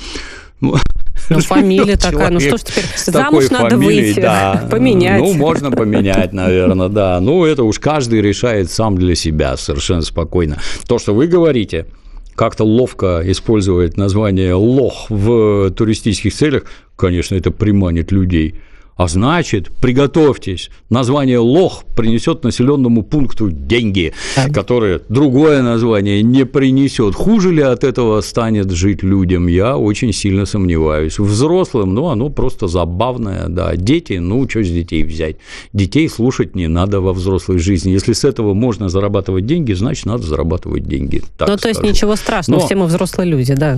Ну, 1.29 1.39
фамилия 1.39 1.97
такая, 1.97 2.29
ну 2.29 2.39
что 2.39 2.57
ж 2.57 2.61
теперь, 2.61 2.85
замуж 2.95 3.49
надо 3.49 3.77
выйти, 3.77 4.21
поменять. 4.71 5.19
Ну, 5.19 5.33
можно 5.33 5.71
поменять, 5.71 6.33
наверное, 6.33 6.89
да. 6.89 7.19
Ну, 7.19 7.45
это 7.45 7.63
уж 7.63 7.79
каждый 7.79 8.21
решает 8.21 8.71
сам 8.71 8.97
для 8.97 9.15
себя 9.15 9.57
совершенно 9.57 10.01
спокойно. 10.01 10.57
То, 10.87 10.99
что 10.99 11.13
вы 11.13 11.27
говорите, 11.27 11.87
как-то 12.35 12.63
ловко 12.63 13.21
использовать 13.25 13.97
название 13.97 14.53
лох 14.53 15.07
в 15.09 15.71
туристических 15.71 16.33
целях, 16.33 16.63
конечно, 16.95 17.35
это 17.35 17.51
приманит 17.51 18.11
людей. 18.11 18.55
А 18.97 19.07
значит, 19.07 19.69
приготовьтесь, 19.79 20.71
название 20.89 21.37
Лох 21.37 21.83
принесет 21.95 22.43
населенному 22.43 23.03
пункту 23.03 23.51
деньги, 23.51 24.13
которые 24.51 25.01
другое 25.07 25.61
название 25.61 26.23
не 26.23 26.45
принесет. 26.45 27.13
Хуже 27.13 27.51
ли 27.51 27.61
от 27.61 27.83
этого 27.83 28.21
станет 28.21 28.71
жить 28.71 29.03
людям, 29.03 29.47
я 29.47 29.77
очень 29.77 30.11
сильно 30.13 30.45
сомневаюсь. 30.45 31.19
Взрослым, 31.19 31.93
ну, 31.93 32.07
оно 32.07 32.29
просто 32.29 32.67
забавное, 32.67 33.47
да. 33.49 33.75
Дети, 33.75 34.13
ну, 34.13 34.49
что 34.49 34.63
с 34.63 34.69
детей 34.69 35.03
взять? 35.03 35.37
Детей 35.73 36.09
слушать 36.09 36.55
не 36.55 36.67
надо 36.67 36.99
во 36.99 37.13
взрослой 37.13 37.59
жизни. 37.59 37.91
Если 37.91 38.13
с 38.13 38.23
этого 38.23 38.55
можно 38.55 38.89
зарабатывать 38.89 39.45
деньги, 39.45 39.73
значит, 39.73 40.07
надо 40.07 40.23
зарабатывать 40.23 40.87
деньги. 40.87 41.21
Ну, 41.39 41.57
то 41.57 41.67
есть 41.67 41.83
ничего 41.83 42.15
страшного, 42.15 42.61
Но... 42.61 42.65
все 42.65 42.75
мы 42.75 42.87
взрослые 42.87 43.29
люди, 43.29 43.53
да. 43.53 43.77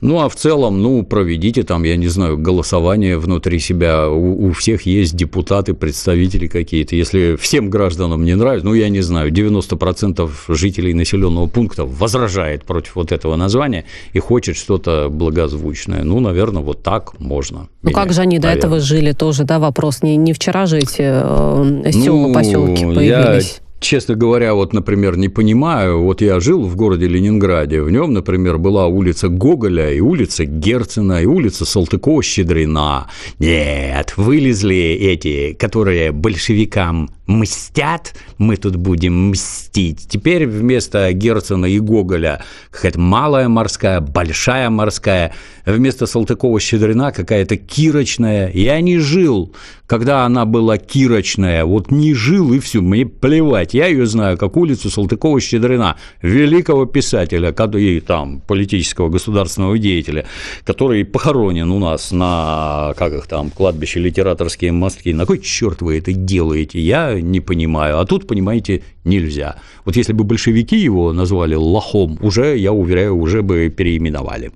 Ну, 0.00 0.20
а 0.20 0.28
в 0.28 0.36
целом, 0.36 0.82
ну, 0.82 1.02
проведите 1.02 1.62
там, 1.62 1.82
я 1.82 1.96
не 1.96 2.08
знаю, 2.08 2.38
голосование 2.38 3.18
внутри 3.18 3.58
себя. 3.58 4.08
У, 4.08 4.48
у 4.48 4.52
всех 4.52 4.82
есть 4.82 5.16
депутаты, 5.16 5.74
представители 5.74 6.46
какие-то. 6.46 6.96
Если 6.96 7.36
всем 7.36 7.70
гражданам 7.70 8.24
не 8.24 8.34
нравится, 8.34 8.66
ну, 8.66 8.74
я 8.74 8.88
не 8.88 9.00
знаю, 9.00 9.32
90% 9.32 10.30
жителей 10.48 10.94
населенного 10.94 11.46
пункта 11.46 11.84
возражает 11.84 12.64
против 12.64 12.96
вот 12.96 13.12
этого 13.12 13.36
названия 13.36 13.84
и 14.12 14.18
хочет 14.18 14.56
что-то 14.56 15.08
благозвучное. 15.10 16.04
Ну, 16.04 16.20
наверное, 16.20 16.62
вот 16.62 16.82
так 16.82 17.18
можно. 17.20 17.68
Ну, 17.82 17.90
как 17.90 18.12
же 18.12 18.20
они 18.20 18.38
наверное. 18.38 18.60
до 18.60 18.66
этого 18.66 18.80
жили, 18.80 19.12
тоже, 19.12 19.44
да, 19.44 19.58
вопрос. 19.58 20.02
Не, 20.02 20.16
не 20.16 20.32
вчера 20.32 20.66
же 20.66 20.78
эти 20.78 21.00
э, 21.00 21.92
села, 21.92 22.28
ну, 22.28 22.34
поселки 22.34 22.84
появились. 22.84 23.60
Я 23.60 23.67
честно 23.80 24.14
говоря, 24.14 24.54
вот, 24.54 24.72
например, 24.72 25.16
не 25.16 25.28
понимаю, 25.28 26.02
вот 26.02 26.20
я 26.20 26.40
жил 26.40 26.64
в 26.64 26.76
городе 26.76 27.06
Ленинграде, 27.08 27.82
в 27.82 27.90
нем, 27.90 28.12
например, 28.12 28.58
была 28.58 28.86
улица 28.86 29.28
Гоголя, 29.28 29.92
и 29.92 30.00
улица 30.00 30.44
Герцена, 30.44 31.22
и 31.22 31.26
улица 31.26 31.64
Салтыкова-Щедрина. 31.64 33.06
Нет, 33.38 34.14
вылезли 34.16 34.76
эти, 34.76 35.52
которые 35.52 36.12
большевикам 36.12 37.10
мстят, 37.28 38.14
мы 38.38 38.56
тут 38.56 38.76
будем 38.76 39.30
мстить. 39.30 40.08
Теперь 40.08 40.46
вместо 40.46 41.12
Герцена 41.12 41.66
и 41.66 41.78
Гоголя 41.78 42.42
какая-то 42.70 42.98
малая 42.98 43.48
морская, 43.48 44.00
большая 44.00 44.70
морская, 44.70 45.34
вместо 45.66 46.06
Салтыкова-Щедрина 46.06 47.12
какая-то 47.12 47.56
кирочная. 47.56 48.50
Я 48.52 48.80
не 48.80 48.98
жил, 48.98 49.54
когда 49.86 50.24
она 50.24 50.46
была 50.46 50.78
кирочная, 50.78 51.64
вот 51.64 51.90
не 51.90 52.14
жил 52.14 52.52
и 52.54 52.58
все, 52.60 52.80
мне 52.80 53.04
плевать. 53.06 53.67
Я 53.74 53.86
ее 53.86 54.06
знаю, 54.06 54.36
как 54.38 54.56
улицу 54.56 54.88
Салтыкова-Щедрина, 54.88 55.96
великого 56.22 56.86
писателя, 56.86 57.52
и 57.78 58.00
там 58.00 58.40
политического 58.40 59.08
государственного 59.08 59.78
деятеля, 59.78 60.26
который 60.64 61.04
похоронен 61.04 61.70
у 61.70 61.78
нас 61.78 62.12
на, 62.12 62.94
как 62.96 63.12
их 63.12 63.26
там, 63.26 63.50
кладбище 63.50 64.00
литераторские 64.00 64.72
мостки. 64.72 65.12
На 65.12 65.26
кой 65.26 65.38
черт 65.38 65.82
вы 65.82 65.98
это 65.98 66.12
делаете? 66.12 66.80
Я 66.80 67.20
не 67.20 67.40
понимаю. 67.40 67.98
А 67.98 68.06
тут, 68.06 68.26
понимаете, 68.26 68.82
нельзя. 69.04 69.56
Вот 69.84 69.96
если 69.96 70.12
бы 70.12 70.24
большевики 70.24 70.76
его 70.76 71.12
назвали 71.12 71.54
лохом, 71.54 72.18
уже, 72.22 72.56
я 72.56 72.72
уверяю, 72.72 73.16
уже 73.16 73.42
бы 73.42 73.68
переименовали. 73.68 74.52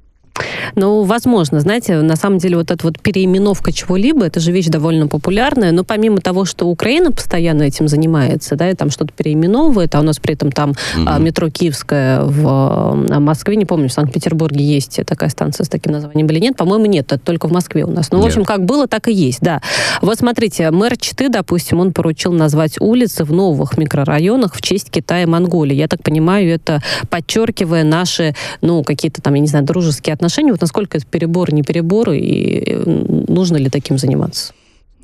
Ну, 0.75 1.03
возможно, 1.03 1.61
знаете, 1.61 2.01
на 2.01 2.17
самом 2.17 2.39
деле 2.39 2.57
вот 2.57 2.71
эта 2.71 2.87
вот 2.87 3.01
переименовка 3.01 3.73
чего-либо, 3.73 4.25
это 4.25 4.41
же 4.41 4.53
вещь 4.53 4.69
довольно 4.69 5.07
популярная, 5.07 5.73
но 5.73 5.85
помимо 5.85 6.19
того, 6.19 6.45
что 6.45 6.67
Украина 6.67 7.13
постоянно 7.13 7.63
этим 7.63 7.89
занимается, 7.89 8.57
да, 8.57 8.71
и 8.71 8.75
там 8.75 8.91
что-то 8.91 9.13
переименовывает, 9.13 9.95
а 9.95 10.01
у 10.01 10.03
нас 10.03 10.19
при 10.19 10.35
этом 10.35 10.51
там 10.51 10.73
mm-hmm. 10.97 11.21
метро 11.21 11.51
Киевское 11.51 12.23
в 12.23 12.47
а, 12.47 13.21
Москве, 13.21 13.57
не 13.57 13.67
помню, 13.67 13.89
в 13.89 13.93
Санкт-Петербурге 13.93 14.65
есть 14.65 15.01
такая 15.07 15.29
станция 15.29 15.65
с 15.65 15.69
таким 15.69 15.93
названием 15.93 16.27
или 16.29 16.39
нет, 16.39 16.57
по-моему, 16.57 16.87
нет, 16.87 17.13
это 17.13 17.19
только 17.19 17.49
в 17.49 17.53
Москве 17.53 17.85
у 17.85 17.91
нас. 17.91 18.11
Ну, 18.11 18.21
в 18.21 18.25
общем, 18.25 18.45
как 18.45 18.65
было, 18.65 18.87
так 18.87 19.09
и 19.09 19.13
есть, 19.13 19.41
да. 19.41 19.61
Вот 20.01 20.19
смотрите, 20.19 20.71
мэр 20.71 20.97
Читы, 20.97 21.29
допустим, 21.29 21.81
он 21.81 21.93
поручил 21.93 22.33
назвать 22.33 22.81
улицы 22.81 23.25
в 23.25 23.33
новых 23.33 23.77
микрорайонах 23.77 24.55
в 24.55 24.63
честь 24.63 24.91
Китая 24.91 25.25
и 25.25 25.27
Монголии. 25.27 25.75
Я 25.75 25.89
так 25.89 26.03
понимаю, 26.03 26.51
это 26.51 26.81
подчеркивая 27.11 27.85
наши, 27.85 28.35
ну, 28.61 28.83
какие-то 28.83 29.21
там, 29.21 29.35
я 29.35 29.41
не 29.41 29.47
знаю, 29.47 29.65
дружеские 29.65 30.15
отношения. 30.15 30.22
Вот 30.53 30.61
насколько 30.61 30.99
это 30.99 31.07
перебор, 31.07 31.53
не 31.53 31.63
перебор, 31.63 32.11
и 32.11 32.83
нужно 32.87 33.57
ли 33.57 33.69
таким 33.69 33.99
заниматься? 33.99 34.53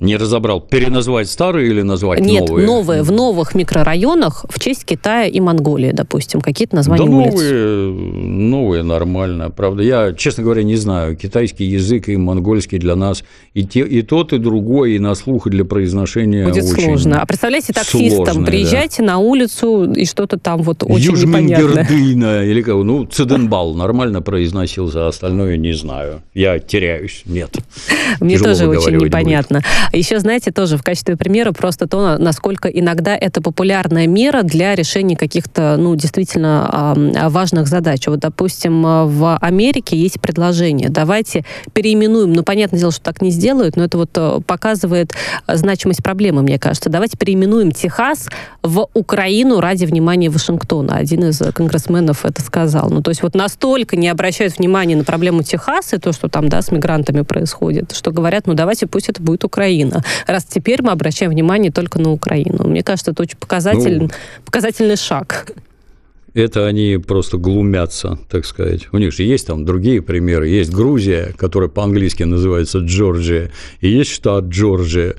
Не 0.01 0.17
разобрал, 0.17 0.61
переназвать 0.61 1.29
старые 1.29 1.69
или 1.71 1.83
назвать 1.83 2.21
Нет, 2.21 2.49
новые? 2.49 2.67
Нет, 2.67 2.77
новые. 2.77 3.03
В 3.03 3.11
новых 3.11 3.55
микрорайонах 3.57 4.47
в 4.49 4.61
честь 4.61 4.85
Китая 4.85 5.27
и 5.27 5.41
Монголии, 5.41 5.91
допустим, 5.91 6.41
какие-то 6.41 6.77
названия 6.77 7.05
да 7.05 7.11
улиц. 7.11 7.33
новые, 7.33 7.93
новые 7.93 8.83
нормально. 8.85 9.51
Правда, 9.51 9.83
я, 9.83 10.13
честно 10.13 10.45
говоря, 10.45 10.63
не 10.63 10.77
знаю. 10.77 11.17
Китайский 11.17 11.65
язык 11.65 12.09
и 12.09 12.17
монгольский 12.17 12.79
для 12.79 12.95
нас 12.95 13.25
и, 13.55 13.65
те, 13.65 13.81
и 13.81 14.03
тот, 14.03 14.33
и 14.33 14.39
другой, 14.39 14.93
и 14.93 14.99
на 15.01 15.17
слух, 15.17 15.49
и 15.49 15.51
для 15.51 15.65
произношения 15.65 16.47
Будет 16.47 16.65
очень 16.65 16.85
сложно. 16.85 17.21
А 17.21 17.27
представляете, 17.27 17.73
таксистам 17.73 18.25
сложно, 18.25 18.47
приезжайте 18.47 18.99
да. 18.99 19.15
на 19.15 19.19
улицу, 19.19 19.93
и 19.93 20.05
что-то 20.05 20.39
там 20.39 20.63
вот 20.63 20.85
очень 20.85 21.13
непонятное. 21.13 21.89
или 22.45 22.63
как, 22.63 22.77
ну, 22.77 23.05
Циденбал 23.05 23.75
нормально 23.75 24.23
произносился, 24.23 25.07
а 25.07 25.09
остальное 25.09 25.57
не 25.57 25.73
знаю. 25.73 26.23
Я 26.35 26.61
теряюсь, 26.61 27.23
нет. 27.27 27.57
Мне 28.21 28.39
тоже 28.39 28.69
очень 28.69 28.97
непонятно. 28.97 29.63
Еще, 29.93 30.19
знаете, 30.21 30.51
тоже 30.51 30.77
в 30.77 30.83
качестве 30.83 31.17
примера 31.17 31.53
просто 31.53 31.87
то, 31.87 32.19
насколько 32.19 32.69
иногда 32.69 33.17
это 33.17 33.41
популярная 33.41 34.07
мера 34.07 34.43
для 34.43 34.75
решения 34.75 35.17
каких-то, 35.17 35.77
ну, 35.79 35.95
действительно 35.97 36.95
важных 37.29 37.67
задач. 37.69 38.07
Вот, 38.07 38.21
допустим, 38.21 38.83
в 38.83 39.37
Америке 39.41 39.97
есть 39.97 40.21
предложение, 40.21 40.89
давайте 40.89 41.45
переименуем, 41.73 42.33
ну, 42.33 42.43
понятное 42.43 42.81
дело, 42.81 42.93
что 42.93 43.03
так 43.03 43.23
не 43.23 43.31
сделают, 43.31 43.77
но 43.77 43.85
это 43.85 43.99
вот 43.99 44.11
э, 44.17 44.41
показывает 44.47 45.13
значимость 45.47 46.03
проблемы, 46.03 46.43
мне 46.43 46.59
кажется. 46.59 46.91
Давайте 46.91 47.17
переименуем 47.17 47.73
Техас 47.73 48.29
в 48.63 48.89
Украину 48.95 49.61
ради 49.61 49.85
внимания 49.85 50.31
Вашингтона. 50.31 50.97
Один 50.97 51.25
из 51.25 51.39
конгрессменов 51.55 52.25
это 52.25 52.43
сказал. 52.43 52.91
Ну, 52.91 53.03
то 53.03 53.11
есть 53.11 53.23
вот 53.23 53.35
настолько 53.35 53.97
не 53.97 54.09
обращают 54.09 54.59
внимания 54.59 54.97
на 54.97 55.05
проблему 55.05 55.43
Техаса 55.43 55.97
и 55.97 55.99
то, 55.99 56.13
что 56.13 56.29
там, 56.29 56.49
да, 56.49 56.63
с 56.63 56.71
мигрантами 56.71 57.23
происходит, 57.23 57.93
что 57.93 58.11
говорят, 58.11 58.47
ну, 58.47 58.55
давайте 58.55 58.87
пусть 58.87 59.09
это 59.09 59.23
будет 59.23 59.45
Украина. 59.45 59.78
Раз 60.27 60.45
теперь 60.45 60.83
мы 60.83 60.91
обращаем 60.91 61.31
внимание 61.31 61.73
только 61.73 61.99
на 61.99 62.11
Украину. 62.13 62.69
Мне 62.69 62.83
кажется, 62.83 63.13
это 63.13 63.23
очень 63.23 63.39
показатель, 63.39 63.99
ну, 64.03 64.11
показательный 64.45 64.97
шаг 64.97 65.47
это 66.35 66.67
они 66.67 66.99
просто 66.99 67.37
глумятся, 67.37 68.19
так 68.31 68.45
сказать. 68.45 68.89
У 68.93 68.99
них 68.99 69.13
же 69.13 69.23
есть 69.23 69.47
там 69.47 69.65
другие 69.65 70.03
примеры. 70.03 70.49
Есть 70.49 70.73
Грузия, 70.73 71.35
которая 71.37 71.69
по-английски 71.69 72.23
называется 72.23 72.79
Джорджия, 72.79 73.51
и 73.81 73.89
есть 73.89 74.11
штат 74.11 74.45
Джорджия. 74.45 75.17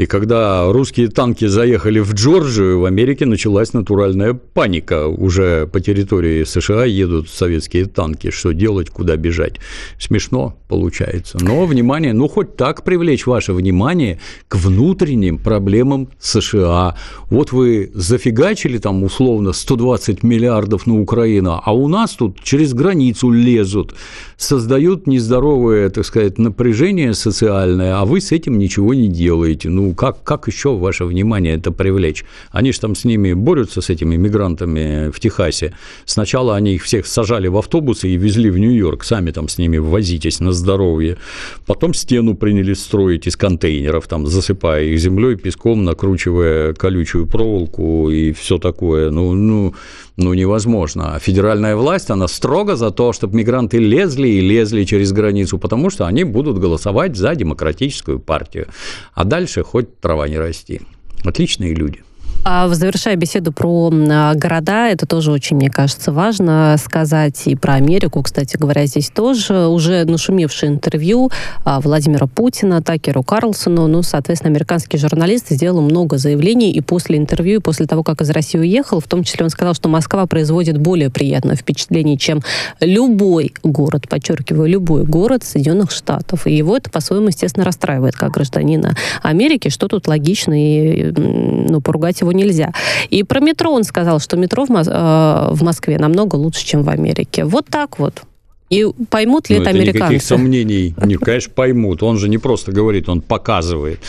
И 0.00 0.06
когда 0.06 0.72
русские 0.72 1.08
танки 1.08 1.44
заехали 1.44 2.00
в 2.00 2.14
Джорджию, 2.14 2.80
в 2.80 2.86
Америке 2.86 3.26
началась 3.26 3.74
натуральная 3.74 4.32
паника. 4.32 5.06
Уже 5.06 5.66
по 5.66 5.78
территории 5.78 6.44
США 6.44 6.86
едут 6.86 7.28
советские 7.28 7.84
танки. 7.84 8.30
Что 8.30 8.52
делать, 8.52 8.88
куда 8.88 9.16
бежать? 9.16 9.56
Смешно 9.98 10.56
получается. 10.68 11.36
Но 11.42 11.66
внимание, 11.66 12.14
ну 12.14 12.28
хоть 12.28 12.56
так 12.56 12.82
привлечь 12.82 13.26
ваше 13.26 13.52
внимание 13.52 14.18
к 14.48 14.56
внутренним 14.56 15.36
проблемам 15.36 16.08
США. 16.18 16.96
Вот 17.28 17.52
вы 17.52 17.90
зафигачили 17.92 18.78
там 18.78 19.02
условно 19.02 19.52
120 19.52 20.22
миллиардов 20.22 20.86
на 20.86 20.98
Украину, 20.98 21.60
а 21.62 21.72
у 21.74 21.88
нас 21.88 22.12
тут 22.12 22.42
через 22.42 22.72
границу 22.72 23.30
лезут, 23.30 23.94
создают 24.38 25.06
нездоровое, 25.06 25.90
так 25.90 26.06
сказать, 26.06 26.38
напряжение 26.38 27.12
социальное, 27.12 28.00
а 28.00 28.06
вы 28.06 28.22
с 28.22 28.32
этим 28.32 28.56
ничего 28.58 28.94
не 28.94 29.08
делаете. 29.08 29.68
Ну, 29.68 29.89
как, 29.94 30.22
как 30.22 30.48
еще 30.48 30.76
ваше 30.76 31.04
внимание 31.04 31.56
это 31.56 31.72
привлечь? 31.72 32.24
Они 32.50 32.72
же 32.72 32.80
там 32.80 32.94
с 32.94 33.04
ними 33.04 33.32
борются, 33.32 33.80
с 33.80 33.90
этими 33.90 34.16
мигрантами 34.16 35.10
в 35.10 35.20
Техасе. 35.20 35.74
Сначала 36.04 36.56
они 36.56 36.74
их 36.74 36.82
всех 36.82 37.06
сажали 37.06 37.48
в 37.48 37.56
автобусы 37.56 38.08
и 38.08 38.16
везли 38.16 38.50
в 38.50 38.58
Нью-Йорк, 38.58 39.04
сами 39.04 39.30
там 39.30 39.48
с 39.48 39.58
ними 39.58 39.78
возитесь 39.78 40.40
на 40.40 40.52
здоровье. 40.52 41.16
Потом 41.66 41.94
стену 41.94 42.34
принялись 42.34 42.80
строить 42.80 43.26
из 43.26 43.36
контейнеров, 43.36 44.06
там, 44.06 44.26
засыпая 44.26 44.84
их 44.84 44.98
землей, 44.98 45.36
песком, 45.36 45.84
накручивая 45.84 46.74
колючую 46.74 47.26
проволоку 47.26 48.10
и 48.10 48.32
все 48.32 48.58
такое. 48.58 49.10
Ну, 49.10 49.34
ну, 49.34 49.74
ну, 50.20 50.34
невозможно. 50.34 51.14
А 51.14 51.18
федеральная 51.18 51.76
власть, 51.76 52.10
она 52.10 52.28
строго 52.28 52.76
за 52.76 52.90
то, 52.90 53.12
чтобы 53.12 53.36
мигранты 53.36 53.78
лезли 53.78 54.28
и 54.28 54.40
лезли 54.40 54.84
через 54.84 55.12
границу, 55.12 55.58
потому 55.58 55.90
что 55.90 56.06
они 56.06 56.24
будут 56.24 56.58
голосовать 56.58 57.16
за 57.16 57.34
демократическую 57.34 58.18
партию. 58.18 58.66
А 59.14 59.24
дальше 59.24 59.62
хоть 59.62 59.98
трава 60.00 60.28
не 60.28 60.38
расти. 60.38 60.80
Отличные 61.24 61.74
люди. 61.74 62.02
А 62.42 62.68
завершая 62.68 63.16
беседу 63.16 63.52
про 63.52 63.92
а, 63.92 64.34
города, 64.34 64.88
это 64.88 65.04
тоже 65.04 65.30
очень, 65.30 65.56
мне 65.56 65.68
кажется, 65.68 66.10
важно 66.10 66.74
сказать. 66.82 67.42
И 67.46 67.54
про 67.54 67.74
Америку, 67.74 68.22
кстати 68.22 68.56
говоря, 68.56 68.86
здесь 68.86 69.10
тоже 69.10 69.66
уже 69.66 70.04
нашумевшее 70.06 70.72
интервью 70.72 71.30
а, 71.66 71.80
Владимира 71.80 72.26
Путина, 72.26 72.80
Такеру 72.82 73.22
Карлсону, 73.22 73.88
ну, 73.88 74.02
соответственно, 74.02 74.52
американский 74.52 74.96
журналист 74.96 75.50
сделал 75.50 75.82
много 75.82 76.16
заявлений, 76.16 76.72
и 76.72 76.80
после 76.80 77.18
интервью, 77.18 77.60
и 77.60 77.62
после 77.62 77.84
того, 77.84 78.02
как 78.02 78.22
из 78.22 78.30
России 78.30 78.58
уехал, 78.58 79.00
в 79.00 79.06
том 79.06 79.22
числе 79.22 79.44
он 79.44 79.50
сказал, 79.50 79.74
что 79.74 79.90
Москва 79.90 80.24
производит 80.26 80.78
более 80.78 81.10
приятное 81.10 81.56
впечатление, 81.56 82.16
чем 82.16 82.40
любой 82.80 83.52
город, 83.62 84.08
подчеркиваю, 84.08 84.66
любой 84.66 85.04
город 85.04 85.44
Соединенных 85.44 85.90
Штатов. 85.90 86.46
И 86.46 86.56
его 86.56 86.74
это, 86.74 86.88
по-своему, 86.88 87.28
естественно, 87.28 87.66
расстраивает, 87.66 88.14
как 88.14 88.30
гражданина 88.30 88.96
Америки, 89.22 89.68
что 89.68 89.88
тут 89.88 90.08
логично, 90.08 90.54
и, 90.54 91.12
ну, 91.12 91.82
поругать 91.82 92.22
его 92.22 92.29
его 92.30 92.38
нельзя. 92.38 92.72
И 93.08 93.22
про 93.22 93.40
метро 93.40 93.72
он 93.72 93.84
сказал, 93.84 94.20
что 94.20 94.36
метро 94.36 94.64
в, 94.64 94.70
э, 94.70 95.54
в 95.54 95.62
Москве 95.62 95.98
намного 95.98 96.36
лучше, 96.36 96.64
чем 96.64 96.82
в 96.82 96.88
Америке. 96.88 97.44
Вот 97.44 97.66
так 97.66 97.98
вот. 97.98 98.22
И 98.70 98.86
поймут 99.10 99.50
ли 99.50 99.56
ну, 99.56 99.62
это, 99.62 99.70
это 99.70 99.78
американцы? 99.78 100.14
Никаких 100.14 100.22
сомнений. 100.22 100.94
Не, 101.04 101.16
конечно, 101.16 101.52
поймут. 101.52 102.02
Он 102.02 102.18
же 102.18 102.28
не 102.28 102.38
просто 102.38 102.72
говорит, 102.72 103.08
он 103.08 103.20
показывает. 103.20 104.00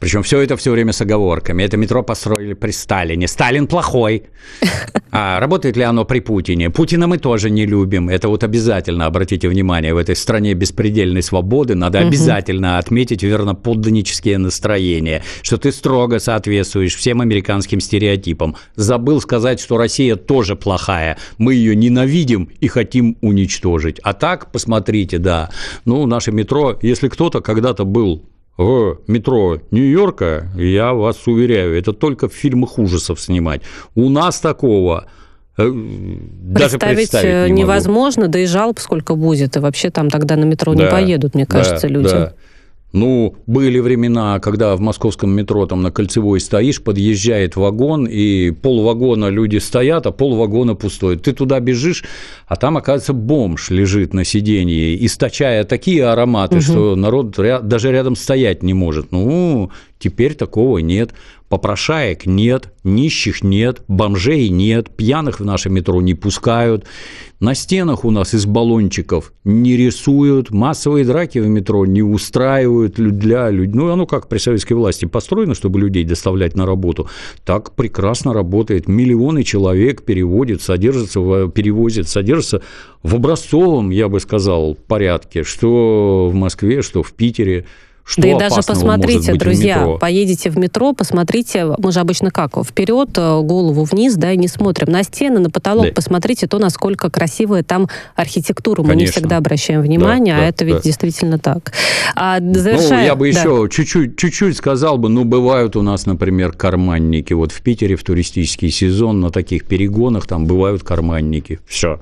Причем 0.00 0.22
все 0.22 0.40
это 0.40 0.56
все 0.56 0.70
время 0.70 0.92
с 0.92 1.00
оговорками. 1.00 1.62
Это 1.62 1.76
метро 1.76 2.02
построили 2.02 2.54
при 2.54 2.72
Сталине. 2.72 3.26
Сталин 3.28 3.66
плохой. 3.66 4.24
А 5.10 5.38
работает 5.40 5.76
ли 5.76 5.84
оно 5.84 6.04
при 6.04 6.20
Путине? 6.20 6.70
Путина 6.70 7.06
мы 7.06 7.18
тоже 7.18 7.48
не 7.48 7.66
любим. 7.66 8.08
Это 8.08 8.28
вот 8.28 8.42
обязательно, 8.44 9.06
обратите 9.06 9.48
внимание, 9.48 9.94
в 9.94 9.96
этой 9.96 10.16
стране 10.16 10.54
беспредельной 10.54 11.22
свободы 11.22 11.74
надо 11.74 12.00
угу. 12.00 12.08
обязательно 12.08 12.78
отметить 12.78 13.22
верноподданнические 13.22 14.38
настроения, 14.38 15.22
что 15.42 15.56
ты 15.56 15.70
строго 15.72 16.18
соответствуешь 16.18 16.96
всем 16.96 17.20
американским 17.20 17.80
стереотипам. 17.80 18.56
Забыл 18.74 19.20
сказать, 19.20 19.60
что 19.60 19.78
Россия 19.78 20.16
тоже 20.16 20.56
плохая. 20.56 21.16
Мы 21.38 21.54
ее 21.54 21.76
ненавидим 21.76 22.50
и 22.60 22.68
хотим 22.68 23.16
уничтожить. 23.20 24.00
А 24.02 24.12
так, 24.12 24.50
посмотрите, 24.50 25.18
да, 25.18 25.50
ну, 25.84 26.04
наше 26.06 26.32
метро, 26.32 26.78
если 26.82 27.08
кто-то 27.08 27.40
когда-то 27.40 27.84
был 27.84 28.24
в 28.56 28.98
метро 29.06 29.58
Нью-Йорка, 29.70 30.50
я 30.56 30.92
вас 30.92 31.26
уверяю, 31.26 31.76
это 31.76 31.92
только 31.92 32.28
в 32.28 32.32
фильмах 32.32 32.78
ужасов 32.78 33.20
снимать. 33.20 33.62
У 33.94 34.08
нас 34.08 34.38
такого 34.38 35.06
э, 35.56 35.70
даже 35.72 36.78
представить, 36.78 36.96
представить 36.96 37.50
э, 37.50 37.52
не 37.52 37.62
невозможно, 37.62 38.22
могу. 38.22 38.32
да 38.32 38.38
и 38.38 38.46
жалоб 38.46 38.78
сколько 38.78 39.16
будет, 39.16 39.56
и 39.56 39.60
вообще 39.60 39.90
там 39.90 40.08
тогда 40.08 40.36
на 40.36 40.44
метро 40.44 40.74
да, 40.74 40.84
не 40.84 40.90
поедут, 40.90 41.34
мне 41.34 41.46
кажется, 41.46 41.88
да, 41.88 41.94
люди. 41.94 42.08
Да. 42.08 42.34
Ну, 42.94 43.34
были 43.46 43.80
времена, 43.80 44.38
когда 44.38 44.76
в 44.76 44.80
московском 44.80 45.28
метро 45.30 45.66
там 45.66 45.82
на 45.82 45.90
Кольцевой 45.90 46.38
стоишь, 46.38 46.80
подъезжает 46.80 47.56
вагон, 47.56 48.06
и 48.06 48.52
полвагона 48.52 49.30
люди 49.30 49.56
стоят, 49.56 50.06
а 50.06 50.12
полвагона 50.12 50.76
пустой. 50.76 51.16
Ты 51.16 51.32
туда 51.32 51.58
бежишь, 51.58 52.04
а 52.46 52.54
там, 52.54 52.76
оказывается, 52.76 53.12
бомж 53.12 53.70
лежит 53.70 54.14
на 54.14 54.22
сиденье, 54.24 55.04
источая 55.04 55.64
такие 55.64 56.06
ароматы, 56.06 56.58
угу. 56.58 56.62
что 56.62 56.94
народ 56.94 57.34
даже 57.36 57.90
рядом 57.90 58.14
стоять 58.14 58.62
не 58.62 58.74
может. 58.74 59.10
Ну, 59.10 59.72
теперь 59.98 60.34
такого 60.36 60.78
нет. 60.78 61.14
Попрошаек 61.48 62.24
нет, 62.24 62.72
нищих 62.84 63.44
нет, 63.44 63.82
бомжей 63.86 64.48
нет, 64.48 64.88
пьяных 64.88 65.40
в 65.40 65.44
наше 65.44 65.68
метро 65.68 66.00
не 66.00 66.14
пускают. 66.14 66.86
На 67.38 67.54
стенах 67.54 68.06
у 68.06 68.10
нас 68.10 68.32
из 68.32 68.46
баллончиков 68.46 69.32
не 69.44 69.76
рисуют, 69.76 70.50
массовые 70.50 71.04
драки 71.04 71.38
в 71.38 71.46
метро 71.46 71.84
не 71.84 72.02
устраивают 72.02 72.94
для 72.94 73.50
людей. 73.50 73.74
Ну, 73.74 73.90
оно 73.90 74.06
как 74.06 74.28
при 74.28 74.38
советской 74.38 74.72
власти 74.72 75.04
построено, 75.04 75.54
чтобы 75.54 75.78
людей 75.78 76.04
доставлять 76.04 76.56
на 76.56 76.64
работу, 76.64 77.08
так 77.44 77.72
прекрасно 77.74 78.32
работает. 78.32 78.88
Миллионы 78.88 79.42
человек 79.42 80.02
переводят, 80.02 80.62
содержатся, 80.62 81.20
перевозят, 81.48 82.08
содержатся 82.08 82.62
в 83.02 83.14
образцовом, 83.14 83.90
я 83.90 84.08
бы 84.08 84.18
сказал, 84.18 84.74
порядке, 84.74 85.44
что 85.44 86.28
в 86.32 86.34
Москве, 86.34 86.80
что 86.80 87.02
в 87.02 87.12
Питере– 87.12 87.66
что 88.04 88.22
да 88.22 88.28
и 88.28 88.38
даже 88.38 88.56
посмотрите, 88.66 89.34
друзья, 89.34 89.96
поедете 89.98 90.50
в 90.50 90.58
метро, 90.58 90.92
посмотрите, 90.92 91.66
мы 91.78 91.90
же 91.90 92.00
обычно 92.00 92.30
как, 92.30 92.52
вперед, 92.64 93.10
э, 93.16 93.40
голову 93.40 93.84
вниз, 93.84 94.14
да, 94.14 94.32
и 94.32 94.36
не 94.36 94.46
смотрим 94.46 94.92
на 94.92 95.02
стены, 95.02 95.40
на 95.40 95.50
потолок, 95.50 95.86
да. 95.86 95.92
посмотрите 95.92 96.46
то, 96.46 96.58
насколько 96.58 97.10
красивая 97.10 97.62
там 97.62 97.88
архитектура. 98.14 98.82
Мы 98.82 98.88
Конечно. 98.90 99.06
не 99.06 99.12
всегда 99.12 99.36
обращаем 99.38 99.80
внимание, 99.80 100.34
да, 100.34 100.38
а 100.38 100.42
да, 100.42 100.48
это 100.48 100.64
ведь 100.66 100.76
да. 100.76 100.82
действительно 100.82 101.38
так. 101.38 101.72
А, 102.14 102.40
завершая... 102.40 103.00
Ну, 103.00 103.04
я 103.06 103.14
бы 103.14 103.32
да. 103.32 103.40
еще 103.40 103.68
чуть-чуть, 103.70 104.18
чуть-чуть 104.18 104.56
сказал 104.56 104.98
бы, 104.98 105.08
ну, 105.08 105.24
бывают 105.24 105.74
у 105.76 105.82
нас, 105.82 106.04
например, 106.04 106.52
карманники. 106.52 107.32
Вот 107.32 107.52
в 107.52 107.62
Питере 107.62 107.96
в 107.96 108.04
туристический 108.04 108.70
сезон 108.70 109.20
на 109.20 109.30
таких 109.30 109.64
перегонах 109.64 110.26
там 110.26 110.46
бывают 110.46 110.82
карманники. 110.82 111.60
Все. 111.66 112.00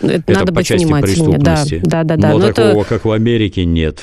Это, 0.00 0.14
это 0.14 0.32
надо 0.32 0.46
по 0.46 0.52
быть 0.54 0.66
части 0.66 0.86
преступности. 0.86 1.80
Да, 1.84 2.04
да, 2.04 2.16
да. 2.16 2.16
да. 2.16 2.28
Но, 2.30 2.38
Но 2.38 2.46
такого, 2.48 2.80
это... 2.80 2.84
как 2.84 3.04
в 3.04 3.12
Америке, 3.12 3.64
нет. 3.64 4.02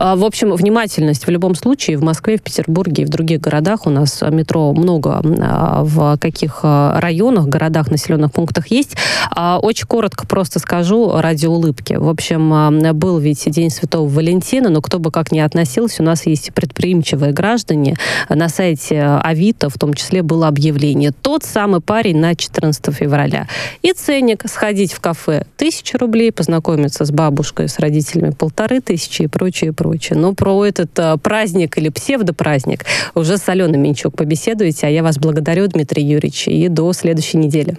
А, 0.00 0.16
в 0.16 0.24
общем, 0.24 0.54
внимательность 0.54 1.26
в 1.26 1.30
любом 1.30 1.54
случае. 1.54 1.98
В 1.98 2.02
Москве, 2.02 2.38
в 2.38 2.42
Петербурге 2.42 3.02
и 3.02 3.06
в 3.06 3.10
других 3.10 3.40
городах 3.42 3.86
у 3.86 3.90
нас 3.90 4.22
метро 4.30 4.72
много 4.72 5.20
а, 5.22 5.84
в 5.84 6.16
каких 6.16 6.60
а, 6.62 6.98
районах, 6.98 7.46
городах, 7.48 7.90
населенных 7.90 8.32
пунктах 8.32 8.68
есть. 8.68 8.96
Очень 9.36 9.86
коротко 9.86 10.26
просто 10.26 10.58
скажу 10.58 11.12
ради 11.20 11.46
улыбки. 11.46 11.94
В 11.94 12.08
общем, 12.08 12.98
был 12.98 13.18
ведь 13.18 13.44
День 13.50 13.70
Святого 13.70 14.08
Валентина, 14.08 14.70
но 14.70 14.80
кто 14.80 14.98
бы 14.98 15.10
как 15.10 15.30
ни 15.32 15.38
относился, 15.38 16.02
у 16.02 16.06
нас 16.06 16.26
есть 16.26 16.52
предприимчивые 16.54 17.32
граждане. 17.32 17.96
На 18.28 18.48
сайте 18.48 19.02
Авито 19.02 19.68
в 19.68 19.74
том 19.74 19.94
числе 19.94 20.22
было 20.22 20.48
объявление. 20.48 21.12
Тот 21.12 21.44
самый 21.44 21.80
парень 21.80 22.18
на 22.18 22.34
14 22.34 22.94
февраля. 22.94 23.46
И 23.82 23.92
ценник 23.92 24.44
сходить 24.46 24.92
в 24.92 25.00
кафе 25.00 25.44
тысяча 25.56 25.98
рублей, 25.98 26.32
познакомиться 26.32 27.04
с 27.04 27.10
бабушкой, 27.10 27.68
с 27.68 27.78
родителями 27.78 28.30
полторы 28.30 28.80
тысячи 28.80 29.22
и 29.22 29.26
прочее, 29.26 29.72
прочее 29.72 29.89
прочее. 29.90 30.18
Но 30.18 30.34
про 30.34 30.64
этот 30.64 30.96
э, 30.98 31.16
праздник 31.18 31.76
или 31.78 31.88
псевдопраздник 31.88 32.84
уже 33.14 33.38
с 33.38 33.48
Аленой 33.48 33.78
Минчук 33.78 34.16
побеседуете, 34.16 34.86
а 34.86 34.90
я 34.90 35.02
вас 35.02 35.18
благодарю, 35.18 35.66
Дмитрий 35.66 36.04
Юрьевич, 36.04 36.46
и 36.46 36.68
до 36.68 36.92
следующей 36.92 37.38
недели. 37.38 37.76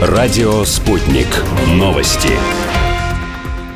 Радио 0.00 0.64
«Спутник». 0.64 1.28
Новости 1.68 2.32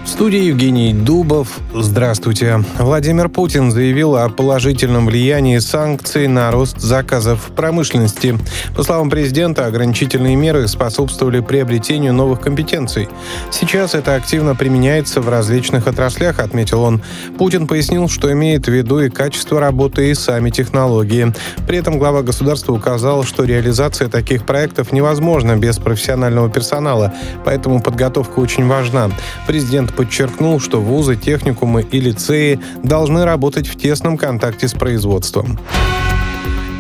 студии 0.09 0.45
Евгений 0.45 0.95
Дубов. 0.95 1.61
Здравствуйте. 1.75 2.65
Владимир 2.79 3.29
Путин 3.29 3.71
заявил 3.71 4.17
о 4.17 4.31
положительном 4.31 5.07
влиянии 5.07 5.59
санкций 5.59 6.29
на 6.29 6.51
рост 6.51 6.81
заказов 6.81 7.49
в 7.49 7.53
промышленности. 7.53 8.39
По 8.75 8.83
словам 8.83 9.11
президента, 9.11 9.67
ограничительные 9.67 10.35
меры 10.35 10.67
способствовали 10.67 11.41
приобретению 11.41 12.15
новых 12.15 12.41
компетенций. 12.41 13.09
Сейчас 13.51 13.95
это 13.95 14.15
активно 14.15 14.55
применяется 14.55 15.21
в 15.21 15.29
различных 15.29 15.87
отраслях, 15.87 16.39
отметил 16.39 16.83
он. 16.83 17.03
Путин 17.37 17.67
пояснил, 17.67 18.09
что 18.09 18.33
имеет 18.33 18.67
в 18.67 18.73
виду 18.73 19.01
и 19.01 19.11
качество 19.11 19.61
работы, 19.61 20.11
и 20.11 20.15
сами 20.15 20.49
технологии. 20.49 21.35
При 21.67 21.77
этом 21.77 21.99
глава 21.99 22.23
государства 22.23 22.73
указал, 22.73 23.25
что 23.25 23.45
реализация 23.45 24.09
таких 24.09 24.47
проектов 24.47 24.91
невозможна 24.91 25.57
без 25.57 25.79
профессионального 25.79 26.49
персонала, 26.49 27.13
поэтому 27.45 27.83
подготовка 27.83 28.39
очень 28.39 28.67
важна. 28.67 29.11
Президент 29.47 29.97
подчеркнул, 29.99 30.61
что 30.61 30.80
вузы, 30.80 31.16
техникумы 31.16 31.82
и 31.82 31.99
лицеи 31.99 32.61
должны 32.84 33.24
работать 33.24 33.66
в 33.66 33.76
тесном 33.76 34.16
контакте 34.16 34.68
с 34.68 34.72
производством. 34.72 35.59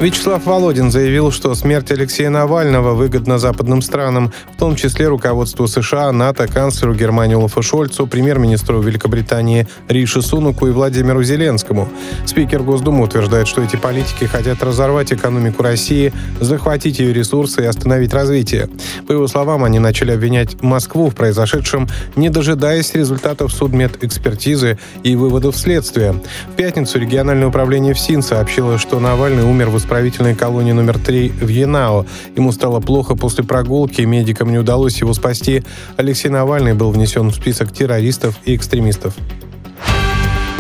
Вячеслав 0.00 0.46
Володин 0.46 0.92
заявил, 0.92 1.32
что 1.32 1.56
смерть 1.56 1.90
Алексея 1.90 2.30
Навального 2.30 2.94
выгодна 2.94 3.40
западным 3.40 3.82
странам, 3.82 4.32
в 4.54 4.56
том 4.56 4.76
числе 4.76 5.08
руководству 5.08 5.66
США, 5.66 6.12
НАТО, 6.12 6.46
канцлеру 6.46 6.94
Германии 6.94 7.34
Олафу 7.34 7.62
Шольцу, 7.62 8.06
премьер-министру 8.06 8.80
Великобритании 8.80 9.66
Риши 9.88 10.22
Сунуку 10.22 10.68
и 10.68 10.70
Владимиру 10.70 11.24
Зеленскому. 11.24 11.88
Спикер 12.26 12.62
Госдумы 12.62 13.02
утверждает, 13.02 13.48
что 13.48 13.60
эти 13.60 13.74
политики 13.74 14.26
хотят 14.26 14.62
разорвать 14.62 15.12
экономику 15.12 15.64
России, 15.64 16.12
захватить 16.38 17.00
ее 17.00 17.12
ресурсы 17.12 17.62
и 17.62 17.66
остановить 17.66 18.14
развитие. 18.14 18.68
По 19.08 19.12
его 19.12 19.26
словам, 19.26 19.64
они 19.64 19.80
начали 19.80 20.12
обвинять 20.12 20.62
Москву 20.62 21.10
в 21.10 21.16
произошедшем, 21.16 21.88
не 22.14 22.30
дожидаясь 22.30 22.94
результатов 22.94 23.52
судмедэкспертизы 23.52 24.78
и 25.02 25.16
выводов 25.16 25.56
следствия. 25.56 26.14
В 26.52 26.54
пятницу 26.54 27.00
региональное 27.00 27.48
управление 27.48 27.94
ФСИН 27.94 28.22
сообщило, 28.22 28.78
что 28.78 29.00
Навальный 29.00 29.42
умер 29.42 29.70
в 29.70 29.87
исправительной 29.88 30.34
колонии 30.34 30.72
номер 30.72 30.98
3 30.98 31.30
в 31.40 31.48
Янао. 31.48 32.04
Ему 32.36 32.52
стало 32.52 32.78
плохо 32.80 33.14
после 33.14 33.42
прогулки, 33.42 34.02
медикам 34.02 34.50
не 34.50 34.58
удалось 34.58 35.00
его 35.00 35.14
спасти. 35.14 35.62
Алексей 35.96 36.28
Навальный 36.28 36.74
был 36.74 36.90
внесен 36.90 37.30
в 37.30 37.34
список 37.34 37.72
террористов 37.72 38.36
и 38.44 38.54
экстремистов. 38.54 39.14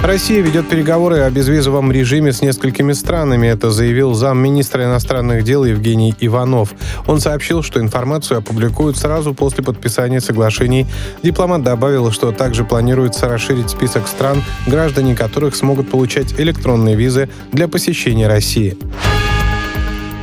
Россия 0.02 0.40
ведет 0.40 0.68
переговоры 0.70 1.18
о 1.18 1.30
безвизовом 1.30 1.92
режиме 1.92 2.32
с 2.32 2.40
несколькими 2.40 2.94
странами. 2.94 3.48
Это 3.48 3.70
заявил 3.70 4.14
замминистра 4.14 4.84
иностранных 4.84 5.44
дел 5.44 5.64
Евгений 5.64 6.14
Иванов. 6.20 6.72
Он 7.06 7.20
сообщил, 7.20 7.62
что 7.62 7.80
информацию 7.80 8.38
опубликуют 8.38 8.96
сразу 8.96 9.34
после 9.34 9.62
подписания 9.62 10.22
соглашений. 10.22 10.86
Дипломат 11.22 11.62
добавил, 11.64 12.12
что 12.12 12.32
также 12.32 12.64
планируется 12.64 13.28
расширить 13.28 13.68
список 13.68 14.08
стран, 14.08 14.42
граждане 14.66 15.14
которых 15.14 15.54
смогут 15.54 15.90
получать 15.90 16.40
электронные 16.40 16.96
визы 16.96 17.28
для 17.52 17.68
посещения 17.68 18.28
России. 18.28 18.78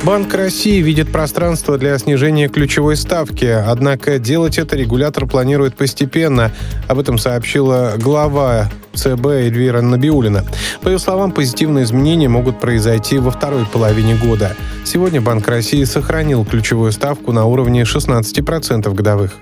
Банк 0.06 0.32
России 0.34 0.80
видит 0.82 1.10
пространство 1.10 1.78
для 1.78 1.98
снижения 1.98 2.46
ключевой 2.48 2.94
ставки, 2.94 3.46
однако 3.46 4.20
делать 4.20 4.56
это 4.56 4.76
регулятор 4.76 5.26
планирует 5.26 5.74
постепенно. 5.74 6.52
Об 6.86 7.00
этом 7.00 7.18
сообщила 7.18 7.94
глава 7.98 8.70
ЦБ 8.94 9.26
Эльвира 9.26 9.80
Набиулина. 9.80 10.44
По 10.82 10.90
ее 10.90 11.00
словам, 11.00 11.32
позитивные 11.32 11.82
изменения 11.82 12.28
могут 12.28 12.60
произойти 12.60 13.18
во 13.18 13.32
второй 13.32 13.66
половине 13.66 14.14
года. 14.14 14.54
Сегодня 14.84 15.20
Банк 15.20 15.48
России 15.48 15.82
сохранил 15.82 16.44
ключевую 16.44 16.92
ставку 16.92 17.32
на 17.32 17.46
уровне 17.46 17.82
16% 17.82 18.94
годовых. 18.94 19.32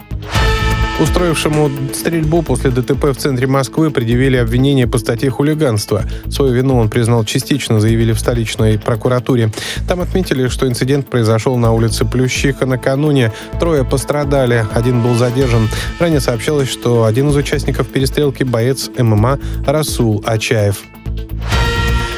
Устроившему 1.01 1.71
стрельбу 1.93 2.43
после 2.43 2.71
ДТП 2.71 3.07
в 3.07 3.17
центре 3.17 3.49
Москвы 3.49 3.91
предъявили 3.91 4.37
обвинение 4.37 4.87
по 4.87 4.99
статье 4.99 5.29
хулиганства. 5.29 6.05
Свою 6.31 6.53
вину 6.55 6.77
он 6.79 6.89
признал 6.89 7.25
частично, 7.25 7.81
заявили 7.81 8.13
в 8.13 8.21
столичной 8.21 8.79
прокуратуре. 8.79 9.51
Там 9.89 10.01
отметили, 10.01 10.47
что 10.47 10.69
инцидент 10.69 11.11
произошел 11.11 11.57
на 11.57 11.73
улице 11.73 12.05
Плющиха 12.05 12.65
накануне. 12.65 13.33
Трое 13.59 13.85
пострадали, 13.85 14.65
один 14.73 15.03
был 15.03 15.17
задержан. 15.17 15.69
Ранее 15.99 16.21
сообщалось, 16.21 16.71
что 16.71 17.05
один 17.05 17.29
из 17.31 17.37
участников 17.37 17.89
перестрелки– 17.89 18.43
боец 18.45 18.89
ММА 18.97 19.41
Расул 19.67 20.23
Ачаев. 20.25 20.81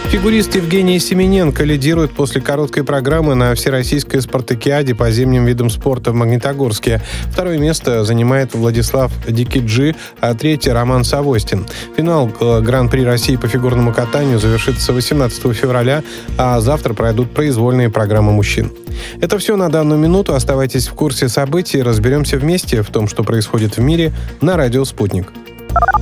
Фигурист 0.08 0.54
Евгений 0.54 1.00
Семененко 1.00 1.64
лидирует 1.64 2.12
после 2.12 2.40
короткой 2.40 2.84
программы 2.84 3.34
на 3.34 3.52
Всероссийской 3.56 4.22
спартакиаде 4.22 4.94
по 4.94 5.10
зимним 5.10 5.44
видам 5.44 5.68
спорта 5.68 6.12
в 6.12 6.14
Магнитогорске. 6.14 7.02
Второе 7.32 7.58
место 7.58 8.04
занимает 8.04 8.54
Владислав 8.54 9.12
Дикиджи, 9.26 9.96
а 10.20 10.34
третье– 10.34 10.72
Роман 10.74 11.02
Савостин. 11.02 11.66
Финал 11.96 12.30
э, 12.40 12.60
Гран-при 12.60 13.04
России 13.04 13.34
по 13.34 13.48
фигурному 13.48 13.92
катанию 13.92 14.38
завершится 14.38 14.92
18 14.92 15.52
февраля, 15.52 16.04
а 16.38 16.60
завтра 16.60 16.94
пройдут 16.94 17.32
произвольные 17.32 17.90
программы 17.90 18.32
мужчин. 18.32 18.70
Это 19.20 19.38
все 19.38 19.56
на 19.56 19.68
данную 19.68 19.98
минуту. 19.98 20.34
Оставайтесь 20.34 20.86
в 20.86 20.94
курсе 20.94 21.28
событий. 21.28 21.82
Разберемся 21.82 22.38
вместе 22.38 22.82
в 22.82 22.90
том, 22.90 23.08
что 23.08 23.24
происходит 23.24 23.76
в 23.76 23.80
мире 23.80 24.12
на 24.40 24.56
радио 24.56 24.84
«Спутник». 24.84 25.32